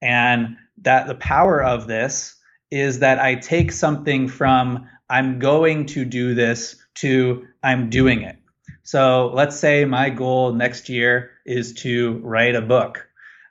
And 0.00 0.56
that 0.82 1.06
the 1.06 1.14
power 1.16 1.62
of 1.62 1.86
this 1.86 2.36
is 2.74 2.98
that 2.98 3.20
I 3.20 3.36
take 3.36 3.70
something 3.70 4.26
from 4.26 4.88
I'm 5.08 5.38
going 5.38 5.86
to 5.86 6.04
do 6.04 6.34
this 6.34 6.74
to 6.96 7.46
I'm 7.62 7.88
doing 7.88 8.22
it. 8.22 8.36
So 8.82 9.30
let's 9.32 9.56
say 9.56 9.84
my 9.84 10.10
goal 10.10 10.52
next 10.52 10.88
year 10.88 11.30
is 11.46 11.72
to 11.74 12.18
write 12.24 12.56
a 12.56 12.60
book. 12.60 13.06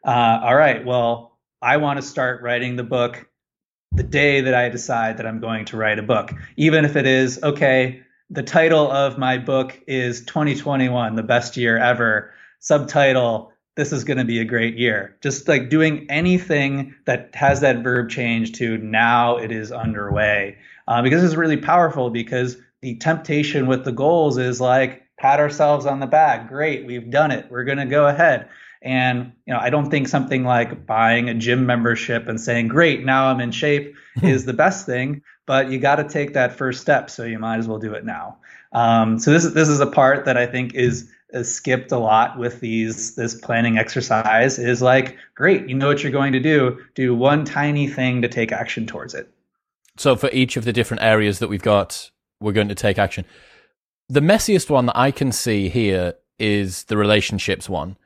Uh, 0.05 0.41
all 0.43 0.55
right, 0.55 0.85
well, 0.85 1.37
I 1.61 1.77
want 1.77 2.01
to 2.01 2.05
start 2.05 2.41
writing 2.41 2.75
the 2.75 2.83
book 2.83 3.25
the 3.93 4.03
day 4.03 4.41
that 4.41 4.53
I 4.53 4.67
decide 4.67 5.17
that 5.17 5.25
I'm 5.25 5.39
going 5.39 5.63
to 5.65 5.77
write 5.77 5.99
a 5.99 6.03
book, 6.03 6.33
even 6.57 6.83
if 6.83 6.97
it 6.97 7.07
is, 7.07 7.41
okay, 7.41 8.01
the 8.29 8.43
title 8.43 8.91
of 8.91 9.17
my 9.17 9.37
book 9.37 9.79
is 9.87 10.25
2021, 10.25 11.15
the 11.15 11.23
best 11.23 11.55
year 11.55 11.77
ever. 11.77 12.33
Subtitle, 12.59 13.52
this 13.75 13.91
is 13.91 14.03
going 14.03 14.17
to 14.17 14.25
be 14.25 14.39
a 14.39 14.45
great 14.45 14.77
year. 14.77 15.15
Just 15.21 15.47
like 15.47 15.69
doing 15.69 16.05
anything 16.09 16.93
that 17.05 17.33
has 17.33 17.61
that 17.61 17.83
verb 17.83 18.09
change 18.09 18.53
to 18.53 18.77
now 18.77 19.37
it 19.37 19.51
is 19.51 19.71
underway. 19.71 20.57
Uh, 20.87 21.01
because 21.01 21.23
it's 21.23 21.35
really 21.35 21.57
powerful 21.57 22.09
because 22.09 22.57
the 22.81 22.95
temptation 22.95 23.67
with 23.67 23.85
the 23.85 23.91
goals 23.91 24.37
is 24.37 24.59
like 24.59 25.03
pat 25.17 25.39
ourselves 25.39 25.85
on 25.85 25.99
the 25.99 26.07
back. 26.07 26.49
Great, 26.49 26.85
we've 26.85 27.09
done 27.09 27.31
it. 27.31 27.49
We're 27.49 27.63
going 27.63 27.77
to 27.77 27.85
go 27.85 28.07
ahead. 28.07 28.49
And 28.81 29.31
you 29.45 29.53
know, 29.53 29.59
I 29.59 29.69
don't 29.69 29.89
think 29.89 30.09
something 30.09 30.43
like 30.43 30.85
buying 30.85 31.29
a 31.29 31.33
gym 31.33 31.65
membership 31.65 32.27
and 32.27 32.39
saying, 32.39 32.67
"Great, 32.67 33.05
now 33.05 33.27
I'm 33.27 33.39
in 33.39 33.51
shape," 33.51 33.95
is 34.21 34.43
the 34.43 34.53
best 34.53 34.85
thing. 34.85 35.21
But 35.45 35.71
you 35.71 35.79
got 35.79 35.95
to 35.95 36.03
take 36.03 36.33
that 36.33 36.57
first 36.57 36.81
step, 36.81 37.09
so 37.09 37.23
you 37.23 37.39
might 37.39 37.57
as 37.57 37.67
well 37.67 37.79
do 37.79 37.93
it 37.93 38.03
now. 38.03 38.39
Um, 38.73 39.19
so 39.19 39.31
this 39.31 39.45
is 39.45 39.53
this 39.53 39.69
is 39.69 39.79
a 39.79 39.87
part 39.87 40.25
that 40.25 40.35
I 40.35 40.45
think 40.45 40.73
is 40.75 41.09
is 41.22 41.22
skipped 41.41 41.91
a 41.91 41.97
lot 41.97 42.37
with 42.37 42.59
these 42.59 43.15
this 43.15 43.33
planning 43.33 43.77
exercise 43.77 44.59
is 44.59 44.81
like 44.81 45.17
great 45.33 45.67
you 45.67 45.75
know 45.75 45.87
what 45.87 46.03
you're 46.03 46.11
going 46.11 46.33
to 46.33 46.39
do 46.39 46.79
do 46.93 47.15
one 47.15 47.43
tiny 47.43 47.87
thing 47.87 48.21
to 48.21 48.27
take 48.27 48.51
action 48.51 48.85
towards 48.85 49.13
it. 49.13 49.29
So 49.97 50.15
for 50.15 50.29
each 50.31 50.57
of 50.57 50.65
the 50.65 50.73
different 50.73 51.01
areas 51.01 51.39
that 51.39 51.47
we've 51.47 51.61
got 51.61 52.11
we're 52.39 52.51
going 52.51 52.67
to 52.67 52.75
take 52.75 52.99
action. 52.99 53.25
The 54.09 54.19
messiest 54.19 54.69
one 54.69 54.85
that 54.85 54.97
i 54.97 55.09
can 55.11 55.31
see 55.31 55.69
here 55.69 56.13
is 56.37 56.83
the 56.85 56.97
relationships 56.97 57.67
one. 57.67 57.97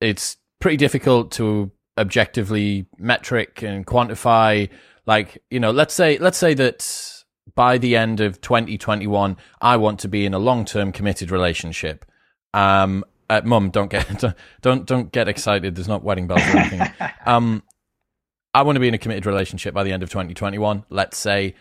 It's 0.00 0.36
pretty 0.60 0.76
difficult 0.76 1.32
to 1.32 1.72
objectively 1.96 2.86
metric 2.98 3.62
and 3.62 3.86
quantify. 3.86 4.68
Like 5.06 5.42
you 5.50 5.58
know 5.58 5.72
let's 5.72 5.94
say 5.94 6.18
let's 6.18 6.38
say 6.38 6.54
that 6.54 7.14
by 7.54 7.78
the 7.78 7.96
end 7.96 8.20
of 8.20 8.40
2021 8.40 9.36
i 9.60 9.76
want 9.76 9.98
to 9.98 10.06
be 10.06 10.24
in 10.24 10.32
a 10.32 10.38
long-term 10.38 10.92
committed 10.92 11.30
relationship 11.30 12.04
um, 12.54 13.04
uh, 13.30 13.42
Mum, 13.44 13.70
don't 13.70 13.90
get 13.90 14.24
don't 14.62 14.86
don't 14.86 15.12
get 15.12 15.28
excited. 15.28 15.74
There's 15.74 15.88
not 15.88 16.02
wedding 16.02 16.26
bells 16.26 16.42
or 16.42 16.58
anything. 16.58 16.88
um, 17.26 17.62
I 18.54 18.62
want 18.62 18.76
to 18.76 18.80
be 18.80 18.88
in 18.88 18.94
a 18.94 18.98
committed 18.98 19.26
relationship 19.26 19.74
by 19.74 19.84
the 19.84 19.92
end 19.92 20.02
of 20.02 20.10
2021. 20.10 20.84
Let's 20.88 21.18
say, 21.18 21.54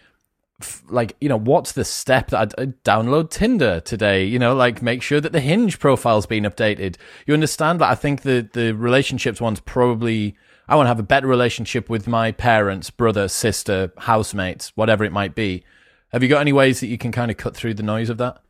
f- 0.61 0.83
like 0.87 1.15
you 1.19 1.29
know, 1.29 1.37
what's 1.37 1.73
the 1.73 1.83
step 1.83 2.29
that 2.29 2.53
I'd 2.57 2.83
download 2.83 3.29
Tinder 3.29 3.81
today? 3.81 4.23
You 4.25 4.39
know, 4.39 4.55
like 4.55 4.81
make 4.81 5.01
sure 5.01 5.19
that 5.19 5.33
the 5.33 5.41
Hinge 5.41 5.79
profile's 5.79 6.25
been 6.25 6.43
updated. 6.43 6.95
You 7.25 7.33
understand 7.33 7.81
that? 7.81 7.89
I 7.89 7.95
think 7.95 8.21
the 8.21 8.47
the 8.51 8.73
relationships 8.73 9.41
one's 9.41 9.59
probably. 9.59 10.35
I 10.69 10.75
want 10.75 10.87
to 10.87 10.89
have 10.89 10.99
a 10.99 11.03
better 11.03 11.27
relationship 11.27 11.89
with 11.89 12.07
my 12.07 12.33
parents, 12.33 12.89
brother, 12.89 13.29
sister, 13.29 13.93
housemates, 13.99 14.73
whatever 14.75 15.05
it 15.05 15.13
might 15.13 15.33
be. 15.33 15.63
Have 16.09 16.23
you 16.23 16.27
got 16.27 16.41
any 16.41 16.51
ways 16.51 16.81
that 16.81 16.87
you 16.87 16.97
can 16.97 17.13
kind 17.13 17.31
of 17.31 17.37
cut 17.37 17.55
through 17.55 17.75
the 17.75 17.83
noise 17.83 18.09
of 18.09 18.17
that? 18.17 18.41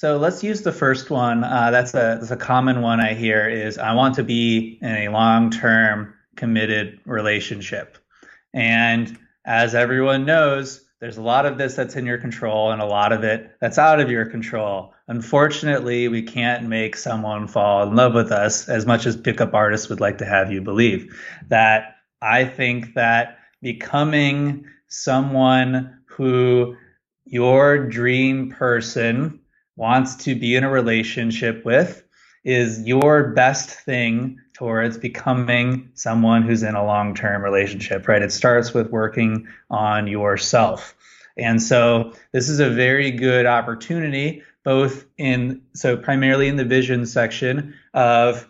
So 0.00 0.16
let's 0.16 0.42
use 0.42 0.62
the 0.62 0.72
first 0.72 1.10
one. 1.10 1.44
Uh, 1.44 1.70
that's 1.70 1.92
a 1.92 2.16
that's 2.18 2.30
a 2.30 2.36
common 2.38 2.80
one 2.80 3.00
I 3.00 3.12
hear 3.12 3.46
is 3.46 3.76
I 3.76 3.92
want 3.92 4.14
to 4.14 4.22
be 4.24 4.78
in 4.80 4.94
a 4.94 5.08
long 5.10 5.50
term 5.50 6.14
committed 6.36 7.00
relationship, 7.04 7.98
and 8.54 9.18
as 9.44 9.74
everyone 9.74 10.24
knows, 10.24 10.86
there's 11.00 11.18
a 11.18 11.22
lot 11.22 11.44
of 11.44 11.58
this 11.58 11.74
that's 11.74 11.96
in 11.96 12.06
your 12.06 12.16
control 12.16 12.70
and 12.70 12.80
a 12.80 12.86
lot 12.86 13.12
of 13.12 13.24
it 13.24 13.54
that's 13.60 13.76
out 13.76 14.00
of 14.00 14.10
your 14.10 14.24
control. 14.24 14.94
Unfortunately, 15.06 16.08
we 16.08 16.22
can't 16.22 16.66
make 16.66 16.96
someone 16.96 17.46
fall 17.46 17.82
in 17.82 17.94
love 17.94 18.14
with 18.14 18.32
us 18.32 18.70
as 18.70 18.86
much 18.86 19.04
as 19.04 19.18
pickup 19.18 19.52
artists 19.52 19.90
would 19.90 20.00
like 20.00 20.16
to 20.16 20.24
have 20.24 20.50
you 20.50 20.62
believe. 20.62 21.14
That 21.48 21.96
I 22.22 22.46
think 22.46 22.94
that 22.94 23.36
becoming 23.60 24.64
someone 24.88 25.98
who 26.06 26.74
your 27.26 27.86
dream 27.86 28.50
person 28.50 29.39
wants 29.80 30.14
to 30.14 30.34
be 30.34 30.54
in 30.54 30.62
a 30.62 30.70
relationship 30.70 31.64
with 31.64 32.04
is 32.44 32.82
your 32.82 33.28
best 33.28 33.70
thing 33.70 34.38
towards 34.52 34.98
becoming 34.98 35.88
someone 35.94 36.42
who's 36.42 36.62
in 36.62 36.74
a 36.74 36.84
long 36.84 37.14
term 37.14 37.42
relationship, 37.42 38.06
right? 38.06 38.20
It 38.20 38.30
starts 38.30 38.74
with 38.74 38.90
working 38.90 39.48
on 39.70 40.06
yourself. 40.06 40.94
And 41.38 41.62
so 41.62 42.12
this 42.32 42.50
is 42.50 42.60
a 42.60 42.68
very 42.68 43.10
good 43.10 43.46
opportunity, 43.46 44.42
both 44.64 45.06
in, 45.16 45.62
so 45.72 45.96
primarily 45.96 46.48
in 46.48 46.56
the 46.56 46.64
vision 46.66 47.06
section 47.06 47.74
of 47.94 48.46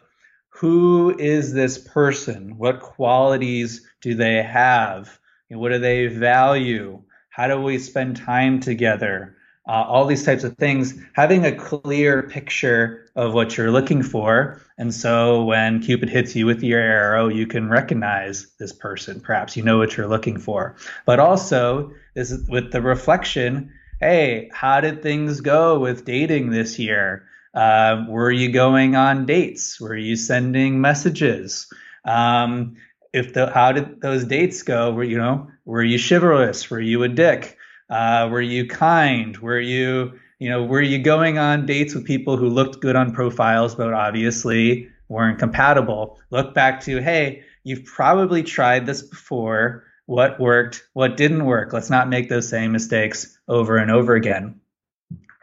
who 0.48 1.16
is 1.16 1.52
this 1.52 1.78
person? 1.78 2.58
What 2.58 2.80
qualities 2.80 3.86
do 4.00 4.16
they 4.16 4.42
have? 4.42 5.20
What 5.48 5.70
do 5.70 5.78
they 5.78 6.08
value? 6.08 7.02
How 7.28 7.46
do 7.46 7.60
we 7.60 7.78
spend 7.78 8.16
time 8.16 8.58
together? 8.58 9.36
Uh, 9.68 9.84
all 9.86 10.06
these 10.06 10.24
types 10.24 10.42
of 10.42 10.56
things, 10.56 10.94
having 11.12 11.44
a 11.44 11.54
clear 11.54 12.22
picture 12.24 13.06
of 13.14 13.34
what 13.34 13.56
you're 13.56 13.70
looking 13.70 14.02
for. 14.02 14.60
And 14.78 14.92
so 14.94 15.44
when 15.44 15.80
Cupid 15.80 16.08
hits 16.08 16.34
you 16.34 16.46
with 16.46 16.62
your 16.62 16.80
arrow, 16.80 17.28
you 17.28 17.46
can 17.46 17.68
recognize 17.68 18.48
this 18.58 18.72
person. 18.72 19.20
Perhaps 19.20 19.56
you 19.56 19.62
know 19.62 19.78
what 19.78 19.96
you're 19.96 20.08
looking 20.08 20.38
for. 20.38 20.76
But 21.04 21.20
also, 21.20 21.92
this 22.14 22.30
is 22.30 22.48
with 22.48 22.72
the 22.72 22.80
reflection 22.80 23.72
hey, 24.00 24.50
how 24.52 24.80
did 24.80 25.02
things 25.02 25.42
go 25.42 25.78
with 25.78 26.06
dating 26.06 26.50
this 26.50 26.78
year? 26.78 27.28
Uh, 27.52 28.04
were 28.08 28.30
you 28.30 28.50
going 28.50 28.96
on 28.96 29.26
dates? 29.26 29.80
Were 29.80 29.96
you 29.96 30.16
sending 30.16 30.80
messages? 30.80 31.70
Um, 32.04 32.76
if 33.12 33.34
the 33.34 33.50
how 33.50 33.72
did 33.72 34.00
those 34.00 34.24
dates 34.24 34.62
go? 34.62 34.92
Were 34.92 35.04
you 35.04 35.18
know 35.18 35.50
were 35.64 35.82
you 35.82 35.98
chivalrous? 35.98 36.70
Were 36.70 36.80
you 36.80 37.02
a 37.02 37.08
dick? 37.08 37.58
Uh, 37.90 38.28
were 38.30 38.40
you 38.40 38.66
kind? 38.66 39.36
Were 39.38 39.60
you, 39.60 40.18
you 40.38 40.48
know, 40.48 40.64
were 40.64 40.80
you 40.80 40.98
going 40.98 41.38
on 41.38 41.66
dates 41.66 41.94
with 41.94 42.04
people 42.04 42.36
who 42.36 42.48
looked 42.48 42.80
good 42.80 42.96
on 42.96 43.12
profiles 43.12 43.74
but 43.74 43.92
obviously 43.92 44.88
weren't 45.08 45.38
compatible? 45.38 46.18
Look 46.30 46.54
back 46.54 46.80
to, 46.82 47.02
hey, 47.02 47.42
you've 47.64 47.84
probably 47.84 48.42
tried 48.42 48.86
this 48.86 49.02
before. 49.02 49.84
What 50.06 50.40
worked? 50.40 50.84
What 50.92 51.16
didn't 51.16 51.44
work? 51.44 51.72
Let's 51.72 51.90
not 51.90 52.08
make 52.08 52.28
those 52.28 52.48
same 52.48 52.72
mistakes 52.72 53.38
over 53.48 53.76
and 53.76 53.90
over 53.90 54.14
again. 54.14 54.60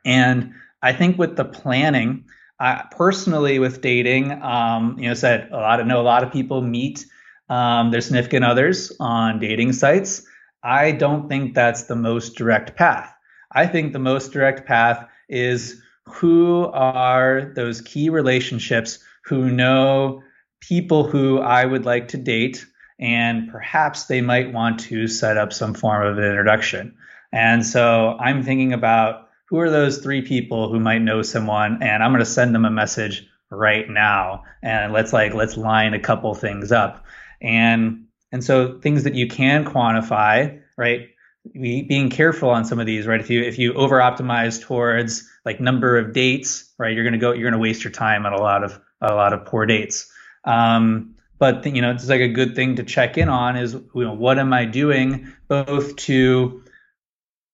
And 0.05 0.53
I 0.81 0.93
think 0.93 1.17
with 1.17 1.35
the 1.35 1.45
planning, 1.45 2.25
uh, 2.59 2.83
personally 2.91 3.59
with 3.59 3.81
dating, 3.81 4.31
um, 4.41 4.97
you 4.97 5.07
know, 5.07 5.13
said 5.13 5.49
a 5.51 5.57
lot 5.57 5.79
of 5.79 5.87
know 5.87 6.01
a 6.01 6.03
lot 6.03 6.23
of 6.23 6.31
people 6.31 6.61
meet 6.61 7.05
um, 7.49 7.91
their 7.91 8.01
significant 8.01 8.43
others 8.45 8.91
on 8.99 9.39
dating 9.39 9.73
sites. 9.73 10.25
I 10.68 10.91
don't 10.91 11.30
think 11.30 11.53
that's 11.53 11.84
the 11.84 11.95
most 11.95 12.36
direct 12.36 12.76
path. 12.76 13.13
I 13.53 13.68
think 13.68 13.93
the 13.93 13.99
most 13.99 14.34
direct 14.34 14.68
path 14.68 15.07
is 15.30 15.82
who 16.03 16.65
are 16.74 17.53
those 17.55 17.80
key 17.80 18.09
relationships 18.09 18.99
who 19.24 19.49
know 19.49 20.22
people 20.59 21.07
who 21.07 21.39
I 21.39 21.63
would 21.63 21.86
like 21.86 22.09
to 22.09 22.18
date, 22.18 22.65
and 22.99 23.49
perhaps 23.49 24.05
they 24.05 24.20
might 24.20 24.51
want 24.51 24.82
to 24.82 25.07
set 25.07 25.38
up 25.38 25.53
some 25.53 25.74
form 25.74 26.05
of 26.05 26.18
an 26.18 26.26
introduction. 26.26 26.93
And 27.32 27.65
so 27.65 28.18
I'm 28.20 28.43
thinking 28.43 28.74
about 28.74 29.30
who 29.45 29.59
are 29.59 29.70
those 29.70 29.99
three 29.99 30.22
people 30.22 30.70
who 30.70 30.82
might 30.82 31.01
know 31.01 31.22
someone, 31.22 31.82
and 31.82 32.03
I'm 32.03 32.11
going 32.11 32.20
to 32.20 32.26
send 32.26 32.53
them 32.53 32.65
a 32.65 32.70
message 32.70 33.26
right 33.49 33.89
now, 33.89 34.43
and 34.61 34.91
let's 34.91 35.13
like 35.13 35.34
let's 35.34 35.55
line 35.55 35.93
a 35.93 35.99
couple 35.99 36.34
things 36.36 36.74
up, 36.74 37.05
and 37.41 38.07
and 38.32 38.43
so 38.43 38.80
things 38.80 39.03
that 39.03 39.15
you 39.15 39.28
can 39.28 39.65
quantify, 39.65 40.61
right? 40.78 41.09
being 41.53 42.09
careful 42.09 42.49
on 42.49 42.65
some 42.65 42.80
of 42.80 42.86
these, 42.86 43.07
right? 43.07 43.19
If 43.19 43.30
you 43.30 43.41
if 43.41 43.57
you 43.57 43.73
over 43.73 43.99
optimize 43.99 44.61
towards 44.61 45.30
like 45.45 45.59
number 45.59 45.97
of 45.97 46.13
dates, 46.13 46.73
right, 46.78 46.93
you're 46.93 47.03
gonna 47.03 47.17
go 47.17 47.34
you're 47.34 47.49
gonna 47.49 47.61
waste 47.61 47.84
your 47.84 47.91
time 47.91 48.25
on 48.25 48.34
a 48.34 48.41
lot 48.41 48.63
of 48.63 48.80
a 49.01 49.13
lot 49.13 49.34
of 49.34 49.45
poor 49.45 49.65
dates. 49.65 50.11
Um, 50.43 51.15
but 51.39 51.65
you 51.65 51.82
know, 51.82 51.91
it's 51.91 52.09
like 52.09 52.21
a 52.21 52.28
good 52.28 52.55
thing 52.55 52.75
to 52.78 52.84
check 52.84 53.17
in 53.17 53.30
on 53.30 53.57
is 53.57 53.73
you 53.73 54.03
know 54.03 54.13
what 54.13 54.39
am 54.39 54.53
I 54.53 54.65
doing 54.65 55.34
both 55.47 55.95
to 55.97 56.63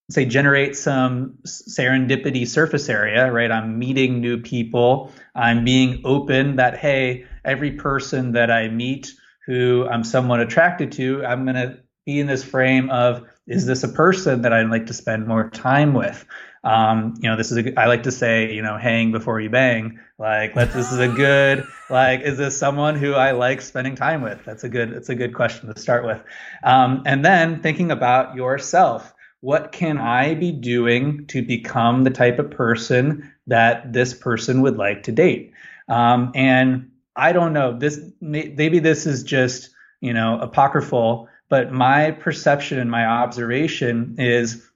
say 0.09 0.25
generate 0.25 0.75
some 0.75 1.37
serendipity 1.45 2.47
surface 2.47 2.89
area, 2.89 3.31
right? 3.31 3.51
I'm 3.51 3.79
meeting 3.79 4.21
new 4.21 4.41
people. 4.41 5.11
I'm 5.35 5.63
being 5.63 6.01
open 6.05 6.57
that 6.57 6.77
hey, 6.77 7.25
every 7.43 7.71
person 7.71 8.33
that 8.33 8.51
I 8.51 8.67
meet 8.67 9.13
who 9.45 9.87
I'm 9.89 10.03
somewhat 10.03 10.39
attracted 10.39 10.91
to, 10.93 11.25
I'm 11.25 11.45
gonna 11.45 11.77
be 12.05 12.19
in 12.19 12.27
this 12.27 12.43
frame 12.43 12.89
of 12.89 13.27
is 13.45 13.65
this 13.65 13.83
a 13.83 13.89
person 13.89 14.41
that 14.43 14.53
I'd 14.53 14.69
like 14.69 14.87
to 14.87 14.93
spend 14.93 15.27
more 15.27 15.49
time 15.49 15.93
with? 15.93 16.25
Um, 16.63 17.15
you 17.19 17.29
know, 17.29 17.35
this 17.35 17.51
is 17.51 17.57
a, 17.57 17.79
I 17.79 17.87
like 17.87 18.03
to 18.03 18.11
say, 18.11 18.53
you 18.53 18.61
know, 18.61 18.77
hang 18.77 19.11
before 19.11 19.41
you 19.41 19.49
bang. 19.49 19.99
Like, 20.17 20.55
let 20.55 20.71
this 20.71 20.93
is 20.93 20.99
a 20.99 21.09
good, 21.09 21.65
like, 21.89 22.21
is 22.21 22.37
this 22.37 22.57
someone 22.57 22.95
who 22.95 23.13
I 23.13 23.31
like 23.31 23.61
spending 23.61 23.95
time 23.95 24.21
with? 24.21 24.43
That's 24.45 24.63
a 24.63 24.69
good, 24.69 24.93
it's 24.93 25.09
a 25.09 25.15
good 25.15 25.35
question 25.35 25.73
to 25.73 25.79
start 25.79 26.05
with. 26.05 26.23
Um, 26.63 27.03
and 27.05 27.25
then 27.25 27.61
thinking 27.61 27.91
about 27.91 28.35
yourself. 28.35 29.13
What 29.41 29.73
can 29.73 29.97
I 29.97 30.35
be 30.35 30.53
doing 30.53 31.27
to 31.27 31.41
become 31.41 32.05
the 32.05 32.09
type 32.09 32.39
of 32.39 32.49
person 32.49 33.33
that 33.47 33.91
this 33.91 34.13
person 34.13 34.61
would 34.61 34.77
like 34.77 35.03
to 35.03 35.11
date? 35.11 35.51
Um, 35.89 36.31
and 36.33 36.91
I 37.15 37.31
don't 37.31 37.53
know, 37.53 37.77
this, 37.77 37.99
maybe 38.21 38.79
this 38.79 39.05
is 39.05 39.23
just, 39.23 39.69
you 40.01 40.13
know, 40.13 40.39
apocryphal, 40.39 41.29
but 41.49 41.71
my 41.71 42.11
perception 42.11 42.79
and 42.79 42.89
my 42.89 43.05
observation 43.05 44.15
is 44.17 44.67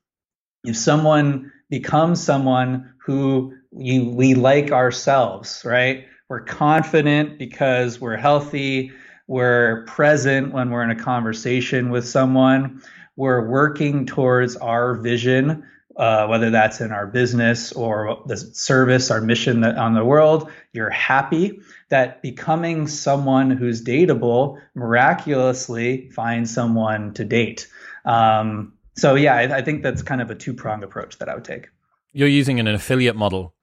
if 0.64 0.78
someone 0.78 1.52
becomes 1.70 2.22
someone 2.22 2.94
who 3.00 3.56
we, 3.72 4.00
we 4.00 4.36
like 4.36 4.72
ourselves, 4.72 5.64
right? 5.66 6.06
We're 6.30 6.44
confident 6.44 7.40
because 7.40 8.00
we're 8.00 8.18
healthy. 8.18 8.92
We're 9.28 9.86
present 9.86 10.54
when 10.54 10.70
we're 10.70 10.84
in 10.84 10.92
a 10.92 11.04
conversation 11.04 11.90
with 11.90 12.08
someone. 12.08 12.82
We're 13.16 13.48
working 13.48 14.06
towards 14.06 14.56
our 14.56 14.96
vision 14.96 15.64
uh, 15.98 16.28
whether 16.28 16.52
that's 16.52 16.80
in 16.80 16.92
our 16.92 17.08
business 17.08 17.72
or 17.72 18.22
the 18.28 18.38
service, 18.38 19.10
our 19.10 19.20
mission 19.20 19.64
on 19.64 19.96
the 19.96 20.06
world, 20.06 20.52
you're 20.72 20.92
happy 20.92 21.60
that 21.90 22.22
becoming 22.22 22.88
someone 22.88 23.52
who's 23.52 23.84
dateable 23.84 24.60
miraculously 24.76 26.10
finds 26.10 26.54
someone 26.54 27.14
to 27.14 27.24
date. 27.24 27.68
Um, 28.06 28.74
so 28.96 29.16
yeah, 29.16 29.36
I, 29.36 29.58
I 29.58 29.62
think 29.62 29.84
that's 29.84 30.02
kind 30.02 30.22
of 30.22 30.30
a 30.30 30.36
two 30.36 30.54
pronged 30.54 30.84
approach 30.84 31.18
that 31.20 31.30
I 31.30 31.36
would 31.36 31.46
take. 31.46 31.70
You're 32.14 32.28
using 32.28 32.60
an 32.60 32.68
affiliate 32.68 33.16
model 33.16 33.54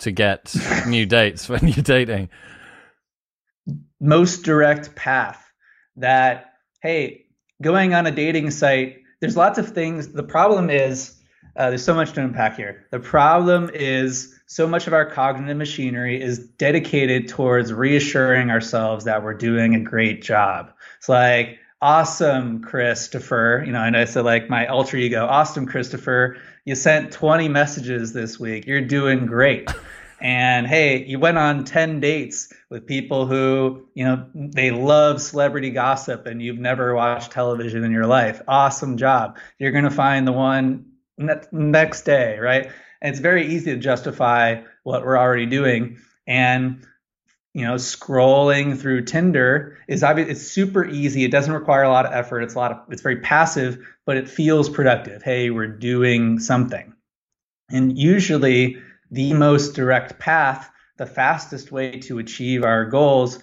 to 0.00 0.10
get 0.10 0.54
new 0.86 1.06
dates 1.06 1.48
when 1.48 1.66
you're 1.68 1.82
dating. 1.82 2.28
Most 4.00 4.42
direct 4.42 4.94
path 4.96 5.42
that, 5.96 6.54
hey, 6.82 7.26
going 7.62 7.94
on 7.94 8.06
a 8.06 8.10
dating 8.10 8.50
site, 8.50 8.98
there's 9.20 9.36
lots 9.36 9.58
of 9.58 9.68
things. 9.68 10.08
The 10.08 10.24
problem 10.24 10.68
is 10.68 11.16
uh, 11.56 11.68
there's 11.68 11.84
so 11.84 11.94
much 11.94 12.12
to 12.12 12.20
unpack 12.20 12.56
here. 12.56 12.86
The 12.90 12.98
problem 12.98 13.70
is 13.72 14.31
so 14.52 14.66
much 14.66 14.86
of 14.86 14.92
our 14.92 15.06
cognitive 15.06 15.56
machinery 15.56 16.20
is 16.20 16.38
dedicated 16.38 17.26
towards 17.26 17.72
reassuring 17.72 18.50
ourselves 18.50 19.06
that 19.06 19.22
we're 19.22 19.32
doing 19.32 19.74
a 19.74 19.80
great 19.80 20.20
job. 20.20 20.70
It's 20.98 21.08
like, 21.08 21.58
awesome, 21.80 22.60
Christopher. 22.60 23.62
You 23.64 23.72
know, 23.72 23.82
and 23.82 23.96
I 23.96 24.04
said 24.04 24.26
like 24.26 24.50
my 24.50 24.66
alter 24.66 24.98
ego, 24.98 25.24
awesome, 25.24 25.64
Christopher. 25.64 26.36
You 26.66 26.74
sent 26.74 27.12
20 27.12 27.48
messages 27.48 28.12
this 28.12 28.38
week. 28.38 28.66
You're 28.66 28.82
doing 28.82 29.24
great. 29.24 29.70
And 30.20 30.66
hey, 30.66 31.02
you 31.02 31.18
went 31.18 31.38
on 31.38 31.64
10 31.64 32.00
dates 32.00 32.52
with 32.68 32.86
people 32.86 33.26
who, 33.26 33.88
you 33.94 34.04
know, 34.04 34.26
they 34.34 34.70
love 34.70 35.22
celebrity 35.22 35.70
gossip 35.70 36.26
and 36.26 36.42
you've 36.42 36.58
never 36.58 36.94
watched 36.94 37.32
television 37.32 37.84
in 37.84 37.90
your 37.90 38.06
life. 38.06 38.42
Awesome 38.46 38.98
job. 38.98 39.38
You're 39.58 39.72
going 39.72 39.84
to 39.84 39.90
find 39.90 40.28
the 40.28 40.32
one 40.32 40.92
next 41.52 42.02
day, 42.02 42.38
right? 42.38 42.70
And 43.02 43.10
it's 43.10 43.20
very 43.20 43.46
easy 43.48 43.74
to 43.74 43.76
justify 43.76 44.62
what 44.84 45.04
we're 45.04 45.18
already 45.18 45.46
doing. 45.46 45.98
And 46.26 46.86
you 47.52 47.66
know, 47.66 47.74
scrolling 47.74 48.78
through 48.78 49.04
Tinder 49.04 49.76
is 49.86 50.02
obvious. 50.02 50.28
It's 50.30 50.42
super 50.42 50.86
easy. 50.86 51.24
It 51.24 51.30
doesn't 51.30 51.52
require 51.52 51.82
a 51.82 51.90
lot 51.90 52.06
of 52.06 52.12
effort. 52.12 52.40
It's 52.40 52.54
a 52.54 52.58
lot 52.58 52.72
of. 52.72 52.78
It's 52.88 53.02
very 53.02 53.20
passive, 53.20 53.78
but 54.06 54.16
it 54.16 54.28
feels 54.28 54.70
productive. 54.70 55.22
Hey, 55.22 55.50
we're 55.50 55.66
doing 55.66 56.38
something. 56.38 56.94
And 57.70 57.98
usually, 57.98 58.78
the 59.10 59.34
most 59.34 59.74
direct 59.74 60.18
path, 60.18 60.70
the 60.96 61.04
fastest 61.04 61.72
way 61.72 61.98
to 62.00 62.18
achieve 62.18 62.64
our 62.64 62.86
goals, 62.86 63.38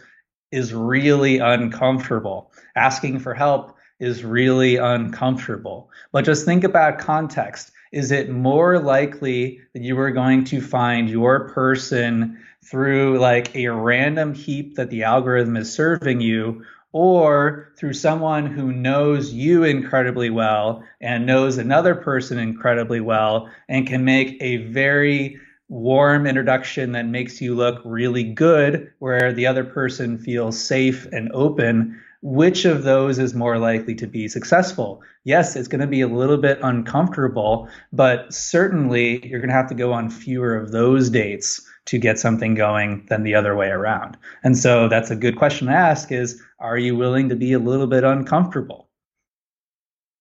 is 0.52 0.74
really 0.74 1.38
uncomfortable. 1.38 2.52
Asking 2.76 3.20
for 3.20 3.36
help 3.36 3.78
is 4.00 4.24
really 4.24 4.78
uncomfortable. 4.78 5.92
But 6.12 6.26
just 6.26 6.46
think 6.46 6.64
about 6.64 6.98
context. 6.98 7.72
Is 7.92 8.12
it 8.12 8.30
more 8.30 8.80
likely 8.80 9.62
that 9.74 9.82
you 9.82 10.00
are 10.00 10.12
going 10.12 10.44
to 10.46 10.62
find 10.62 11.10
your 11.10 11.50
person 11.50 12.40
through 12.64 13.18
like 13.20 13.56
a 13.56 13.70
random 13.70 14.34
heap 14.34 14.76
that 14.76 14.90
the 14.90 15.04
algorithm 15.04 15.58
is 15.58 15.74
serving 15.74 16.22
you, 16.22 16.64
or 16.92 17.72
through 17.78 17.94
someone 17.94 18.46
who 18.46 18.72
knows 18.72 19.32
you 19.32 19.64
incredibly 19.64 20.30
well 20.30 20.84
and 21.02 21.26
knows 21.26 21.58
another 21.58 21.96
person 21.96 22.40
incredibly 22.40 23.00
well 23.00 23.50
and 23.68 23.88
can 23.88 24.04
make 24.04 24.38
a 24.42 24.58
very 24.58 25.40
warm 25.68 26.26
introduction 26.26 26.94
that 26.94 27.06
makes 27.06 27.42
you 27.42 27.54
look 27.54 27.82
really 27.86 28.24
good, 28.24 28.92
where 29.00 29.32
the 29.34 29.46
other 29.46 29.64
person 29.64 30.18
feels 30.18 30.60
safe 30.60 31.06
and 31.12 31.32
open 31.32 32.02
which 32.22 32.66
of 32.66 32.84
those 32.84 33.18
is 33.18 33.34
more 33.34 33.58
likely 33.58 33.96
to 33.96 34.08
be 34.08 34.28
successful? 34.28 35.02
Yes, 35.24 35.56
it's 35.56 35.68
going 35.68 35.82
to 35.82 35.88
be 35.88 36.02
a 36.02 36.08
little 36.08 36.38
bit 36.38 36.60
uncomfortable, 36.62 37.70
but 37.94 38.34
certainly 38.34 39.26
you're 39.26 39.40
going 39.40 39.50
to 39.50 39.56
have 39.56 39.70
to 39.70 39.76
go 39.76 39.94
on 39.94 40.10
fewer 40.10 40.56
of 40.56 40.72
those 40.72 41.10
dates 41.10 41.62
to 41.86 41.98
get 41.98 42.20
something 42.20 42.56
going 42.56 43.06
than 43.10 43.24
the 43.24 43.36
other 43.36 43.56
way 43.56 43.70
around. 43.70 44.18
And 44.44 44.58
so 44.58 44.88
that's 44.88 45.12
a 45.12 45.16
good 45.16 45.38
question 45.38 45.68
to 45.68 45.74
ask 45.74 46.12
is 46.12 46.42
are 46.60 46.78
you 46.78 46.96
willing 46.96 47.30
to 47.30 47.36
be 47.36 47.54
a 47.54 47.60
little 47.60 47.88
bit 47.88 48.04
uncomfortable? 48.04 48.89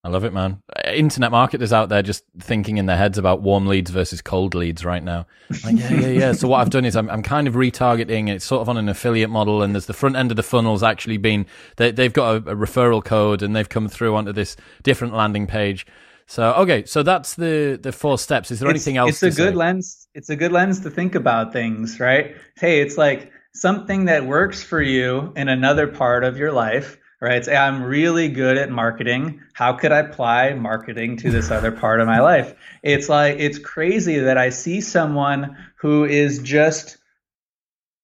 I 0.05 0.11
love 0.11 0.25
it, 0.25 0.33
man. 0.33 0.63
Internet 0.87 1.33
marketers 1.33 1.73
out 1.73 1.89
there 1.89 2.03
just 2.03 2.25
thinking 2.39 2.79
in 2.79 2.87
their 2.87 2.97
heads 2.97 3.19
about 3.19 3.43
warm 3.43 3.67
leads 3.67 3.91
versus 3.91 4.23
cold 4.23 4.55
leads 4.55 4.85
right 4.85 5.03
now. 5.03 5.27
Like, 5.65 5.77
yeah, 5.77 5.93
yeah, 5.93 6.07
yeah. 6.07 6.33
so 6.33 6.47
what 6.47 6.61
I've 6.61 6.71
done 6.71 6.85
is 6.85 6.95
I'm, 6.95 7.11
I'm 7.11 7.23
kind 7.23 7.49
of 7.49 7.55
retargeting. 7.55 8.29
It's 8.29 8.45
sort 8.45 8.63
of 8.63 8.69
on 8.69 8.77
an 8.77 8.89
affiliate 8.89 9.29
model, 9.29 9.61
and 9.61 9.75
there's 9.75 9.87
the 9.87 9.93
front 9.93 10.15
end 10.15 10.31
of 10.31 10.37
the 10.37 10.43
funnel's 10.45 10.85
actually 10.85 11.17
been 11.17 11.47
they, 11.77 11.91
they've 11.91 12.13
got 12.13 12.35
a, 12.35 12.37
a 12.51 12.57
referral 12.57 13.05
code, 13.05 13.43
and 13.43 13.57
they've 13.57 13.69
come 13.69 13.89
through 13.89 14.15
onto 14.15 14.33
this 14.33 14.57
different 14.85 15.15
landing 15.15 15.49
page. 15.49 15.85
So 16.27 16.53
okay, 16.55 16.85
so 16.85 17.03
that's 17.03 17.35
the 17.35 17.79
the 17.83 17.91
four 17.91 18.19
steps. 18.19 18.53
Is 18.53 18.61
there 18.61 18.71
it's, 18.71 18.77
anything 18.87 18.99
else? 18.99 19.23
It's 19.23 19.37
a 19.37 19.43
good 19.43 19.55
say? 19.55 19.57
lens. 19.57 20.09
It's 20.15 20.29
a 20.29 20.37
good 20.37 20.53
lens 20.53 20.81
to 20.81 20.91
think 20.91 21.17
about 21.17 21.53
things, 21.53 21.99
right? 21.99 22.37
Hey, 22.57 22.81
it's 22.81 22.97
like 22.97 23.33
something 23.53 24.05
that 24.05 24.27
works 24.27 24.63
for 24.63 24.81
you 24.81 25.33
in 25.35 25.49
another 25.49 25.89
part 25.89 26.23
of 26.23 26.37
your 26.37 26.53
life 26.53 26.98
right? 27.21 27.45
Say, 27.45 27.57
I'm 27.57 27.83
really 27.83 28.29
good 28.29 28.57
at 28.57 28.71
marketing. 28.71 29.41
How 29.53 29.73
could 29.73 29.93
I 29.93 29.99
apply 29.99 30.55
marketing 30.55 31.17
to 31.19 31.31
this 31.31 31.51
other 31.51 31.73
part 31.81 32.01
of 32.01 32.07
my 32.07 32.21
life? 32.21 32.55
It's 32.83 33.09
like, 33.09 33.39
it's 33.39 33.59
crazy 33.59 34.21
that 34.21 34.39
I 34.39 34.51
see 34.51 34.81
someone 34.81 35.57
who 35.77 36.05
is 36.05 36.39
just 36.41 36.99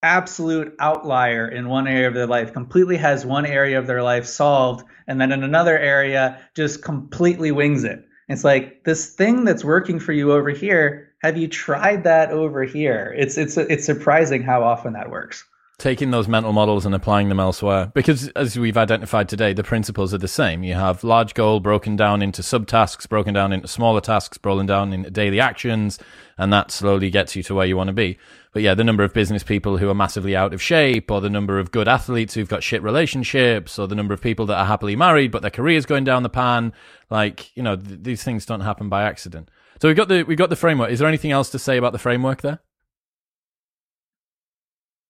absolute 0.03 0.75
outlier 0.79 1.49
in 1.49 1.69
one 1.69 1.87
area 1.87 2.07
of 2.07 2.15
their 2.15 2.27
life, 2.27 2.53
completely 2.53 2.99
has 2.99 3.25
one 3.25 3.47
area 3.47 3.79
of 3.79 3.87
their 3.87 4.03
life 4.03 4.27
solved, 4.27 4.85
and 5.07 5.21
then 5.21 5.33
in 5.33 5.43
another 5.43 5.79
area 5.79 6.39
just 6.55 6.83
completely 6.83 7.51
wings 7.51 7.85
it. 7.85 8.05
It's 8.29 8.45
like 8.45 8.85
this 8.85 9.15
thing 9.15 9.45
that's 9.45 9.65
working 9.65 9.99
for 9.99 10.13
you 10.13 10.33
over 10.33 10.51
here. 10.51 11.11
Have 11.23 11.37
you 11.37 11.49
tried 11.49 12.05
that 12.05 12.31
over 12.31 12.65
here? 12.65 13.15
It's 13.17 13.37
it's 13.39 13.57
it's 13.57 13.85
surprising 13.85 14.43
how 14.43 14.63
often 14.63 14.93
that 14.95 15.11
works. 15.11 15.45
Taking 15.79 16.13
those 16.13 16.29
mental 16.29 16.53
models 16.53 16.87
and 16.87 16.95
applying 16.95 17.29
them 17.29 17.41
elsewhere. 17.41 17.91
Because 17.95 18.29
as 18.31 18.59
we've 18.59 18.77
identified 18.77 19.29
today, 19.29 19.53
the 19.53 19.65
principles 19.65 20.15
are 20.15 20.19
the 20.19 20.29
same. 20.29 20.63
You 20.63 20.75
have 20.75 21.03
large 21.03 21.35
goal 21.35 21.59
broken 21.61 21.97
down 21.97 22.23
into 22.23 22.43
subtasks, 22.43 23.09
broken 23.09 23.35
down 23.35 23.53
into 23.53 23.67
smaller 23.67 24.01
tasks, 24.01 24.39
broken 24.39 24.67
down 24.67 24.93
into 24.93 25.11
daily 25.11 25.41
actions, 25.41 25.99
and 26.39 26.53
that 26.53 26.71
slowly 26.71 27.11
gets 27.11 27.35
you 27.35 27.43
to 27.45 27.55
where 27.55 27.67
you 27.67 27.77
want 27.77 27.89
to 27.89 27.93
be. 27.93 28.19
But 28.53 28.63
yeah, 28.63 28.75
the 28.75 28.85
number 28.85 29.03
of 29.03 29.13
business 29.13 29.43
people 29.43 29.79
who 29.79 29.89
are 29.89 29.95
massively 29.95 30.37
out 30.37 30.55
of 30.55 30.63
shape, 30.63 31.11
or 31.11 31.21
the 31.21 31.29
number 31.29 31.59
of 31.59 31.73
good 31.73 31.89
athletes 31.89 32.35
who've 32.35 32.49
got 32.49 32.63
shit 32.63 32.83
relationships, 32.83 33.79
or 33.79 33.89
the 33.89 33.97
number 33.97 34.15
of 34.15 34.21
people 34.21 34.47
that 34.47 34.59
are 34.59 34.67
happily 34.67 34.95
married 34.95 35.33
but 35.33 35.43
their 35.43 35.51
career's 35.51 35.87
going 35.87 36.05
down 36.05 36.23
the 36.23 36.29
pan, 36.29 36.73
like, 37.11 37.55
you 37.57 37.63
know, 37.63 37.75
th- 37.75 37.99
these 38.03 38.23
things 38.23 38.47
don't 38.47 38.61
happen 38.61 38.89
by 38.89 39.03
accident. 39.03 39.51
So 39.83 39.89
we've 39.89 39.97
got 39.97 40.09
the 40.09 40.23
we've 40.23 40.39
got 40.39 40.51
the 40.51 40.57
framework. 40.57 40.91
Is 40.91 41.01
there 41.01 41.09
anything 41.09 41.33
else 41.33 41.51
to 41.51 41.59
say 41.59 41.77
about 41.77 41.93
the 41.93 41.99
framework 41.99 42.43
there? 42.43 42.61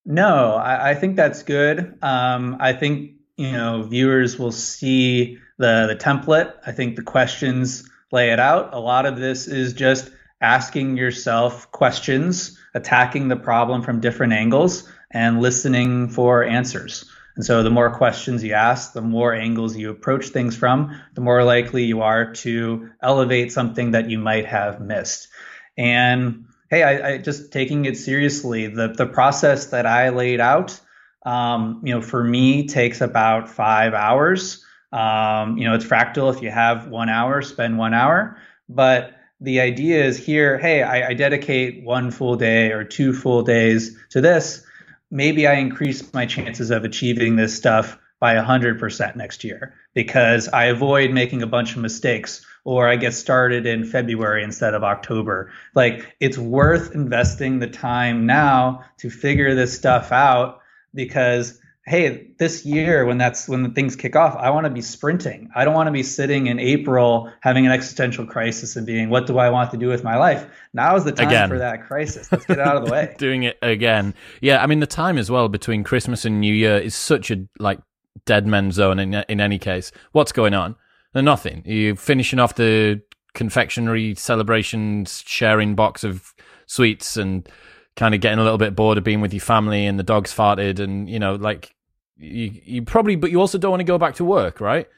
No, 0.05 0.55
I, 0.55 0.91
I 0.91 0.95
think 0.95 1.17
that's 1.17 1.43
good. 1.43 1.99
Um, 2.03 2.57
I 2.61 2.73
think 2.73 3.13
you 3.37 3.53
know 3.53 3.83
viewers 3.83 4.39
will 4.39 4.53
see 4.53 5.39
the 5.59 5.87
the 5.89 5.97
template. 5.97 6.53
I 6.67 6.73
think 6.73 6.97
the 6.97 7.03
questions 7.03 7.89
lay 8.13 8.31
it 8.31 8.41
out. 8.41 8.75
A 8.75 8.79
lot 8.79 9.07
of 9.07 9.19
this 9.19 9.47
is 9.47 9.73
just 9.73 10.11
asking 10.41 10.97
yourself 10.97 11.71
questions, 11.73 12.59
attacking 12.75 13.29
the 13.29 13.37
problem 13.37 13.83
from 13.83 14.01
different 14.01 14.35
angles, 14.35 14.89
and 15.11 15.41
listening 15.41 16.09
for 16.09 16.45
answers. 16.45 17.11
And 17.37 17.45
so, 17.45 17.63
the 17.63 17.71
more 17.71 17.91
questions 17.97 18.45
you 18.45 18.53
ask, 18.53 18.93
the 18.93 19.01
more 19.01 19.35
angles 19.35 19.77
you 19.77 19.91
approach 19.91 20.29
things 20.29 20.57
from, 20.57 21.01
the 21.15 21.21
more 21.21 21.43
likely 21.43 21.85
you 21.85 22.03
are 22.03 22.33
to 22.35 22.91
elevate 23.03 23.53
something 23.53 23.93
that 23.93 24.09
you 24.11 24.19
might 24.19 24.47
have 24.47 24.81
missed. 24.81 25.29
And 25.77 26.45
hey, 26.75 26.83
I, 26.83 27.11
I, 27.11 27.19
just 27.19 27.53
taking 27.53 27.85
it 27.85 27.97
seriously. 27.97 28.67
The 28.67 28.89
the 28.89 29.07
process 29.07 29.67
that 29.67 29.87
I 29.87 30.09
laid 30.09 30.41
out, 30.41 30.81
um, 31.25 31.81
you 31.85 31.95
know, 31.95 32.03
for 32.03 32.23
me 32.25 32.67
takes 32.67 33.01
about 33.01 33.49
five 33.49 33.95
hours. 33.95 34.65
Um, 34.93 35.57
you 35.57 35.65
know, 35.65 35.75
it's 35.75 35.85
fractal. 35.85 36.35
If 36.35 36.43
you 36.43 36.51
have 36.51 36.89
one 36.89 37.09
hour, 37.09 37.43
spend 37.43 37.79
one 37.79 37.95
hour. 37.95 38.39
But 38.69 39.13
the 39.41 39.61
idea 39.61 40.05
is 40.05 40.17
here, 40.17 40.59
hey, 40.59 40.83
I, 40.83 41.09
I 41.09 41.15
dedicate 41.15 41.85
one 41.85 42.11
full 42.11 42.37
day 42.37 42.73
or 42.73 42.85
two 42.85 43.13
full 43.13 43.43
days 43.43 43.97
to 44.11 44.21
this. 44.21 44.65
Maybe 45.11 45.47
I 45.47 45.55
increase 45.55 46.13
my 46.13 46.27
chances 46.27 46.71
of 46.71 46.85
achieving 46.85 47.37
this 47.37 47.57
stuff 47.57 47.99
by 48.21 48.35
100% 48.37 49.17
next 49.17 49.45
year 49.45 49.75
because 49.93 50.49
I 50.49 50.65
avoid 50.67 51.11
making 51.11 51.43
a 51.43 51.47
bunch 51.47 51.77
of 51.77 51.83
mistakes 51.83 52.45
or 52.65 52.89
I 52.89 52.97
get 52.97 53.15
started 53.15 53.67
in 53.67 53.85
February 53.85 54.43
instead 54.43 54.75
of 54.75 54.83
October. 54.83 55.53
Like 55.75 56.17
it's 56.21 56.39
worth 56.39 56.95
investing 56.95 57.59
the 57.59 57.67
time 57.67 58.27
now 58.27 58.85
to 58.99 59.11
figure 59.11 59.55
this 59.55 59.77
stuff 59.77 60.13
out 60.13 60.61
because 60.95 61.61
hey, 61.87 62.29
this 62.39 62.65
year 62.65 63.05
when 63.05 63.19
that's 63.19 63.47
when 63.47 63.63
the 63.63 63.69
things 63.69 63.95
kick 63.95 64.17
off, 64.17 64.35
I 64.37 64.51
want 64.51 64.65
to 64.65 64.71
be 64.71 64.81
sprinting. 64.81 65.51
I 65.55 65.65
don't 65.65 65.75
want 65.75 65.89
to 65.89 65.93
be 65.93 66.03
sitting 66.03 66.47
in 66.47 66.59
April 66.59 67.31
having 67.41 67.67
an 67.67 67.73
existential 67.73 68.27
crisis 68.27 68.77
and 68.77 68.87
being, 68.87 69.11
what 69.11 69.27
do 69.27 69.39
I 69.39 69.51
want 69.51 69.71
to 69.73 69.77
do 69.77 69.89
with 69.89 70.03
my 70.03 70.17
life? 70.17 70.47
Now 70.73 70.97
is 70.97 71.05
the 71.05 71.13
time 71.13 71.29
again. 71.29 71.49
for 71.51 71.59
that 71.59 71.87
crisis. 71.87 72.33
Let's 72.33 72.47
get 72.47 72.59
out 72.59 72.77
of 72.77 72.87
the 72.87 72.91
way. 72.91 73.15
Doing 73.19 73.43
it 73.43 73.59
again. 73.61 74.15
Yeah, 74.41 74.63
I 74.63 74.67
mean 74.67 74.81
the 74.81 74.87
time 74.87 75.19
as 75.19 75.31
well 75.31 75.49
between 75.49 75.85
Christmas 75.85 76.25
and 76.25 76.41
New 76.41 76.55
Year 76.55 76.79
is 76.79 76.95
such 76.95 77.31
a 77.31 77.47
like 77.59 77.81
dead 78.25 78.47
men 78.47 78.73
zone 78.73 78.99
in 78.99 79.15
in 79.15 79.41
any 79.41 79.59
case. 79.59 79.93
What's 80.13 80.33
going 80.33 80.55
on? 80.55 80.77
Nothing. 81.21 81.63
You're 81.65 81.97
finishing 81.97 82.39
off 82.39 82.55
the 82.55 83.03
confectionery 83.35 84.15
celebrations, 84.15 85.23
sharing 85.27 85.75
box 85.75 86.05
of 86.05 86.35
sweets, 86.67 87.17
and 87.17 87.49
kind 87.97 88.15
of 88.15 88.21
getting 88.21 88.39
a 88.39 88.43
little 88.43 88.59
bit 88.59 88.75
bored 88.75 88.99
of 88.99 89.05
being 89.05 89.21
with 89.21 89.33
your 89.33 89.41
family, 89.41 89.87
and 89.87 89.99
the 89.99 90.03
dogs 90.05 90.33
farted, 90.33 90.79
and 90.79 91.09
you 91.09 91.19
know, 91.19 91.35
like 91.35 91.75
you 92.17 92.51
you 92.65 92.83
probably, 92.83 93.17
but 93.17 93.31
you 93.31 93.41
also 93.41 93.59
don't 93.59 93.71
want 93.71 93.81
to 93.81 93.85
go 93.85 93.99
back 93.99 94.15
to 94.17 94.25
work, 94.25 94.61
right? 94.61 94.89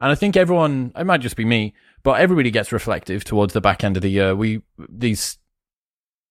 And 0.00 0.12
I 0.12 0.14
think 0.14 0.36
everyone, 0.36 0.92
it 0.96 1.04
might 1.04 1.20
just 1.20 1.36
be 1.36 1.44
me, 1.44 1.74
but 2.02 2.20
everybody 2.20 2.50
gets 2.50 2.72
reflective 2.72 3.24
towards 3.24 3.52
the 3.52 3.60
back 3.60 3.82
end 3.82 3.96
of 3.96 4.02
the 4.02 4.10
year. 4.10 4.34
We 4.34 4.62
these 4.88 5.38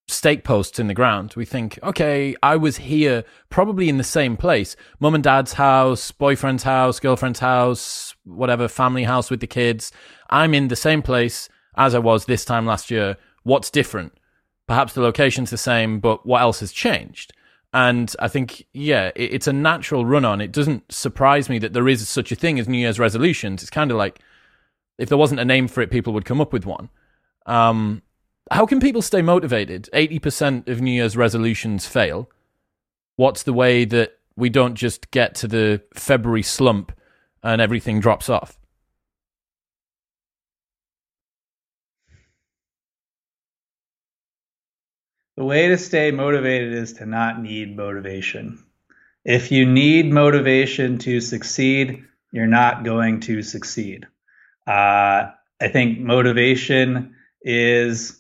stake 0.08 0.44
posts 0.44 0.80
in 0.80 0.88
the 0.88 0.94
ground. 0.94 1.34
We 1.36 1.46
think, 1.46 1.78
okay, 1.84 2.36
I 2.42 2.56
was 2.56 2.78
here 2.78 3.26
probably 3.50 3.90
in 3.90 3.98
the 3.98 4.04
same 4.04 4.38
place 4.38 4.76
mum 5.00 5.16
and 5.16 5.24
dad's 5.24 5.54
house, 5.54 6.12
boyfriend's 6.12 6.64
house, 6.64 7.00
girlfriend's 7.00 7.40
house, 7.40 8.07
whatever, 8.28 8.68
family 8.68 9.04
house 9.04 9.32
with 9.32 9.40
the 9.40 9.48
kids. 9.48 9.92
I'm 10.30 10.54
in 10.54 10.68
the 10.68 10.76
same 10.76 11.02
place 11.02 11.50
as 11.76 11.96
I 11.96 12.00
was 12.00 12.26
this 12.26 12.46
time 12.46 12.66
last 12.66 12.92
year. 12.92 13.18
What's 13.44 13.70
different? 13.70 14.14
Perhaps 14.68 14.94
the 14.94 15.02
location's 15.02 15.50
the 15.50 15.58
same, 15.58 16.00
but 16.00 16.26
what 16.26 16.42
else 16.42 16.60
has 16.60 16.72
changed? 16.72 17.34
And 17.74 18.14
I 18.20 18.28
think, 18.28 18.66
yeah, 18.74 19.12
it's 19.16 19.48
a 19.48 19.54
natural 19.54 20.06
run 20.06 20.26
on. 20.26 20.42
It 20.42 20.52
doesn't 20.52 20.92
surprise 20.92 21.50
me 21.50 21.60
that 21.60 21.74
there 21.74 21.88
is 21.88 22.08
such 22.08 22.32
a 22.32 22.36
thing 22.36 22.60
as 22.60 22.68
New 22.68 22.78
Year's 22.78 23.00
resolutions. 23.00 23.62
It's 23.62 23.70
kind 23.70 23.92
of 23.92 23.98
like 23.98 24.20
if 24.98 25.10
there 25.10 25.18
wasn't 25.18 25.42
a 25.42 25.46
name 25.46 25.68
for 25.68 25.82
it, 25.82 25.92
people 25.92 26.14
would 26.14 26.26
come 26.26 26.42
up 26.42 26.54
with 26.54 26.66
one. 26.66 26.90
Um, 27.46 28.02
how 28.50 28.66
can 28.66 28.80
people 28.80 29.02
stay 29.02 29.22
motivated? 29.22 29.90
80% 29.94 30.68
of 30.68 30.82
New 30.82 30.92
Year's 30.92 31.18
resolutions 31.18 31.86
fail. 31.86 32.30
What's 33.16 33.44
the 33.44 33.54
way 33.54 33.86
that 33.86 34.18
we 34.36 34.50
don't 34.50 34.76
just 34.76 35.12
get 35.12 35.36
to 35.36 35.48
the 35.48 35.82
February 35.94 36.44
slump 36.44 36.92
and 37.54 37.62
everything 37.62 38.00
drops 38.00 38.30
off? 38.30 38.58
The 45.38 45.46
way 45.46 45.68
to 45.70 45.78
stay 45.78 46.12
motivated 46.12 46.74
is 46.74 46.94
to 46.94 47.06
not 47.06 47.42
need 47.42 47.78
motivation. 47.78 48.64
If 49.24 49.52
you 49.52 49.66
need 49.66 50.12
motivation 50.12 50.98
to 51.00 51.22
succeed, 51.22 52.04
you're 52.32 52.48
not 52.48 52.84
going 52.84 53.20
to 53.22 53.44
succeed. 53.44 54.08
Uh, 54.66 55.32
I 55.62 55.68
think 55.72 56.00
motivation 56.00 57.16
is 57.42 58.20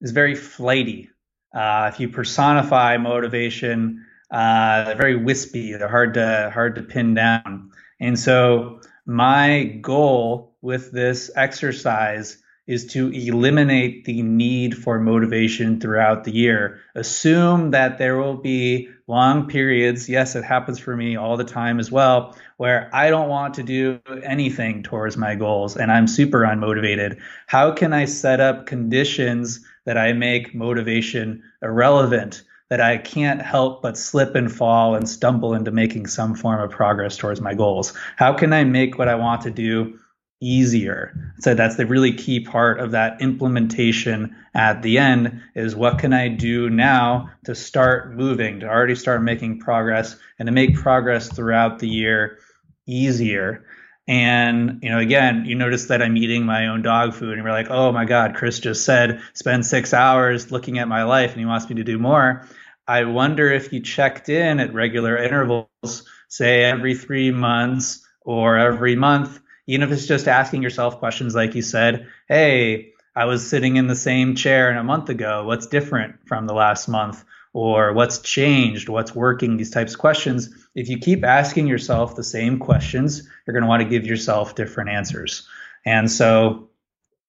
is 0.00 0.12
very 0.12 0.34
flighty. 0.34 1.10
Uh, 1.54 1.90
if 1.92 2.00
you 2.00 2.08
personify 2.08 2.96
motivation, 2.96 4.06
uh, 4.30 4.84
they're 4.84 4.96
very 4.96 5.16
wispy. 5.16 5.72
They're 5.72 5.88
hard 5.88 6.14
to 6.14 6.50
hard 6.54 6.76
to 6.76 6.82
pin 6.82 7.14
down. 7.14 7.70
And 8.00 8.18
so 8.18 8.80
my 9.06 9.78
goal 9.80 10.54
with 10.62 10.92
this 10.92 11.30
exercise 11.36 12.38
is 12.66 12.86
to 12.86 13.08
eliminate 13.08 14.04
the 14.04 14.22
need 14.22 14.76
for 14.78 15.00
motivation 15.00 15.80
throughout 15.80 16.22
the 16.22 16.30
year. 16.30 16.78
Assume 16.94 17.72
that 17.72 17.98
there 17.98 18.16
will 18.16 18.36
be 18.36 18.88
long 19.08 19.48
periods, 19.48 20.08
yes, 20.08 20.36
it 20.36 20.44
happens 20.44 20.78
for 20.78 20.96
me 20.96 21.16
all 21.16 21.36
the 21.36 21.42
time 21.42 21.80
as 21.80 21.90
well, 21.90 22.36
where 22.58 22.88
I 22.92 23.10
don't 23.10 23.28
want 23.28 23.54
to 23.54 23.64
do 23.64 23.98
anything 24.22 24.84
towards 24.84 25.16
my 25.16 25.34
goals 25.34 25.76
and 25.76 25.90
I'm 25.90 26.06
super 26.06 26.42
unmotivated. 26.42 27.18
How 27.48 27.72
can 27.72 27.92
I 27.92 28.04
set 28.04 28.38
up 28.38 28.66
conditions 28.66 29.66
that 29.84 29.98
I 29.98 30.12
make 30.12 30.54
motivation 30.54 31.42
irrelevant? 31.60 32.44
That 32.70 32.80
I 32.80 32.98
can't 32.98 33.42
help 33.42 33.82
but 33.82 33.98
slip 33.98 34.34
and 34.34 34.50
fall 34.50 34.94
and 34.94 35.08
stumble 35.08 35.54
into 35.54 35.70
making 35.72 36.06
some 36.06 36.34
form 36.34 36.60
of 36.60 36.70
progress 36.70 37.16
towards 37.16 37.40
my 37.40 37.52
goals? 37.52 37.92
How 38.16 38.32
can 38.32 38.52
I 38.52 38.64
make 38.64 38.96
what 38.96 39.08
I 39.08 39.16
want 39.16 39.42
to 39.42 39.50
do 39.50 39.98
easier. 40.40 41.34
So 41.40 41.54
that's 41.54 41.76
the 41.76 41.86
really 41.86 42.12
key 42.12 42.40
part 42.40 42.80
of 42.80 42.92
that 42.92 43.20
implementation 43.20 44.34
at 44.54 44.82
the 44.82 44.98
end 44.98 45.42
is 45.54 45.76
what 45.76 45.98
can 45.98 46.12
I 46.12 46.28
do 46.28 46.70
now 46.70 47.30
to 47.44 47.54
start 47.54 48.16
moving, 48.16 48.60
to 48.60 48.66
already 48.66 48.94
start 48.94 49.22
making 49.22 49.60
progress 49.60 50.16
and 50.38 50.46
to 50.46 50.52
make 50.52 50.74
progress 50.74 51.28
throughout 51.28 51.78
the 51.78 51.88
year 51.88 52.38
easier. 52.86 53.66
And, 54.08 54.80
you 54.82 54.88
know, 54.88 54.98
again, 54.98 55.44
you 55.44 55.54
notice 55.54 55.86
that 55.86 56.02
I'm 56.02 56.16
eating 56.16 56.44
my 56.44 56.66
own 56.66 56.82
dog 56.82 57.14
food 57.14 57.34
and 57.34 57.44
you're 57.44 57.52
like, 57.52 57.70
oh 57.70 57.92
my 57.92 58.06
God, 58.06 58.34
Chris 58.34 58.58
just 58.58 58.84
said 58.84 59.20
spend 59.34 59.66
six 59.66 59.92
hours 59.92 60.50
looking 60.50 60.78
at 60.78 60.88
my 60.88 61.04
life 61.04 61.32
and 61.32 61.38
he 61.38 61.46
wants 61.46 61.68
me 61.68 61.76
to 61.76 61.84
do 61.84 61.98
more. 61.98 62.48
I 62.90 63.04
wonder 63.04 63.52
if 63.52 63.72
you 63.72 63.78
checked 63.78 64.28
in 64.28 64.58
at 64.58 64.74
regular 64.74 65.16
intervals, 65.16 66.04
say 66.26 66.64
every 66.64 66.96
three 66.96 67.30
months 67.30 68.04
or 68.22 68.58
every 68.58 68.96
month, 68.96 69.38
even 69.68 69.86
if 69.86 69.92
it's 69.92 70.08
just 70.08 70.26
asking 70.26 70.64
yourself 70.64 70.98
questions 70.98 71.36
like 71.36 71.54
you 71.54 71.62
said, 71.62 72.08
hey, 72.26 72.92
I 73.14 73.26
was 73.26 73.48
sitting 73.48 73.76
in 73.76 73.86
the 73.86 73.94
same 73.94 74.34
chair 74.34 74.76
a 74.76 74.82
month 74.82 75.08
ago. 75.08 75.44
What's 75.44 75.68
different 75.68 76.16
from 76.26 76.48
the 76.48 76.52
last 76.52 76.88
month? 76.88 77.24
Or 77.52 77.92
what's 77.92 78.18
changed? 78.18 78.88
What's 78.88 79.14
working? 79.14 79.56
These 79.56 79.70
types 79.70 79.92
of 79.94 80.00
questions. 80.00 80.50
If 80.74 80.88
you 80.88 80.98
keep 80.98 81.22
asking 81.22 81.68
yourself 81.68 82.16
the 82.16 82.24
same 82.24 82.58
questions, 82.58 83.22
you're 83.46 83.54
going 83.54 83.62
to 83.62 83.68
want 83.68 83.84
to 83.84 83.88
give 83.88 84.04
yourself 84.04 84.56
different 84.56 84.90
answers. 84.90 85.48
And 85.86 86.10
so 86.10 86.70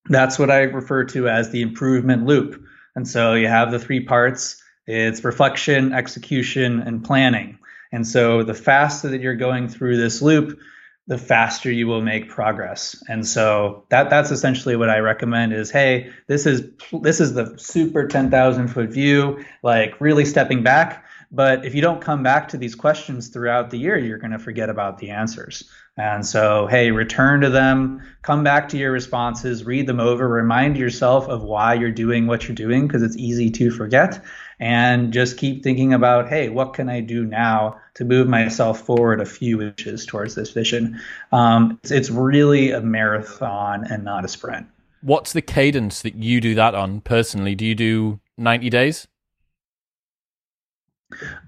that's 0.10 0.40
what 0.40 0.50
I 0.50 0.62
refer 0.62 1.04
to 1.04 1.30
as 1.30 1.52
the 1.52 1.62
improvement 1.62 2.26
loop. 2.26 2.66
And 2.96 3.08
so 3.08 3.36
you 3.36 3.48
have 3.48 3.70
the 3.70 3.78
three 3.78 4.04
parts 4.04 4.61
it's 4.88 5.24
reflection, 5.24 5.94
execution, 5.94 6.82
and 6.82 7.04
planning. 7.04 7.60
And 7.92 8.08
so 8.08 8.44
the 8.44 8.54
faster 8.54 9.10
that 9.10 9.22
you're 9.22 9.36
going 9.36 9.68
through 9.68 9.98
this 9.98 10.22
loop, 10.22 10.60
the 11.08 11.18
faster 11.18 11.72
you 11.72 11.88
will 11.88 12.02
make 12.02 12.30
progress. 12.30 13.02
And 13.10 13.26
so 13.28 13.86
that 13.90 14.10
that's 14.10 14.32
essentially 14.32 14.76
what 14.76 14.90
I 14.90 15.00
recommend 15.00 15.54
is 15.54 15.70
hey, 15.72 16.12
this 16.28 16.46
is 16.46 16.70
this 17.02 17.20
is 17.20 17.34
the 17.34 17.58
super 17.58 18.08
10,000 18.08 18.68
foot 18.70 18.90
view, 18.90 19.44
like 19.64 20.00
really 20.00 20.26
stepping 20.26 20.64
back. 20.64 21.06
But 21.34 21.66
if 21.66 21.74
you 21.74 21.82
don't 21.82 22.02
come 22.02 22.24
back 22.24 22.50
to 22.50 22.58
these 22.58 22.76
questions 22.76 23.30
throughout 23.30 23.70
the 23.70 23.78
year, 23.78 23.98
you're 23.98 24.18
going 24.18 24.32
to 24.32 24.40
forget 24.40 24.70
about 24.70 24.98
the 24.98 25.12
answers. 25.12 25.70
And 25.98 26.26
so, 26.26 26.68
hey, 26.68 26.92
return 26.92 27.42
to 27.42 27.50
them, 27.50 28.02
come 28.22 28.44
back 28.44 28.70
to 28.70 28.78
your 28.78 28.92
responses, 28.92 29.64
read 29.64 29.88
them 29.88 30.00
over, 30.00 30.28
remind 30.28 30.78
yourself 30.78 31.28
of 31.30 31.44
why 31.44 31.74
you're 31.74 31.92
doing 31.92 32.28
what 32.28 32.48
you're 32.48 32.56
doing 32.56 32.88
because 32.88 33.04
it's 33.04 33.18
easy 33.18 33.50
to 33.52 33.72
forget. 33.72 34.24
And 34.62 35.12
just 35.12 35.38
keep 35.38 35.64
thinking 35.64 35.92
about, 35.92 36.30
hey, 36.30 36.50
what 36.50 36.76
can 36.76 36.88
I 36.88 37.02
do 37.02 37.26
now 37.26 37.82
to 37.96 38.06
move 38.06 38.28
myself 38.28 38.80
forward 38.80 39.20
a 39.20 39.26
few 39.26 39.60
inches 39.60 40.06
towards 40.06 40.36
this 40.36 40.52
vision? 40.52 41.02
Um, 41.32 41.80
it's, 41.82 41.90
it's 41.90 42.10
really 42.12 42.70
a 42.70 42.80
marathon 42.80 43.84
and 43.86 44.04
not 44.04 44.24
a 44.24 44.28
sprint. 44.28 44.68
What's 45.02 45.34
the 45.34 45.42
cadence 45.42 46.04
that 46.04 46.14
you 46.14 46.40
do 46.40 46.54
that 46.54 46.76
on 46.76 47.02
personally? 47.02 47.56
Do 47.56 47.66
you 47.66 47.74
do 47.74 48.20
90 48.38 48.70
days? 48.70 49.08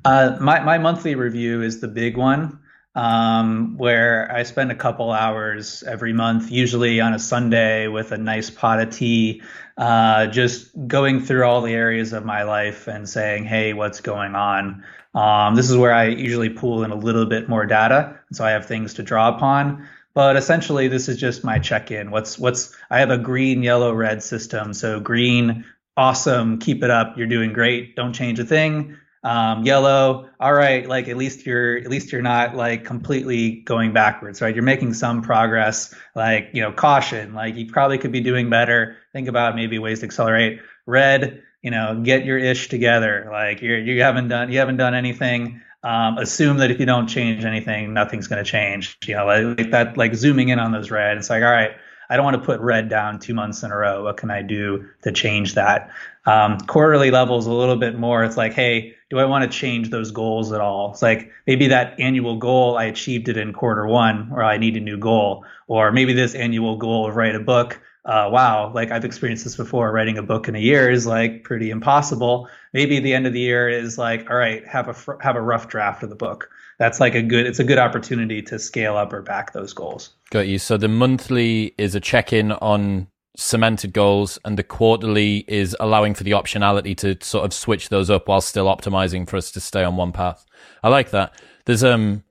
Uh, 0.03 0.35
my, 0.41 0.59
my 0.61 0.79
monthly 0.79 1.13
review 1.13 1.61
is 1.61 1.81
the 1.81 1.87
big 1.87 2.17
one 2.17 2.59
um, 2.95 3.77
where 3.77 4.31
I 4.31 4.43
spend 4.43 4.71
a 4.71 4.75
couple 4.75 5.11
hours 5.11 5.83
every 5.83 6.13
month, 6.13 6.51
usually 6.51 7.01
on 7.01 7.13
a 7.13 7.19
Sunday 7.19 7.87
with 7.87 8.11
a 8.11 8.17
nice 8.17 8.49
pot 8.49 8.79
of 8.79 8.91
tea, 8.91 9.41
uh, 9.77 10.27
just 10.27 10.69
going 10.87 11.21
through 11.21 11.43
all 11.45 11.61
the 11.61 11.73
areas 11.73 12.13
of 12.13 12.23
my 12.23 12.43
life 12.43 12.87
and 12.87 13.09
saying, 13.09 13.45
hey, 13.45 13.73
what's 13.73 14.01
going 14.01 14.35
on? 14.35 14.83
Um, 15.15 15.55
this 15.55 15.69
is 15.69 15.77
where 15.77 15.93
I 15.93 16.05
usually 16.05 16.49
pull 16.49 16.83
in 16.83 16.91
a 16.91 16.95
little 16.95 17.25
bit 17.25 17.49
more 17.49 17.65
data, 17.65 18.19
so 18.31 18.45
I 18.45 18.51
have 18.51 18.65
things 18.65 18.95
to 18.95 19.03
draw 19.03 19.35
upon. 19.35 19.87
But 20.13 20.35
essentially, 20.35 20.87
this 20.87 21.09
is 21.09 21.17
just 21.17 21.43
my 21.43 21.57
check-in. 21.57 22.11
What's 22.11 22.37
what's 22.37 22.75
I 22.91 22.99
have 22.99 23.09
a 23.09 23.17
green, 23.17 23.63
yellow, 23.63 23.93
red 23.93 24.21
system. 24.21 24.73
So 24.73 24.99
green, 24.99 25.65
awesome, 25.97 26.59
keep 26.59 26.83
it 26.83 26.91
up, 26.91 27.17
you're 27.17 27.27
doing 27.27 27.53
great, 27.53 27.95
don't 27.95 28.13
change 28.13 28.39
a 28.39 28.45
thing 28.45 28.97
um, 29.23 29.63
yellow 29.63 30.29
all 30.39 30.53
right 30.53 30.87
like 30.87 31.07
at 31.07 31.15
least 31.15 31.45
you're 31.45 31.77
at 31.77 31.87
least 31.87 32.11
you're 32.11 32.21
not 32.21 32.55
like 32.55 32.83
completely 32.83 33.61
going 33.61 33.93
backwards 33.93 34.41
right 34.41 34.53
you're 34.53 34.63
making 34.63 34.93
some 34.93 35.21
progress 35.21 35.95
like 36.15 36.49
you 36.53 36.61
know 36.61 36.71
caution 36.71 37.33
like 37.33 37.55
you 37.55 37.65
probably 37.71 37.97
could 37.97 38.11
be 38.11 38.19
doing 38.19 38.49
better 38.49 38.97
think 39.13 39.27
about 39.27 39.55
maybe 39.55 39.79
ways 39.79 39.99
to 40.01 40.05
accelerate 40.05 40.59
red 40.85 41.41
you 41.61 41.71
know 41.71 42.01
get 42.03 42.25
your 42.25 42.37
ish 42.37 42.67
together 42.67 43.29
like 43.31 43.61
you're 43.61 43.79
you 43.79 44.01
haven't 44.01 44.27
done 44.27 44.51
you 44.51 44.59
haven't 44.59 44.77
done 44.77 44.93
anything 44.93 45.61
um, 45.83 46.17
assume 46.17 46.57
that 46.57 46.71
if 46.71 46.79
you 46.79 46.85
don't 46.85 47.07
change 47.07 47.45
anything 47.45 47.93
nothing's 47.93 48.27
going 48.27 48.43
to 48.43 48.49
change 48.49 48.97
you 49.05 49.15
know 49.15 49.25
like, 49.25 49.57
like 49.57 49.71
that 49.71 49.97
like 49.97 50.15
zooming 50.15 50.49
in 50.49 50.59
on 50.59 50.71
those 50.71 50.91
red 50.91 51.17
it's 51.17 51.29
like 51.29 51.43
all 51.43 51.51
right 51.51 51.71
I 52.09 52.15
don't 52.15 52.25
want 52.25 52.37
to 52.37 52.45
put 52.45 52.59
red 52.59 52.89
down 52.89 53.17
two 53.17 53.33
months 53.33 53.63
in 53.63 53.71
a 53.71 53.75
row. 53.77 54.03
What 54.03 54.17
can 54.17 54.29
I 54.29 54.43
do 54.43 54.87
to 55.01 55.11
change 55.11 55.55
that? 55.55 55.89
Um, 56.25 56.59
quarterly 56.59 57.09
levels 57.11 57.47
a 57.47 57.51
little 57.51 57.75
bit 57.75 57.97
more. 57.97 58.23
It's 58.23 58.37
like, 58.37 58.53
hey, 58.53 58.95
do 59.13 59.19
I 59.19 59.25
want 59.25 59.49
to 59.49 59.57
change 59.57 59.91
those 59.91 60.09
goals 60.09 60.51
at 60.51 60.59
all? 60.59 60.89
It's 60.91 61.03
like 61.03 61.31
maybe 61.45 61.67
that 61.67 61.99
annual 61.99 62.35
goal 62.37 62.79
I 62.79 62.85
achieved 62.85 63.29
it 63.29 63.37
in 63.37 63.53
quarter 63.53 63.85
one, 63.85 64.31
or 64.31 64.43
I 64.43 64.57
need 64.57 64.75
a 64.75 64.79
new 64.79 64.97
goal, 64.97 65.45
or 65.67 65.91
maybe 65.91 66.13
this 66.13 66.33
annual 66.33 66.77
goal 66.77 67.07
of 67.07 67.15
write 67.15 67.35
a 67.35 67.39
book. 67.39 67.79
Uh, 68.05 68.27
wow, 68.31 68.71
like 68.73 68.89
I've 68.89 69.05
experienced 69.05 69.43
this 69.43 69.55
before. 69.55 69.91
Writing 69.91 70.17
a 70.17 70.23
book 70.23 70.47
in 70.47 70.55
a 70.55 70.59
year 70.59 70.89
is 70.89 71.05
like 71.05 71.43
pretty 71.43 71.69
impossible. 71.69 72.49
Maybe 72.73 72.99
the 72.99 73.13
end 73.13 73.27
of 73.27 73.33
the 73.33 73.39
year 73.39 73.69
is 73.69 73.99
like, 73.99 74.27
all 74.31 74.35
right, 74.35 74.67
have 74.67 74.87
a 74.89 75.17
have 75.21 75.35
a 75.35 75.41
rough 75.41 75.67
draft 75.67 76.01
of 76.01 76.09
the 76.09 76.15
book. 76.15 76.49
That's 76.79 76.99
like 76.99 77.13
a 77.13 77.21
good. 77.21 77.45
It's 77.45 77.59
a 77.59 77.63
good 77.63 77.77
opportunity 77.77 78.41
to 78.41 78.57
scale 78.57 78.97
up 78.97 79.13
or 79.13 79.21
back 79.21 79.53
those 79.53 79.73
goals. 79.73 80.09
Got 80.31 80.47
you. 80.47 80.57
So 80.57 80.75
the 80.75 80.87
monthly 80.87 81.75
is 81.77 81.93
a 81.93 81.99
check 81.99 82.33
in 82.33 82.51
on 82.53 83.09
cemented 83.35 83.93
goals, 83.93 84.39
and 84.45 84.57
the 84.57 84.63
quarterly 84.63 85.45
is 85.47 85.75
allowing 85.79 86.13
for 86.13 86.23
the 86.23 86.31
optionality 86.31 86.95
to 86.97 87.17
sort 87.25 87.45
of 87.45 87.53
switch 87.53 87.89
those 87.89 88.09
up 88.09 88.27
while 88.27 88.41
still 88.41 88.65
optimizing 88.65 89.27
for 89.27 89.37
us 89.37 89.51
to 89.51 89.59
stay 89.59 89.83
on 89.83 89.95
one 89.95 90.11
path. 90.11 90.45
I 90.83 90.89
like 90.89 91.11
that. 91.11 91.33
There's 91.65 91.83
um 91.83 92.23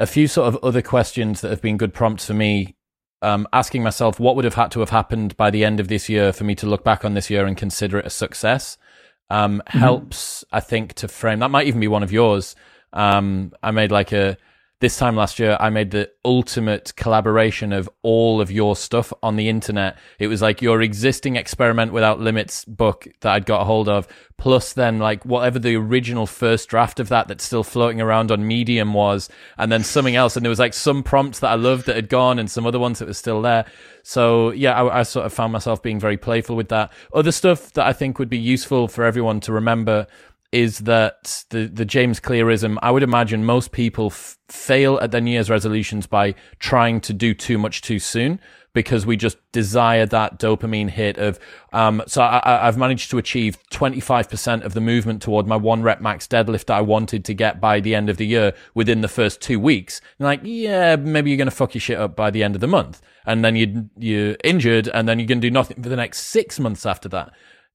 a 0.00 0.06
few 0.06 0.26
sort 0.26 0.48
of 0.48 0.62
other 0.64 0.82
questions 0.82 1.40
that 1.40 1.50
have 1.50 1.62
been 1.62 1.76
good 1.76 1.94
prompts 1.94 2.26
for 2.26 2.34
me. 2.34 2.76
Um, 3.22 3.46
asking 3.52 3.84
myself 3.84 4.18
what 4.18 4.34
would 4.34 4.44
have 4.44 4.54
had 4.54 4.72
to 4.72 4.80
have 4.80 4.90
happened 4.90 5.36
by 5.36 5.50
the 5.50 5.64
end 5.64 5.78
of 5.78 5.86
this 5.86 6.08
year 6.08 6.32
for 6.32 6.42
me 6.42 6.56
to 6.56 6.66
look 6.66 6.82
back 6.82 7.04
on 7.04 7.14
this 7.14 7.30
year 7.30 7.46
and 7.46 7.56
consider 7.56 7.98
it 7.98 8.06
a 8.06 8.10
success 8.10 8.76
um, 9.30 9.62
mm-hmm. 9.68 9.78
helps, 9.78 10.44
I 10.50 10.58
think, 10.58 10.94
to 10.94 11.08
frame. 11.08 11.38
That 11.38 11.52
might 11.52 11.68
even 11.68 11.80
be 11.80 11.86
one 11.86 12.02
of 12.02 12.10
yours. 12.10 12.56
Um, 12.92 13.52
I 13.62 13.70
made 13.70 13.92
like 13.92 14.10
a 14.10 14.36
this 14.82 14.96
time 14.96 15.14
last 15.14 15.38
year, 15.38 15.56
I 15.60 15.70
made 15.70 15.92
the 15.92 16.10
ultimate 16.24 16.96
collaboration 16.96 17.72
of 17.72 17.88
all 18.02 18.40
of 18.40 18.50
your 18.50 18.74
stuff 18.74 19.12
on 19.22 19.36
the 19.36 19.48
internet. 19.48 19.96
It 20.18 20.26
was 20.26 20.42
like 20.42 20.60
your 20.60 20.82
existing 20.82 21.36
Experiment 21.36 21.92
Without 21.92 22.18
Limits 22.18 22.64
book 22.64 23.06
that 23.20 23.32
I'd 23.32 23.46
got 23.46 23.60
a 23.62 23.64
hold 23.64 23.88
of, 23.88 24.08
plus 24.38 24.72
then 24.72 24.98
like 24.98 25.24
whatever 25.24 25.60
the 25.60 25.76
original 25.76 26.26
first 26.26 26.68
draft 26.68 26.98
of 26.98 27.10
that 27.10 27.28
that's 27.28 27.44
still 27.44 27.62
floating 27.62 28.00
around 28.00 28.32
on 28.32 28.44
Medium 28.44 28.92
was, 28.92 29.28
and 29.56 29.70
then 29.70 29.84
something 29.84 30.16
else. 30.16 30.34
And 30.34 30.44
there 30.44 30.50
was 30.50 30.58
like 30.58 30.74
some 30.74 31.04
prompts 31.04 31.38
that 31.38 31.52
I 31.52 31.54
loved 31.54 31.86
that 31.86 31.94
had 31.94 32.08
gone 32.08 32.40
and 32.40 32.50
some 32.50 32.66
other 32.66 32.80
ones 32.80 32.98
that 32.98 33.06
were 33.06 33.14
still 33.14 33.40
there. 33.40 33.66
So 34.02 34.50
yeah, 34.50 34.72
I, 34.72 34.98
I 34.98 35.02
sort 35.04 35.26
of 35.26 35.32
found 35.32 35.52
myself 35.52 35.80
being 35.80 36.00
very 36.00 36.16
playful 36.16 36.56
with 36.56 36.70
that. 36.70 36.92
Other 37.14 37.30
stuff 37.30 37.72
that 37.74 37.86
I 37.86 37.92
think 37.92 38.18
would 38.18 38.28
be 38.28 38.36
useful 38.36 38.88
for 38.88 39.04
everyone 39.04 39.38
to 39.42 39.52
remember 39.52 40.08
is 40.52 40.80
that 40.80 41.44
the, 41.48 41.66
the 41.66 41.86
James 41.86 42.20
Clearism, 42.20 42.78
I 42.82 42.90
would 42.90 43.02
imagine 43.02 43.44
most 43.44 43.72
people 43.72 44.06
f- 44.06 44.38
fail 44.48 44.98
at 45.00 45.10
their 45.10 45.20
New 45.20 45.32
Year's 45.32 45.48
resolutions 45.48 46.06
by 46.06 46.34
trying 46.58 47.00
to 47.02 47.14
do 47.14 47.32
too 47.32 47.56
much 47.56 47.80
too 47.80 47.98
soon 47.98 48.38
because 48.74 49.04
we 49.04 49.16
just 49.16 49.36
desire 49.52 50.06
that 50.06 50.38
dopamine 50.38 50.90
hit 50.90 51.18
of, 51.18 51.38
um, 51.72 52.02
so 52.06 52.22
I, 52.22 52.60
have 52.64 52.78
managed 52.78 53.10
to 53.10 53.18
achieve 53.18 53.58
25% 53.70 54.62
of 54.62 54.74
the 54.74 54.80
movement 54.80 55.20
toward 55.20 55.46
my 55.46 55.56
one 55.56 55.82
rep 55.82 56.00
max 56.00 56.26
deadlift 56.26 56.66
that 56.66 56.76
I 56.78 56.80
wanted 56.80 57.24
to 57.26 57.34
get 57.34 57.60
by 57.60 57.80
the 57.80 57.94
end 57.94 58.08
of 58.08 58.16
the 58.16 58.26
year 58.26 58.54
within 58.74 59.02
the 59.02 59.08
first 59.08 59.40
two 59.40 59.60
weeks. 59.60 60.00
And 60.18 60.26
like, 60.26 60.40
yeah, 60.42 60.96
maybe 60.96 61.30
you're 61.30 61.36
going 61.36 61.46
to 61.46 61.50
fuck 61.50 61.74
your 61.74 61.80
shit 61.80 61.98
up 61.98 62.16
by 62.16 62.30
the 62.30 62.42
end 62.42 62.54
of 62.54 62.60
the 62.60 62.66
month. 62.66 63.02
And 63.26 63.44
then 63.44 63.56
you, 63.56 63.90
you're 63.98 64.36
injured 64.42 64.88
and 64.88 65.06
then 65.06 65.18
you're 65.18 65.28
going 65.28 65.40
to 65.40 65.46
do 65.46 65.52
nothing 65.52 65.82
for 65.82 65.88
the 65.88 65.96
next 65.96 66.22
six 66.24 66.58
months 66.58 66.86
after 66.86 67.08
that 67.10 67.32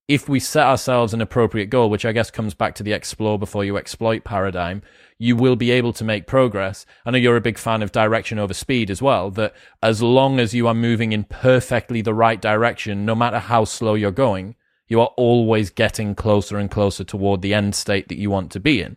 if 0.08 0.26
we 0.26 0.40
set 0.40 0.66
ourselves 0.66 1.12
an 1.12 1.20
appropriate 1.20 1.66
goal, 1.66 1.90
which 1.90 2.06
I 2.06 2.12
guess 2.12 2.30
comes 2.30 2.54
back 2.54 2.74
to 2.76 2.82
the 2.82 2.94
explore 2.94 3.38
before 3.38 3.62
you 3.62 3.76
exploit 3.76 4.24
paradigm, 4.24 4.82
you 5.18 5.36
will 5.36 5.56
be 5.56 5.70
able 5.70 5.92
to 5.92 6.04
make 6.04 6.26
progress. 6.26 6.86
I 7.04 7.10
know 7.10 7.18
you're 7.18 7.36
a 7.36 7.42
big 7.42 7.58
fan 7.58 7.82
of 7.82 7.92
direction 7.92 8.38
over 8.38 8.54
speed 8.54 8.90
as 8.90 9.02
well, 9.02 9.30
that 9.32 9.54
as 9.82 10.02
long 10.02 10.40
as 10.40 10.54
you 10.54 10.66
are 10.66 10.74
moving 10.74 11.12
in 11.12 11.24
perfectly 11.24 12.00
the 12.00 12.14
right 12.14 12.40
direction, 12.40 13.04
no 13.04 13.14
matter 13.14 13.38
how 13.38 13.64
slow 13.64 13.94
you're 13.94 14.10
going, 14.10 14.56
you 14.86 14.98
are 15.02 15.12
always 15.18 15.68
getting 15.68 16.14
closer 16.14 16.56
and 16.56 16.70
closer 16.70 17.04
toward 17.04 17.42
the 17.42 17.52
end 17.52 17.74
state 17.74 18.08
that 18.08 18.18
you 18.18 18.30
want 18.30 18.50
to 18.52 18.60
be 18.60 18.80
in. 18.80 18.96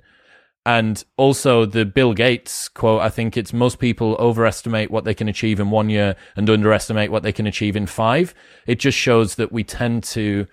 And 0.66 1.03
also 1.18 1.66
the 1.66 1.84
Bill 1.86 2.14
Gates 2.14 2.70
quote, 2.70 3.01
I 3.01 3.09
think 3.09 3.36
it's 3.36 3.51
most 3.51 3.80
people 3.80 4.16
overestimate 4.20 4.91
what 4.91 5.03
they 5.03 5.16
can 5.16 5.28
achieve 5.28 5.59
in 5.59 5.72
one 5.72 5.89
year 5.89 6.16
and 6.38 6.49
underestimate 6.49 7.12
what 7.12 7.24
they 7.24 7.34
can 7.34 7.47
achieve 7.47 7.76
in 7.76 7.88
five. 7.88 8.34
It 8.66 8.80
just 8.80 8.97
shows 8.97 9.36
that 9.36 9.51
we 9.51 9.66
tend 9.66 10.03
to 10.05 10.47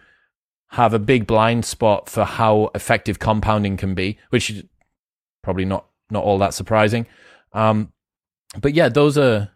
have 0.68 0.92
a 0.92 0.98
big 0.98 1.26
blind 1.26 1.64
spot 1.64 2.08
for 2.08 2.24
how 2.24 2.70
effective 2.74 3.18
compounding 3.18 3.76
can 3.76 3.94
be, 3.94 4.18
which 4.30 4.50
is 4.50 4.64
probably 5.42 5.64
not 5.64 5.86
not 6.10 6.24
all 6.24 6.38
that 6.38 6.54
surprising. 6.54 7.06
Um, 7.52 7.92
but 8.60 8.74
yeah, 8.74 8.88
those 8.88 9.16
are 9.18 9.50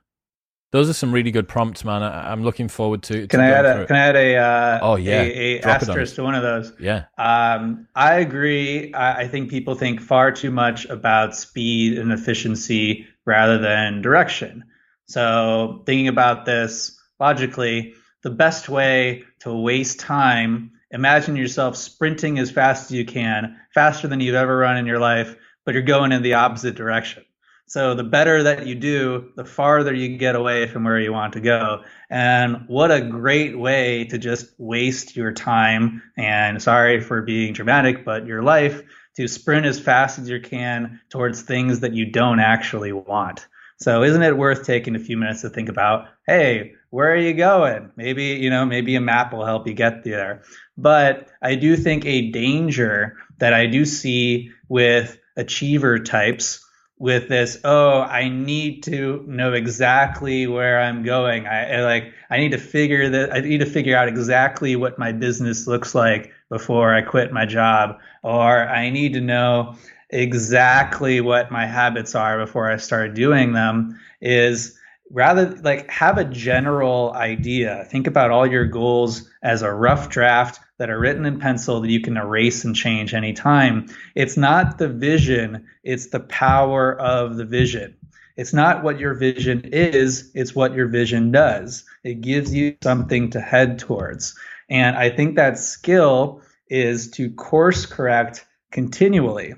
those 0.72 0.88
are 0.88 0.94
some 0.94 1.12
really 1.12 1.30
good 1.30 1.48
prompts, 1.48 1.84
man. 1.84 2.02
I, 2.02 2.32
am 2.32 2.42
looking 2.42 2.66
forward 2.66 3.02
to. 3.04 3.22
to 3.22 3.26
can 3.26 3.40
I 3.40 3.50
add 3.50 3.66
a 3.66 3.86
Can 3.86 3.96
I 3.96 3.98
add 3.98 4.16
a? 4.16 4.36
Uh, 4.36 4.78
oh 4.82 4.96
yeah, 4.96 5.20
a, 5.20 5.58
a 5.58 5.60
asterisk 5.60 6.14
to 6.16 6.22
one 6.22 6.34
of 6.34 6.42
those. 6.42 6.72
Yeah. 6.80 7.04
Um, 7.18 7.86
I 7.94 8.14
agree. 8.14 8.92
I, 8.94 9.22
I 9.22 9.28
think 9.28 9.50
people 9.50 9.74
think 9.74 10.00
far 10.00 10.32
too 10.32 10.50
much 10.50 10.86
about 10.86 11.36
speed 11.36 11.98
and 11.98 12.10
efficiency 12.10 13.06
rather 13.26 13.58
than 13.58 14.00
direction. 14.00 14.64
So 15.06 15.82
thinking 15.84 16.08
about 16.08 16.46
this 16.46 16.98
logically, 17.20 17.92
the 18.22 18.30
best 18.30 18.70
way 18.70 19.24
to 19.40 19.54
waste 19.54 20.00
time 20.00 20.72
imagine 20.92 21.36
yourself 21.36 21.76
sprinting 21.76 22.38
as 22.38 22.50
fast 22.50 22.90
as 22.90 22.96
you 22.96 23.04
can, 23.04 23.56
faster 23.74 24.06
than 24.06 24.20
you've 24.20 24.34
ever 24.34 24.56
run 24.56 24.76
in 24.76 24.86
your 24.86 25.00
life, 25.00 25.36
but 25.64 25.74
you're 25.74 25.82
going 25.82 26.12
in 26.12 26.22
the 26.22 26.34
opposite 26.34 26.74
direction. 26.74 27.24
So 27.66 27.94
the 27.94 28.04
better 28.04 28.42
that 28.42 28.66
you 28.66 28.74
do, 28.74 29.32
the 29.34 29.46
farther 29.46 29.94
you 29.94 30.18
get 30.18 30.36
away 30.36 30.66
from 30.66 30.84
where 30.84 31.00
you 31.00 31.12
want 31.12 31.32
to 31.32 31.40
go. 31.40 31.82
And 32.10 32.64
what 32.66 32.90
a 32.90 33.00
great 33.00 33.58
way 33.58 34.04
to 34.06 34.18
just 34.18 34.52
waste 34.58 35.16
your 35.16 35.32
time. 35.32 36.02
And 36.18 36.60
sorry 36.60 37.00
for 37.00 37.22
being 37.22 37.54
dramatic, 37.54 38.04
but 38.04 38.26
your 38.26 38.42
life 38.42 38.82
to 39.16 39.26
sprint 39.26 39.64
as 39.64 39.80
fast 39.80 40.18
as 40.18 40.28
you 40.28 40.40
can 40.40 41.00
towards 41.08 41.42
things 41.42 41.80
that 41.80 41.94
you 41.94 42.10
don't 42.10 42.40
actually 42.40 42.92
want. 42.92 43.46
So 43.78 44.02
isn't 44.02 44.22
it 44.22 44.36
worth 44.36 44.66
taking 44.66 44.94
a 44.94 45.00
few 45.00 45.16
minutes 45.16 45.40
to 45.40 45.48
think 45.48 45.68
about, 45.68 46.08
hey, 46.26 46.74
where 46.92 47.10
are 47.10 47.16
you 47.16 47.32
going? 47.32 47.90
Maybe, 47.96 48.24
you 48.34 48.50
know, 48.50 48.66
maybe 48.66 48.94
a 48.96 49.00
map 49.00 49.32
will 49.32 49.46
help 49.46 49.66
you 49.66 49.72
get 49.72 50.04
there. 50.04 50.42
But 50.76 51.26
I 51.40 51.54
do 51.54 51.74
think 51.74 52.04
a 52.04 52.30
danger 52.30 53.16
that 53.38 53.54
I 53.54 53.64
do 53.64 53.86
see 53.86 54.50
with 54.68 55.18
achiever 55.34 55.98
types 56.00 56.62
with 56.98 57.30
this, 57.30 57.58
oh, 57.64 58.02
I 58.02 58.28
need 58.28 58.82
to 58.82 59.24
know 59.26 59.54
exactly 59.54 60.46
where 60.46 60.78
I'm 60.80 61.02
going. 61.02 61.46
I, 61.46 61.78
I 61.78 61.82
like 61.82 62.12
I 62.28 62.36
need 62.36 62.52
to 62.52 62.58
figure 62.58 63.08
that 63.08 63.32
I 63.32 63.40
need 63.40 63.60
to 63.60 63.66
figure 63.66 63.96
out 63.96 64.08
exactly 64.08 64.76
what 64.76 64.98
my 64.98 65.12
business 65.12 65.66
looks 65.66 65.94
like 65.94 66.30
before 66.50 66.94
I 66.94 67.00
quit 67.00 67.32
my 67.32 67.46
job, 67.46 68.00
or 68.22 68.68
I 68.68 68.90
need 68.90 69.14
to 69.14 69.22
know 69.22 69.76
exactly 70.10 71.22
what 71.22 71.50
my 71.50 71.64
habits 71.64 72.14
are 72.14 72.38
before 72.38 72.70
I 72.70 72.76
start 72.76 73.14
doing 73.14 73.54
them 73.54 73.98
is 74.20 74.78
rather 75.12 75.50
like 75.62 75.88
have 75.90 76.16
a 76.16 76.24
general 76.24 77.12
idea. 77.14 77.86
Think 77.90 78.06
about 78.06 78.30
all 78.30 78.46
your 78.46 78.64
goals 78.64 79.28
as 79.42 79.60
a 79.62 79.72
rough 79.72 80.08
draft 80.08 80.58
that 80.78 80.88
are 80.88 80.98
written 80.98 81.26
in 81.26 81.38
pencil 81.38 81.80
that 81.80 81.90
you 81.90 82.00
can 82.00 82.16
erase 82.16 82.64
and 82.64 82.74
change 82.74 83.12
anytime. 83.12 83.86
It's 84.14 84.38
not 84.38 84.78
the 84.78 84.88
vision, 84.88 85.66
it's 85.84 86.08
the 86.08 86.20
power 86.20 86.98
of 86.98 87.36
the 87.36 87.44
vision. 87.44 87.94
It's 88.36 88.54
not 88.54 88.82
what 88.82 88.98
your 88.98 89.14
vision 89.14 89.60
is, 89.72 90.30
it's 90.34 90.54
what 90.54 90.74
your 90.74 90.88
vision 90.88 91.30
does. 91.30 91.84
It 92.02 92.22
gives 92.22 92.54
you 92.54 92.76
something 92.82 93.30
to 93.30 93.40
head 93.40 93.78
towards. 93.78 94.34
And 94.70 94.96
I 94.96 95.10
think 95.10 95.36
that 95.36 95.58
skill 95.58 96.40
is 96.68 97.10
to 97.12 97.30
course 97.30 97.84
correct 97.84 98.46
continually. 98.70 99.54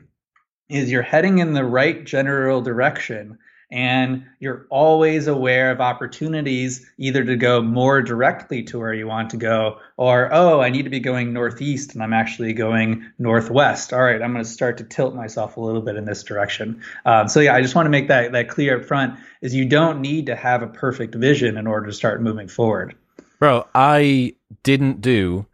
Is 0.69 0.91
you're 0.91 1.03
heading 1.03 1.39
in 1.39 1.53
the 1.53 1.65
right 1.65 2.05
general 2.05 2.61
direction 2.61 3.39
and 3.75 4.25
you're 4.39 4.67
always 4.71 5.27
aware 5.27 5.73
of 5.73 5.81
opportunities 5.81 6.89
either 6.97 7.25
to 7.25 7.35
go 7.35 7.61
more 7.61 8.01
directly 8.01 8.63
to 8.63 8.79
where 8.79 8.95
you 8.95 9.07
want 9.07 9.29
to 9.29 9.37
go 9.37 9.79
or 9.97 10.33
oh 10.33 10.61
i 10.61 10.71
need 10.71 10.85
to 10.85 10.91
be 10.91 11.01
going 11.01 11.33
northeast 11.33 11.93
and 11.93 12.03
i'm 12.03 12.13
actually 12.13 12.53
going 12.53 13.05
northwest. 13.19 13.93
All 13.93 14.01
right 14.01 14.23
i'm 14.23 14.33
going 14.33 14.45
to 14.45 14.51
start 14.51 14.79
to 14.79 14.85
tilt 14.85 15.15
myself 15.15 15.57
a 15.57 15.61
little 15.61 15.83
bit 15.83 15.97
in 15.97 16.05
this 16.05 16.23
direction. 16.23 16.83
Um, 17.05 17.29
so 17.29 17.41
yeah 17.41 17.55
i 17.55 17.61
just 17.61 17.75
want 17.75 17.87
to 17.87 17.91
make 17.91 18.09
that, 18.09 18.33
that 18.33 18.49
clear 18.49 18.79
up 18.81 18.87
front 18.87 19.19
is 19.43 19.55
you 19.55 19.69
don't 19.69 20.01
need 20.01 20.27
to 20.27 20.37
have 20.37 20.63
a 20.63 20.69
perfect 20.69 21.17
vision 21.17 21.59
in 21.59 21.67
order 21.67 21.87
to 21.87 21.93
start 21.93 22.23
moving 22.23 22.49
forward. 22.49 22.95
Bro 23.41 23.67
i 23.75 24.35
didn't 24.63 25.01
do 25.01 25.47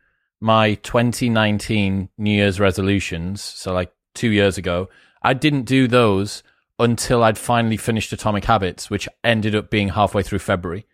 my 0.43 0.75
2019 0.75 2.11
new 2.19 2.31
year's 2.31 2.61
resolutions 2.61 3.43
so 3.43 3.73
like 3.73 3.93
two 4.15 4.31
years 4.31 4.59
ago. 4.59 4.89
I 5.23 5.35
didn't 5.35 5.63
do 5.63 5.87
those 5.87 6.43
until 6.81 7.23
I'd 7.23 7.39
finally 7.39 7.77
finished 7.77 8.13
Atomic 8.13 8.45
Habits, 8.45 8.91
which 8.91 9.09
ended 9.23 9.55
up 9.55 9.71
being 9.71 9.91
halfway 9.91 10.23
through 10.23 10.41
February. 10.41 10.87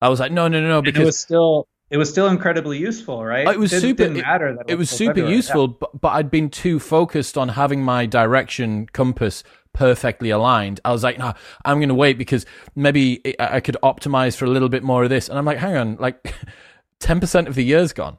I 0.00 0.08
was 0.08 0.20
like, 0.20 0.32
no, 0.32 0.48
no, 0.48 0.60
no, 0.60 0.68
no, 0.68 0.82
because 0.82 0.96
and 0.96 1.02
it 1.02 1.06
was 1.06 1.18
still 1.18 1.68
it 1.90 1.98
was 1.98 2.10
still 2.10 2.28
incredibly 2.28 2.78
useful, 2.78 3.24
right? 3.24 3.46
It 3.46 3.58
was 3.58 3.72
it 3.72 3.80
super. 3.80 4.04
Didn't 4.04 4.22
matter 4.22 4.54
that 4.54 4.64
it, 4.68 4.72
it 4.72 4.76
was 4.76 4.90
super 4.90 5.14
February. 5.14 5.34
useful, 5.34 5.68
yeah. 5.68 5.76
but, 5.80 6.00
but 6.00 6.08
I'd 6.08 6.30
been 6.30 6.50
too 6.50 6.78
focused 6.78 7.36
on 7.36 7.50
having 7.50 7.82
my 7.82 8.06
direction 8.06 8.86
compass 8.86 9.44
perfectly 9.74 10.30
aligned. 10.30 10.80
I 10.84 10.92
was 10.92 11.02
like, 11.02 11.18
no, 11.18 11.34
I'm 11.64 11.78
going 11.78 11.88
to 11.90 11.94
wait 11.94 12.16
because 12.16 12.46
maybe 12.74 13.20
I 13.38 13.60
could 13.60 13.76
optimize 13.82 14.36
for 14.36 14.46
a 14.46 14.48
little 14.48 14.70
bit 14.70 14.82
more 14.82 15.04
of 15.04 15.10
this. 15.10 15.28
And 15.28 15.36
I'm 15.36 15.44
like, 15.44 15.58
hang 15.58 15.76
on, 15.76 15.96
like 15.96 16.34
10% 17.00 17.46
of 17.46 17.54
the 17.54 17.64
year's 17.64 17.92
gone. 17.92 18.18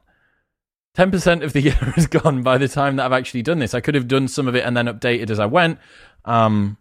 10% 0.96 1.42
of 1.42 1.52
the 1.52 1.60
year 1.62 1.94
is 1.96 2.06
gone 2.06 2.42
by 2.42 2.58
the 2.58 2.68
time 2.68 2.96
that 2.96 3.06
I've 3.06 3.12
actually 3.12 3.42
done 3.42 3.58
this. 3.58 3.74
I 3.74 3.80
could 3.80 3.94
have 3.94 4.08
done 4.08 4.28
some 4.28 4.46
of 4.46 4.54
it 4.54 4.64
and 4.64 4.76
then 4.76 4.86
updated 4.86 5.30
as 5.30 5.40
I 5.40 5.46
went. 5.46 5.78
Um, 6.26 6.76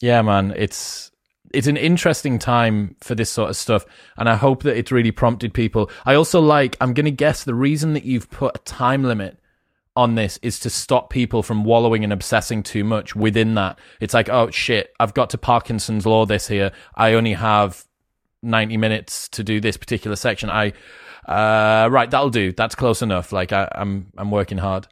yeah, 0.00 0.22
man, 0.22 0.52
it's 0.56 1.10
it's 1.52 1.66
an 1.66 1.76
interesting 1.76 2.38
time 2.38 2.96
for 3.00 3.14
this 3.14 3.30
sort 3.30 3.50
of 3.50 3.56
stuff, 3.56 3.84
and 4.16 4.28
I 4.28 4.36
hope 4.36 4.62
that 4.62 4.76
it's 4.76 4.90
really 4.90 5.12
prompted 5.12 5.54
people. 5.54 5.90
I 6.04 6.14
also 6.14 6.40
like. 6.40 6.76
I'm 6.80 6.94
going 6.94 7.04
to 7.04 7.10
guess 7.10 7.44
the 7.44 7.54
reason 7.54 7.92
that 7.92 8.04
you've 8.04 8.30
put 8.30 8.56
a 8.56 8.60
time 8.60 9.04
limit 9.04 9.38
on 9.94 10.14
this 10.14 10.38
is 10.42 10.58
to 10.60 10.70
stop 10.70 11.10
people 11.10 11.42
from 11.42 11.64
wallowing 11.64 12.02
and 12.02 12.12
obsessing 12.12 12.62
too 12.62 12.82
much 12.82 13.14
within 13.14 13.54
that. 13.54 13.78
It's 14.00 14.14
like, 14.14 14.30
oh 14.30 14.50
shit, 14.50 14.92
I've 14.98 15.14
got 15.14 15.30
to 15.30 15.38
Parkinson's 15.38 16.06
law 16.06 16.24
this 16.24 16.48
here. 16.48 16.72
I 16.94 17.12
only 17.12 17.34
have 17.34 17.84
90 18.42 18.78
minutes 18.78 19.28
to 19.30 19.44
do 19.44 19.60
this 19.60 19.76
particular 19.76 20.16
section. 20.16 20.48
I 20.48 20.72
uh, 21.26 21.88
right, 21.90 22.10
that'll 22.10 22.30
do. 22.30 22.52
That's 22.52 22.74
close 22.74 23.02
enough. 23.02 23.32
Like 23.32 23.52
I, 23.52 23.68
I'm 23.72 24.08
I'm 24.16 24.30
working 24.30 24.58
hard. 24.58 24.88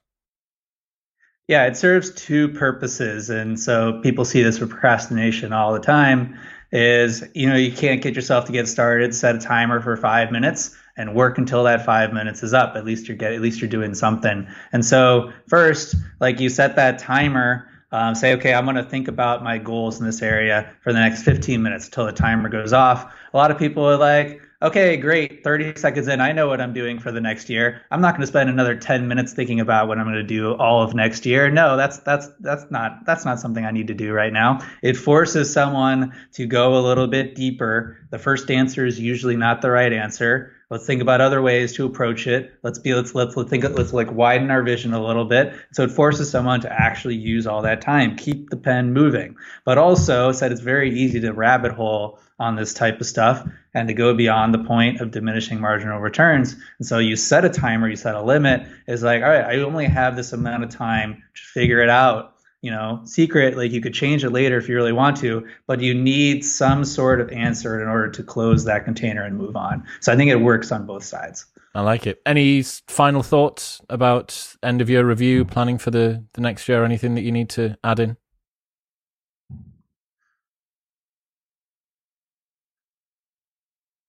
Yeah, 1.50 1.66
it 1.66 1.76
serves 1.76 2.12
two 2.12 2.46
purposes. 2.50 3.28
And 3.28 3.58
so 3.58 4.00
people 4.02 4.24
see 4.24 4.40
this 4.40 4.60
with 4.60 4.70
procrastination 4.70 5.52
all 5.52 5.72
the 5.72 5.80
time 5.80 6.38
is, 6.70 7.24
you 7.34 7.48
know, 7.48 7.56
you 7.56 7.72
can't 7.72 8.00
get 8.00 8.14
yourself 8.14 8.44
to 8.44 8.52
get 8.52 8.68
started, 8.68 9.12
set 9.12 9.34
a 9.34 9.40
timer 9.40 9.80
for 9.80 9.96
five 9.96 10.30
minutes 10.30 10.76
and 10.96 11.12
work 11.12 11.38
until 11.38 11.64
that 11.64 11.84
five 11.84 12.12
minutes 12.12 12.44
is 12.44 12.54
up. 12.54 12.76
At 12.76 12.84
least 12.84 13.08
you're 13.08 13.16
get, 13.16 13.32
at 13.32 13.40
least 13.40 13.60
you're 13.60 13.68
doing 13.68 13.94
something. 13.94 14.46
And 14.70 14.84
so 14.84 15.32
first, 15.48 15.96
like 16.20 16.38
you 16.38 16.48
set 16.50 16.76
that 16.76 17.00
timer, 17.00 17.66
um, 17.90 18.14
say, 18.14 18.32
okay, 18.34 18.54
I'm 18.54 18.64
going 18.64 18.76
to 18.76 18.84
think 18.84 19.08
about 19.08 19.42
my 19.42 19.58
goals 19.58 19.98
in 19.98 20.06
this 20.06 20.22
area 20.22 20.72
for 20.84 20.92
the 20.92 21.00
next 21.00 21.24
15 21.24 21.60
minutes 21.60 21.86
until 21.86 22.06
the 22.06 22.12
timer 22.12 22.48
goes 22.48 22.72
off. 22.72 23.12
A 23.34 23.36
lot 23.36 23.50
of 23.50 23.58
people 23.58 23.82
are 23.82 23.96
like, 23.96 24.40
okay, 24.62 24.96
great. 24.96 25.42
30 25.42 25.76
seconds 25.76 26.08
in, 26.08 26.20
I 26.20 26.32
know 26.32 26.48
what 26.48 26.60
I'm 26.60 26.72
doing 26.72 26.98
for 26.98 27.12
the 27.12 27.20
next 27.20 27.48
year. 27.48 27.82
I'm 27.90 28.00
not 28.00 28.12
going 28.12 28.22
to 28.22 28.26
spend 28.26 28.50
another 28.50 28.76
10 28.76 29.08
minutes 29.08 29.32
thinking 29.32 29.60
about 29.60 29.88
what 29.88 29.98
I'm 29.98 30.04
going 30.04 30.16
to 30.16 30.22
do 30.22 30.54
all 30.54 30.82
of 30.82 30.94
next 30.94 31.26
year. 31.26 31.50
No, 31.50 31.76
that's 31.76 31.98
that's 31.98 32.28
that's 32.40 32.70
not 32.70 33.04
that's 33.06 33.24
not 33.24 33.40
something 33.40 33.64
I 33.64 33.70
need 33.70 33.88
to 33.88 33.94
do 33.94 34.12
right 34.12 34.32
now. 34.32 34.60
It 34.82 34.96
forces 34.96 35.52
someone 35.52 36.12
to 36.32 36.46
go 36.46 36.78
a 36.78 36.82
little 36.86 37.06
bit 37.06 37.34
deeper. 37.34 37.98
The 38.10 38.18
first 38.18 38.50
answer 38.50 38.84
is 38.84 38.98
usually 39.00 39.36
not 39.36 39.62
the 39.62 39.70
right 39.70 39.92
answer. 39.92 40.52
Let's 40.70 40.86
think 40.86 41.02
about 41.02 41.20
other 41.20 41.42
ways 41.42 41.72
to 41.74 41.86
approach 41.86 42.28
it. 42.28 42.52
Let's 42.62 42.78
be 42.78 42.94
let's 42.94 43.12
let's, 43.12 43.36
let's 43.36 43.50
think 43.50 43.64
let's 43.64 43.92
like 43.92 44.12
widen 44.12 44.52
our 44.52 44.62
vision 44.62 44.94
a 44.94 45.04
little 45.04 45.24
bit. 45.24 45.52
So 45.72 45.82
it 45.82 45.90
forces 45.90 46.30
someone 46.30 46.60
to 46.60 46.72
actually 46.72 47.16
use 47.16 47.46
all 47.46 47.62
that 47.62 47.80
time, 47.80 48.14
keep 48.14 48.50
the 48.50 48.56
pen 48.56 48.92
moving. 48.92 49.34
But 49.64 49.78
also 49.78 50.30
said 50.30 50.52
it's 50.52 50.60
very 50.60 50.96
easy 50.96 51.18
to 51.20 51.32
rabbit 51.32 51.72
hole 51.72 52.20
on 52.38 52.54
this 52.54 52.72
type 52.72 53.00
of 53.00 53.06
stuff 53.06 53.46
and 53.74 53.88
to 53.88 53.94
go 53.94 54.14
beyond 54.14 54.52
the 54.54 54.64
point 54.64 55.00
of 55.00 55.10
diminishing 55.10 55.60
marginal 55.60 56.00
returns. 56.00 56.56
And 56.78 56.86
so 56.86 56.98
you 56.98 57.16
set 57.16 57.44
a 57.44 57.48
timer, 57.48 57.88
you 57.88 57.96
set 57.96 58.14
a 58.14 58.22
limit. 58.22 58.66
It's 58.86 59.02
like, 59.02 59.22
all 59.22 59.28
right, 59.28 59.44
I 59.44 59.60
only 59.60 59.86
have 59.86 60.16
this 60.16 60.32
amount 60.32 60.64
of 60.64 60.70
time 60.70 61.22
to 61.34 61.42
figure 61.42 61.82
it 61.82 61.90
out. 61.90 62.34
You 62.62 62.70
know, 62.70 63.00
secret, 63.04 63.56
like 63.56 63.72
you 63.72 63.80
could 63.80 63.94
change 63.94 64.22
it 64.22 64.30
later 64.30 64.58
if 64.58 64.68
you 64.68 64.74
really 64.74 64.92
want 64.92 65.16
to, 65.18 65.48
but 65.66 65.80
you 65.80 65.94
need 65.94 66.44
some 66.44 66.84
sort 66.84 67.22
of 67.22 67.30
answer 67.30 67.80
in 67.80 67.88
order 67.88 68.10
to 68.10 68.22
close 68.22 68.64
that 68.64 68.84
container 68.84 69.24
and 69.24 69.38
move 69.38 69.56
on. 69.56 69.86
So 70.00 70.12
I 70.12 70.16
think 70.16 70.30
it 70.30 70.36
works 70.36 70.70
on 70.70 70.84
both 70.84 71.02
sides. 71.02 71.46
I 71.74 71.80
like 71.80 72.06
it. 72.06 72.20
Any 72.26 72.62
final 72.62 73.22
thoughts 73.22 73.80
about 73.88 74.56
end 74.62 74.82
of 74.82 74.90
year 74.90 75.06
review, 75.06 75.46
planning 75.46 75.78
for 75.78 75.90
the, 75.90 76.22
the 76.34 76.42
next 76.42 76.68
year, 76.68 76.84
anything 76.84 77.14
that 77.14 77.22
you 77.22 77.32
need 77.32 77.48
to 77.50 77.78
add 77.82 77.98
in? 77.98 78.18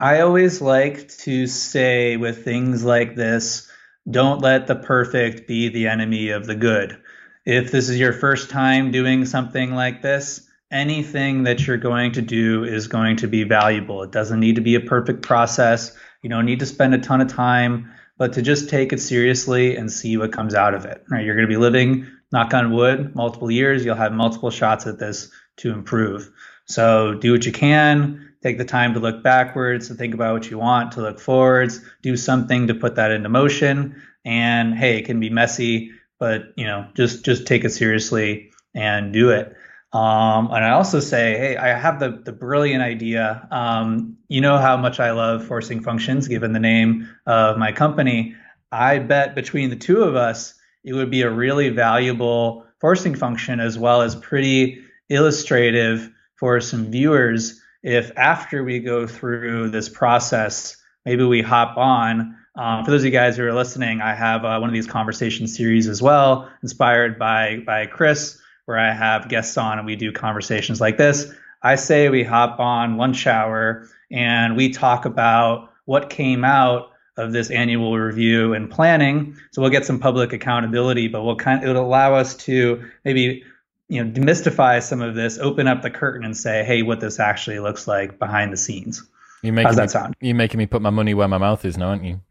I 0.01 0.21
always 0.21 0.61
like 0.61 1.09
to 1.19 1.45
say 1.45 2.17
with 2.17 2.43
things 2.43 2.83
like 2.83 3.15
this, 3.15 3.69
don't 4.09 4.41
let 4.41 4.65
the 4.65 4.75
perfect 4.75 5.47
be 5.47 5.69
the 5.69 5.89
enemy 5.89 6.29
of 6.29 6.47
the 6.47 6.55
good. 6.55 6.99
If 7.45 7.71
this 7.71 7.87
is 7.87 7.99
your 7.99 8.11
first 8.11 8.49
time 8.49 8.89
doing 8.89 9.25
something 9.25 9.75
like 9.75 10.01
this, 10.01 10.49
anything 10.71 11.43
that 11.43 11.67
you're 11.67 11.77
going 11.77 12.13
to 12.13 12.23
do 12.23 12.63
is 12.63 12.87
going 12.87 13.17
to 13.17 13.27
be 13.27 13.43
valuable. 13.43 14.01
It 14.01 14.11
doesn't 14.11 14.39
need 14.39 14.55
to 14.55 14.61
be 14.61 14.73
a 14.73 14.79
perfect 14.79 15.21
process. 15.21 15.95
You 16.23 16.31
don't 16.31 16.47
need 16.47 16.61
to 16.61 16.65
spend 16.65 16.95
a 16.95 16.97
ton 16.97 17.21
of 17.21 17.27
time, 17.27 17.93
but 18.17 18.33
to 18.33 18.41
just 18.41 18.71
take 18.71 18.91
it 18.93 19.01
seriously 19.01 19.75
and 19.75 19.91
see 19.91 20.17
what 20.17 20.33
comes 20.33 20.55
out 20.55 20.73
of 20.73 20.85
it. 20.85 21.03
Right? 21.11 21.23
You're 21.23 21.35
going 21.35 21.47
to 21.47 21.53
be 21.53 21.61
living, 21.61 22.07
knock 22.31 22.55
on 22.55 22.71
wood, 22.71 23.15
multiple 23.15 23.51
years. 23.51 23.85
You'll 23.85 23.93
have 23.93 24.13
multiple 24.13 24.49
shots 24.49 24.87
at 24.87 24.97
this 24.97 25.29
to 25.57 25.71
improve. 25.71 26.31
So 26.65 27.13
do 27.13 27.33
what 27.33 27.45
you 27.45 27.51
can 27.51 28.30
take 28.41 28.57
the 28.57 28.65
time 28.65 28.93
to 28.93 28.99
look 28.99 29.23
backwards, 29.23 29.87
to 29.87 29.93
think 29.93 30.13
about 30.13 30.33
what 30.33 30.49
you 30.49 30.57
want, 30.57 30.93
to 30.93 31.01
look 31.01 31.19
forwards, 31.19 31.81
do 32.01 32.17
something 32.17 32.67
to 32.67 32.73
put 32.73 32.95
that 32.95 33.11
into 33.11 33.29
motion. 33.29 34.01
And 34.25 34.75
hey, 34.75 34.97
it 34.97 35.05
can 35.05 35.19
be 35.19 35.29
messy, 35.29 35.91
but 36.19 36.53
you 36.55 36.65
know, 36.65 36.87
just 36.95 37.25
just 37.25 37.47
take 37.47 37.63
it 37.63 37.71
seriously 37.71 38.51
and 38.73 39.13
do 39.13 39.29
it. 39.29 39.55
Um, 39.93 40.47
and 40.51 40.63
I 40.63 40.71
also 40.71 41.01
say, 41.01 41.37
hey, 41.37 41.57
I 41.57 41.77
have 41.77 41.99
the 41.99 42.21
the 42.23 42.31
brilliant 42.31 42.83
idea. 42.83 43.47
Um, 43.51 44.17
you 44.27 44.41
know 44.41 44.57
how 44.57 44.77
much 44.77 44.99
I 44.99 45.11
love 45.11 45.45
forcing 45.45 45.81
functions, 45.81 46.27
given 46.27 46.53
the 46.53 46.59
name 46.59 47.09
of 47.25 47.57
my 47.57 47.71
company. 47.71 48.35
I 48.71 48.99
bet 48.99 49.35
between 49.35 49.69
the 49.69 49.75
two 49.75 50.03
of 50.03 50.15
us, 50.15 50.53
it 50.83 50.93
would 50.93 51.11
be 51.11 51.23
a 51.23 51.29
really 51.29 51.69
valuable 51.69 52.65
forcing 52.79 53.15
function 53.15 53.59
as 53.59 53.77
well 53.77 54.01
as 54.01 54.15
pretty 54.15 54.81
illustrative 55.09 56.09
for 56.35 56.59
some 56.61 56.89
viewers 56.89 57.60
if 57.83 58.11
after 58.17 58.63
we 58.63 58.79
go 58.79 59.07
through 59.07 59.69
this 59.69 59.89
process, 59.89 60.77
maybe 61.05 61.23
we 61.23 61.41
hop 61.41 61.77
on. 61.77 62.37
Um, 62.55 62.83
for 62.83 62.91
those 62.91 63.01
of 63.01 63.05
you 63.05 63.11
guys 63.11 63.37
who 63.37 63.43
are 63.43 63.53
listening, 63.53 64.01
I 64.01 64.13
have 64.13 64.43
uh, 64.43 64.59
one 64.59 64.69
of 64.69 64.73
these 64.73 64.87
conversation 64.87 65.47
series 65.47 65.87
as 65.87 66.01
well, 66.01 66.49
inspired 66.61 67.17
by 67.17 67.63
by 67.65 67.85
Chris, 67.85 68.39
where 68.65 68.77
I 68.77 68.93
have 68.93 69.29
guests 69.29 69.57
on 69.57 69.77
and 69.77 69.85
we 69.85 69.95
do 69.95 70.11
conversations 70.11 70.81
like 70.81 70.97
this. 70.97 71.33
I 71.63 71.75
say 71.75 72.09
we 72.09 72.23
hop 72.23 72.59
on 72.59 72.97
lunch 72.97 73.27
hour 73.27 73.87
and 74.11 74.57
we 74.57 74.69
talk 74.69 75.05
about 75.05 75.69
what 75.85 76.09
came 76.09 76.43
out 76.43 76.91
of 77.17 77.33
this 77.33 77.51
annual 77.51 77.97
review 77.97 78.53
and 78.53 78.69
planning. 78.69 79.37
So 79.51 79.61
we'll 79.61 79.71
get 79.71 79.85
some 79.85 79.99
public 79.99 80.33
accountability, 80.33 81.07
but 81.07 81.23
we'll 81.23 81.35
kind 81.35 81.63
of, 81.63 81.69
it'll 81.69 81.85
allow 81.85 82.15
us 82.15 82.35
to 82.37 82.89
maybe 83.05 83.43
you 83.91 84.03
know 84.03 84.09
demystify 84.09 84.81
some 84.81 85.01
of 85.01 85.15
this, 85.15 85.37
open 85.37 85.67
up 85.67 85.81
the 85.81 85.91
curtain, 85.91 86.23
and 86.23 86.35
say, 86.35 86.63
hey, 86.63 86.81
what 86.81 87.01
this 87.01 87.19
actually 87.19 87.59
looks 87.59 87.87
like 87.87 88.17
behind 88.17 88.53
the 88.53 88.57
scenes. 88.57 89.03
You 89.43 89.51
making 89.51 89.67
How's 89.67 89.75
that 89.75 89.83
me, 89.83 89.87
sound? 89.89 90.15
You're 90.21 90.35
making 90.35 90.57
me 90.59 90.65
put 90.65 90.81
my 90.81 90.91
money 90.91 91.13
where 91.13 91.27
my 91.27 91.37
mouth 91.37 91.65
is 91.65 91.77
now, 91.77 91.89
aren't 91.89 92.05
you? 92.05 92.21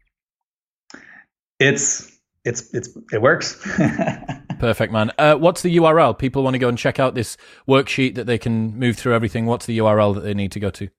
it's 1.61 2.11
it's 2.43 2.73
it's 2.73 2.89
it 3.13 3.21
works. 3.21 3.61
Perfect, 4.59 4.91
man. 4.91 5.11
Uh, 5.17 5.35
what's 5.35 5.61
the 5.61 5.75
URL? 5.77 6.17
People 6.17 6.43
want 6.43 6.55
to 6.55 6.59
go 6.59 6.67
and 6.67 6.77
check 6.77 6.99
out 6.99 7.15
this 7.15 7.37
worksheet 7.67 8.15
that 8.15 8.25
they 8.25 8.37
can 8.37 8.77
move 8.77 8.97
through 8.97 9.13
everything. 9.13 9.45
What's 9.45 9.67
the 9.67 9.77
URL 9.77 10.15
that 10.15 10.21
they 10.21 10.33
need 10.33 10.51
to 10.53 10.59
go 10.59 10.69
to? 10.71 10.89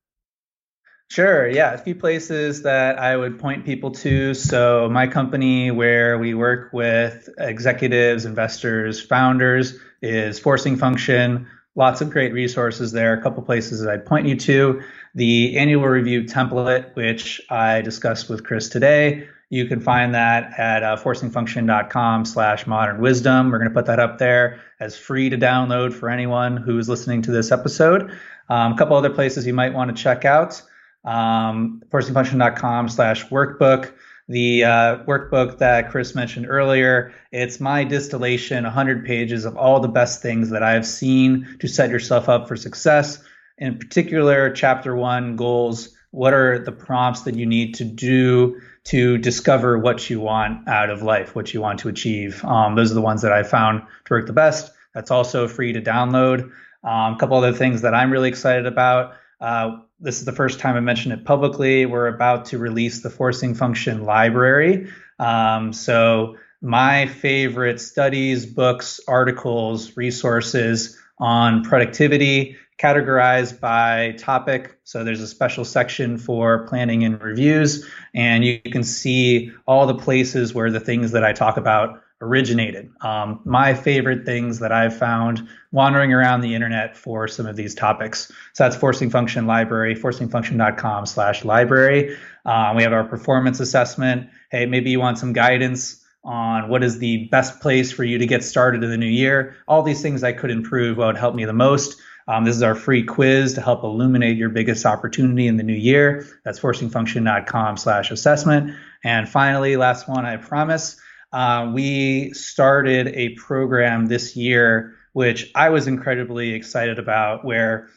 Sure. 1.09 1.46
Yeah, 1.46 1.74
a 1.74 1.78
few 1.78 1.94
places 1.94 2.62
that 2.62 2.98
I 2.98 3.16
would 3.16 3.38
point 3.38 3.66
people 3.66 3.90
to. 3.90 4.32
So, 4.32 4.88
my 4.90 5.07
company, 5.07 5.70
where 5.70 6.18
we 6.18 6.32
work 6.32 6.72
with 6.72 7.28
executives, 7.38 8.24
investors, 8.24 9.00
founders, 9.00 9.78
is 10.00 10.38
Forcing 10.38 10.76
Function. 10.76 11.46
Lots 11.74 12.00
of 12.00 12.11
great 12.11 12.32
resources 12.32 12.92
there. 12.92 13.12
A 13.12 13.22
couple 13.22 13.42
places 13.42 13.80
that 13.80 13.90
I'd 13.90 14.07
point 14.07 14.26
you 14.26 14.36
to. 14.36 14.82
The 15.14 15.59
annual 15.59 15.86
review 15.86 16.24
template, 16.24 16.94
which 16.96 17.42
I 17.50 17.82
discussed 17.82 18.30
with 18.30 18.44
Chris 18.44 18.70
today, 18.70 19.28
you 19.50 19.66
can 19.66 19.80
find 19.80 20.14
that 20.14 20.59
at 20.59 20.82
uh, 20.82 20.96
forcingfunction.com 20.96 22.24
slash 22.24 22.66
modern 22.66 23.03
wisdom. 23.03 23.50
We're 23.50 23.59
going 23.59 23.70
to 23.70 23.74
put 23.74 23.84
that 23.86 24.00
up 24.00 24.16
there 24.16 24.62
as 24.80 24.96
free 24.96 25.28
to 25.28 25.36
download 25.36 25.92
for 25.92 26.09
anyone 26.09 26.57
who's 26.57 26.88
listening 26.88 27.20
to 27.22 27.32
this 27.32 27.53
episode. 27.53 28.18
Um, 28.48 28.72
a 28.72 28.78
couple 28.78 28.96
other 28.96 29.11
places 29.11 29.46
you 29.46 29.53
might 29.53 29.74
want 29.74 29.94
to 29.94 30.03
check 30.03 30.24
out. 30.24 30.62
Um, 31.05 31.82
forcingfunction.com 31.90 32.88
slash 32.88 33.26
workbook. 33.28 33.92
The 34.28 34.64
uh, 34.64 34.98
workbook 35.05 35.59
that 35.59 35.90
Chris 35.90 36.14
mentioned 36.14 36.46
earlier, 36.48 37.12
it's 37.32 37.61
my 37.61 37.84
distillation, 37.84 38.64
100 38.64 39.05
pages 39.05 39.44
of 39.44 39.57
all 39.57 39.80
the 39.80 39.88
best 39.88 40.22
things 40.22 40.50
that 40.50 40.62
I've 40.62 40.86
seen 40.86 41.57
to 41.59 41.68
set 41.68 41.90
yourself 41.90 42.28
up 42.28 42.48
for 42.48 42.57
success. 42.57 43.22
In 43.59 43.78
particular, 43.78 44.50
chapter 44.50 44.94
one, 44.94 45.36
goals. 45.36 45.90
What 46.12 46.34
are 46.34 46.59
the 46.59 46.72
prompts 46.72 47.22
that 47.22 47.34
you 47.34 47.46
need 47.46 47.74
to 47.76 47.84
do 47.84 48.61
to 48.84 49.18
discover 49.18 49.78
what 49.78 50.11
you 50.11 50.20
want 50.20 50.68
out 50.68 50.90
of 50.90 51.03
life, 51.03 51.34
what 51.34 51.55
you 51.55 51.61
want 51.61 51.80
to 51.80 51.88
achieve. 51.88 52.44
Um, 52.44 52.74
those 52.74 52.90
are 52.90 52.94
the 52.94 53.00
ones 53.00 53.22
that 53.22 53.32
I 53.32 53.42
found 53.42 53.82
to 54.05 54.14
work 54.14 54.26
the 54.26 54.32
best. 54.32 54.72
That's 54.94 55.11
also 55.11 55.46
free 55.48 55.72
to 55.72 55.80
download. 55.80 56.50
Um, 56.84 57.14
a 57.14 57.16
couple 57.18 57.36
other 57.36 57.53
things 57.53 57.82
that 57.82 57.94
I'm 57.94 58.11
really 58.11 58.28
excited 58.28 58.66
about. 58.66 59.14
Uh, 59.43 59.78
this 59.99 60.20
is 60.20 60.24
the 60.24 60.32
first 60.32 60.61
time 60.61 60.76
I 60.76 60.80
mentioned 60.80 61.12
it 61.12 61.24
publicly. 61.24 61.84
We're 61.84 62.07
about 62.07 62.47
to 62.47 62.59
release 62.59 63.03
the 63.03 63.11
forcing 63.11 63.55
function 63.55 64.05
library. 64.05 64.88
Um, 65.18 65.72
so, 65.72 66.36
my 66.64 67.07
favorite 67.07 67.80
studies, 67.80 68.47
books, 68.47 69.01
articles, 69.09 69.97
resources 69.97 70.97
on 71.18 71.64
productivity 71.64 72.57
categorized 72.82 73.61
by 73.61 74.14
topic. 74.18 74.78
So 74.84 75.05
there's 75.05 75.20
a 75.20 75.26
special 75.26 75.64
section 75.64 76.18
for 76.18 76.66
planning 76.66 77.05
and 77.05 77.20
reviews, 77.20 77.86
and 78.14 78.45
you 78.45 78.61
can 78.61 78.82
see 78.84 79.53
all 79.66 79.86
the 79.86 79.95
places 79.95 80.55
where 80.55 80.70
the 80.70 80.80
things 80.80 81.12
that 81.12 81.24
I 81.24 81.32
talk 81.32 81.57
about 81.57 82.01
originated. 82.22 82.90
Um, 83.02 83.40
my 83.44 83.74
favorite 83.74 84.24
things 84.24 84.60
that 84.60 84.72
I've 84.72 84.96
found 84.96 85.46
wandering 85.72 86.12
around 86.12 86.40
the 86.40 86.54
internet 86.54 86.96
for 86.96 87.28
some 87.28 87.46
of 87.46 87.56
these 87.56 87.74
topics. 87.74 88.28
So 88.54 88.64
that's 88.64 88.76
Forcing 88.76 89.10
Function 89.10 89.46
Library, 89.46 89.94
forcingfunction.com 89.94 91.06
slash 91.06 91.44
library. 91.44 92.16
Um, 92.46 92.76
we 92.76 92.84
have 92.84 92.92
our 92.92 93.04
performance 93.04 93.60
assessment. 93.60 94.30
Hey, 94.50 94.66
maybe 94.66 94.90
you 94.90 95.00
want 95.00 95.18
some 95.18 95.32
guidance 95.32 96.02
on 96.24 96.68
what 96.68 96.84
is 96.84 96.98
the 96.98 97.26
best 97.26 97.60
place 97.60 97.90
for 97.90 98.04
you 98.04 98.18
to 98.18 98.26
get 98.26 98.44
started 98.44 98.84
in 98.84 98.90
the 98.90 98.96
new 98.96 99.06
year. 99.06 99.56
All 99.66 99.82
these 99.82 100.00
things 100.00 100.22
I 100.22 100.32
could 100.32 100.50
improve, 100.50 100.96
what 100.96 101.08
would 101.08 101.18
help 101.18 101.34
me 101.34 101.44
the 101.44 101.52
most. 101.52 102.00
Um, 102.28 102.44
this 102.44 102.54
is 102.54 102.62
our 102.62 102.76
free 102.76 103.02
quiz 103.02 103.54
to 103.54 103.60
help 103.60 103.82
illuminate 103.82 104.36
your 104.36 104.48
biggest 104.48 104.86
opportunity 104.86 105.48
in 105.48 105.56
the 105.56 105.64
new 105.64 105.74
year. 105.74 106.24
That's 106.44 106.60
forcingfunction.com 106.60 107.76
slash 107.76 108.12
assessment. 108.12 108.76
And 109.02 109.28
finally, 109.28 109.76
last 109.76 110.08
one, 110.08 110.24
I 110.24 110.36
promise. 110.36 111.00
Uh, 111.32 111.70
we 111.74 112.32
started 112.32 113.08
a 113.08 113.30
program 113.30 114.06
this 114.06 114.36
year, 114.36 114.94
which 115.12 115.50
I 115.54 115.70
was 115.70 115.86
incredibly 115.86 116.52
excited 116.52 116.98
about, 116.98 117.44
where 117.44 117.88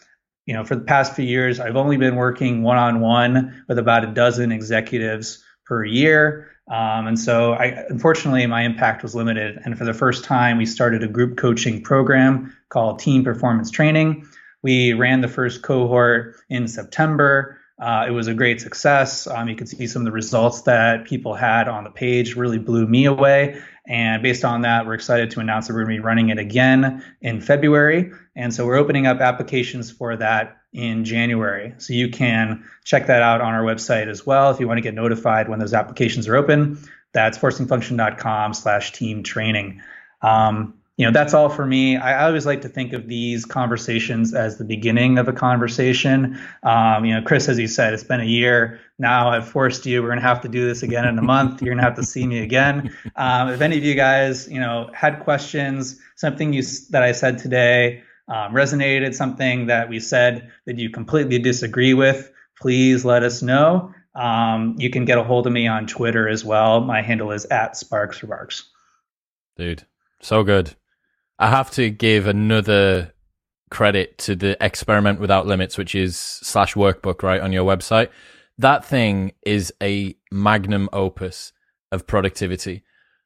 you 0.45 0.53
know, 0.53 0.63
for 0.63 0.75
the 0.75 0.83
past 0.83 1.15
few 1.15 1.25
years, 1.25 1.59
I've 1.59 1.75
only 1.75 1.97
been 1.97 2.15
working 2.15 2.61
one 2.61 2.77
on 2.77 3.01
one 3.01 3.63
with 3.67 3.79
about 3.79 4.03
a 4.03 4.07
dozen 4.13 4.51
executives 4.51 5.43
per 5.65 5.83
year. 5.83 6.51
Um, 6.67 7.07
and 7.07 7.19
so, 7.19 7.53
I, 7.53 7.85
unfortunately, 7.89 8.45
my 8.47 8.61
impact 8.61 9.03
was 9.03 9.15
limited. 9.15 9.59
And 9.63 9.77
for 9.77 9.85
the 9.85 9.93
first 9.93 10.23
time, 10.23 10.57
we 10.57 10.65
started 10.65 11.03
a 11.03 11.07
group 11.07 11.37
coaching 11.37 11.81
program 11.81 12.55
called 12.69 12.99
Team 12.99 13.23
Performance 13.23 13.71
Training. 13.71 14.27
We 14.61 14.93
ran 14.93 15.21
the 15.21 15.27
first 15.27 15.61
cohort 15.61 16.35
in 16.49 16.67
September. 16.67 17.54
Uh, 17.77 18.05
it 18.07 18.11
was 18.11 18.27
a 18.27 18.33
great 18.33 18.61
success. 18.61 19.27
Um, 19.27 19.49
you 19.49 19.55
can 19.55 19.67
see 19.67 19.87
some 19.87 20.01
of 20.01 20.05
the 20.05 20.11
results 20.11 20.61
that 20.61 21.05
people 21.05 21.33
had 21.33 21.67
on 21.67 21.83
the 21.83 21.89
page 21.89 22.35
really 22.35 22.57
blew 22.57 22.87
me 22.87 23.05
away. 23.05 23.61
And 23.87 24.23
based 24.23 24.45
on 24.45 24.61
that, 24.61 24.85
we're 24.85 24.93
excited 24.93 25.31
to 25.31 25.41
announce 25.41 25.67
that 25.67 25.73
we're 25.73 25.83
going 25.83 25.97
to 25.97 26.01
be 26.01 26.05
running 26.05 26.29
it 26.29 26.39
again 26.39 27.03
in 27.21 27.41
February. 27.41 28.11
And 28.35 28.53
so 28.53 28.65
we're 28.65 28.77
opening 28.77 29.07
up 29.07 29.19
applications 29.19 29.91
for 29.91 30.15
that 30.17 30.57
in 30.73 31.03
January. 31.03 31.73
So 31.77 31.93
you 31.93 32.09
can 32.09 32.63
check 32.83 33.07
that 33.07 33.21
out 33.21 33.41
on 33.41 33.53
our 33.53 33.63
website 33.63 34.07
as 34.07 34.25
well 34.25 34.51
if 34.51 34.59
you 34.59 34.67
want 34.67 34.77
to 34.77 34.81
get 34.81 34.93
notified 34.93 35.49
when 35.49 35.59
those 35.59 35.73
applications 35.73 36.27
are 36.27 36.35
open. 36.35 36.79
That's 37.13 37.37
forcingfunction.com 37.37 38.53
slash 38.53 38.93
team 38.93 39.23
training. 39.23 39.81
Um, 40.21 40.75
you 40.97 41.05
know, 41.05 41.11
that's 41.11 41.33
all 41.33 41.49
for 41.49 41.65
me. 41.65 41.97
I, 41.97 42.25
always 42.25 42.45
like 42.45 42.61
to 42.61 42.69
think 42.69 42.93
of 42.93 43.07
these 43.07 43.43
conversations 43.43 44.33
as 44.33 44.57
the 44.57 44.63
beginning 44.63 45.17
of 45.17 45.27
a 45.27 45.33
conversation. 45.33 46.39
Um, 46.63 47.03
you 47.03 47.13
know, 47.13 47.21
Chris, 47.21 47.49
as 47.49 47.59
you 47.59 47.67
said, 47.67 47.93
it's 47.93 48.03
been 48.03 48.21
a 48.21 48.25
year. 48.25 48.79
Now 48.97 49.29
I've 49.29 49.47
forced 49.47 49.85
you. 49.85 50.01
We're 50.01 50.07
going 50.07 50.21
to 50.21 50.25
have 50.25 50.41
to 50.41 50.47
do 50.47 50.65
this 50.65 50.83
again 50.83 51.05
in 51.05 51.19
a 51.19 51.21
month. 51.21 51.61
You're 51.61 51.73
going 51.73 51.83
to 51.83 51.83
have 51.83 51.97
to 51.97 52.03
see 52.03 52.25
me 52.25 52.39
again. 52.39 52.95
Um, 53.17 53.49
if 53.49 53.59
any 53.59 53.77
of 53.77 53.83
you 53.83 53.95
guys, 53.95 54.47
you 54.47 54.59
know, 54.59 54.89
had 54.93 55.19
questions, 55.19 55.99
something 56.15 56.53
you 56.53 56.63
that 56.91 57.03
I 57.03 57.11
said 57.11 57.39
today, 57.39 58.03
um, 58.29 58.53
resonated, 58.53 59.13
something 59.15 59.67
that 59.67 59.89
we 59.89 59.99
said 59.99 60.49
that 60.65 60.77
you 60.77 60.89
completely 60.89 61.39
disagree 61.39 61.93
with, 61.93 62.31
please 62.59 63.03
let 63.03 63.23
us 63.23 63.41
know. 63.41 63.93
Um, 64.15 64.75
you 64.77 64.89
can 64.89 65.03
get 65.03 65.17
a 65.17 65.23
hold 65.23 65.45
of 65.45 65.51
me 65.51 65.67
on 65.67 65.87
Twitter 65.87 66.29
as 66.29 66.45
well. 66.45 66.79
My 66.79 67.01
handle 67.01 67.31
is 67.31 67.43
at 67.45 67.75
Sparks 67.75 68.23
Remarks. 68.23 68.69
Dude, 69.57 69.83
so 70.21 70.43
good. 70.43 70.73
I 71.37 71.49
have 71.49 71.71
to 71.71 71.89
give 71.89 72.27
another 72.27 73.13
credit 73.69 74.17
to 74.19 74.35
the 74.35 74.57
experiment 74.63 75.19
without 75.19 75.47
limits, 75.47 75.77
which 75.77 75.95
is 75.95 76.17
slash 76.17 76.75
workbook, 76.75 77.23
right, 77.23 77.41
on 77.41 77.51
your 77.51 77.65
website. 77.65 78.09
That 78.57 78.85
thing 78.85 79.33
is 79.45 79.73
a 79.81 80.15
magnum 80.31 80.89
opus 80.93 81.51
of 81.91 82.07
productivity. 82.07 82.83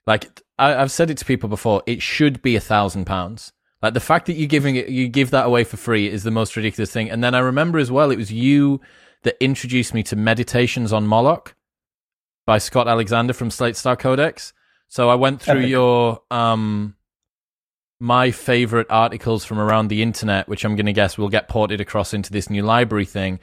Like 0.07 0.41
I, 0.57 0.71
have 0.71 0.91
said 0.91 1.11
it 1.11 1.17
to 1.19 1.25
people 1.25 1.49
before, 1.49 1.83
it 1.85 2.01
should 2.01 2.41
be 2.41 2.55
a 2.55 2.59
thousand 2.59 3.05
pounds. 3.05 3.51
Like 3.81 3.93
the 3.93 3.99
fact 3.99 4.25
that 4.25 4.33
you 4.33 4.47
giving 4.47 4.75
it, 4.75 4.89
you 4.89 5.07
give 5.07 5.29
that 5.31 5.45
away 5.45 5.63
for 5.63 5.77
free 5.77 6.07
is 6.07 6.23
the 6.23 6.31
most 6.31 6.55
ridiculous 6.55 6.91
thing. 6.91 7.09
And 7.09 7.23
then 7.23 7.35
I 7.35 7.39
remember 7.39 7.77
as 7.77 7.91
well, 7.91 8.11
it 8.11 8.17
was 8.17 8.31
you 8.31 8.81
that 9.23 9.41
introduced 9.41 9.93
me 9.93 10.03
to 10.03 10.15
Meditations 10.15 10.91
on 10.91 11.05
Moloch 11.05 11.55
by 12.45 12.57
Scott 12.57 12.87
Alexander 12.87 13.33
from 13.33 13.51
Slate 13.51 13.75
Star 13.75 13.95
Codex. 13.95 14.53
So 14.87 15.09
I 15.09 15.15
went 15.15 15.41
through 15.41 15.59
Epic. 15.59 15.69
your 15.69 16.21
um 16.31 16.95
my 17.99 18.31
favorite 18.31 18.87
articles 18.89 19.43
from 19.43 19.59
around 19.59 19.89
the 19.89 20.01
internet, 20.01 20.47
which 20.47 20.63
I'm 20.63 20.75
going 20.75 20.85
to 20.85 20.93
guess 20.93 21.17
will 21.17 21.29
get 21.29 21.49
ported 21.49 21.81
across 21.81 22.13
into 22.13 22.31
this 22.31 22.49
new 22.49 22.63
library 22.63 23.05
thing. 23.05 23.39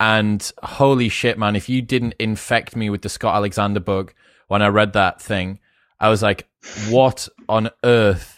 And 0.00 0.50
holy 0.62 1.08
shit, 1.08 1.38
man, 1.38 1.56
if 1.56 1.68
you 1.68 1.82
didn't 1.82 2.14
infect 2.18 2.74
me 2.74 2.88
with 2.88 3.02
the 3.02 3.08
Scott 3.08 3.34
Alexander 3.34 3.80
bug 3.80 4.14
when 4.46 4.62
I 4.62 4.68
read 4.68 4.94
that 4.94 5.20
thing, 5.20 5.58
I 6.00 6.08
was 6.08 6.22
like, 6.22 6.48
what 6.88 7.28
on 7.48 7.70
earth 7.84 8.37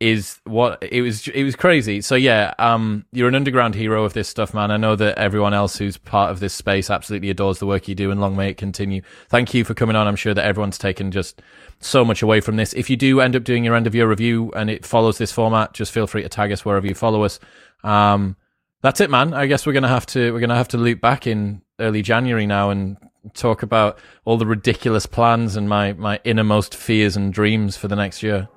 is 0.00 0.38
what 0.44 0.80
it 0.82 1.02
was 1.02 1.26
it 1.28 1.42
was 1.42 1.56
crazy. 1.56 2.00
So 2.00 2.14
yeah 2.14 2.54
um 2.58 3.04
you're 3.12 3.28
an 3.28 3.34
underground 3.34 3.74
hero 3.74 4.04
of 4.04 4.12
this 4.12 4.28
stuff 4.28 4.54
man. 4.54 4.70
I 4.70 4.76
know 4.76 4.94
that 4.94 5.18
everyone 5.18 5.54
else 5.54 5.76
who's 5.76 5.96
part 5.96 6.30
of 6.30 6.38
this 6.38 6.54
space 6.54 6.88
absolutely 6.88 7.30
adores 7.30 7.58
the 7.58 7.66
work 7.66 7.88
you 7.88 7.96
do 7.96 8.10
and 8.12 8.20
long 8.20 8.36
may 8.36 8.50
it 8.50 8.56
continue. 8.56 9.02
Thank 9.28 9.54
you 9.54 9.64
for 9.64 9.74
coming 9.74 9.96
on. 9.96 10.06
I'm 10.06 10.16
sure 10.16 10.34
that 10.34 10.44
everyone's 10.44 10.78
taken 10.78 11.10
just 11.10 11.42
so 11.80 12.04
much 12.04 12.22
away 12.22 12.40
from 12.40 12.56
this. 12.56 12.72
If 12.74 12.88
you 12.88 12.96
do 12.96 13.20
end 13.20 13.34
up 13.34 13.42
doing 13.42 13.64
your 13.64 13.74
end 13.74 13.88
of 13.88 13.94
year 13.94 14.08
review 14.08 14.52
and 14.54 14.70
it 14.70 14.86
follows 14.86 15.18
this 15.18 15.32
format 15.32 15.74
just 15.74 15.90
feel 15.90 16.06
free 16.06 16.22
to 16.22 16.28
tag 16.28 16.52
us 16.52 16.64
wherever 16.64 16.86
you 16.86 16.94
follow 16.94 17.24
us. 17.24 17.40
Um 17.82 18.36
that's 18.82 19.00
it 19.00 19.10
man. 19.10 19.34
I 19.34 19.46
guess 19.46 19.66
we're 19.66 19.72
gonna 19.72 19.88
have 19.88 20.06
to 20.06 20.32
we're 20.32 20.40
gonna 20.40 20.54
have 20.54 20.68
to 20.68 20.78
loop 20.78 21.00
back 21.00 21.26
in 21.26 21.62
early 21.80 22.02
january 22.02 22.46
now 22.46 22.70
and 22.70 22.96
talk 23.34 23.62
about 23.62 23.98
all 24.24 24.36
the 24.36 24.46
ridiculous 24.46 25.06
plans 25.06 25.56
and 25.56 25.68
my 25.68 25.92
my 25.94 26.20
innermost 26.22 26.74
fears 26.74 27.16
and 27.16 27.32
dreams 27.32 27.76
for 27.76 27.88
the 27.88 27.96
next 27.96 28.22
year 28.22 28.48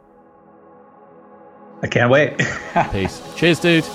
I 1.84 1.88
can't 1.88 2.10
wait. 2.12 2.38
Peace. 2.92 3.22
Cheers, 3.36 3.60
dude. 3.60 3.86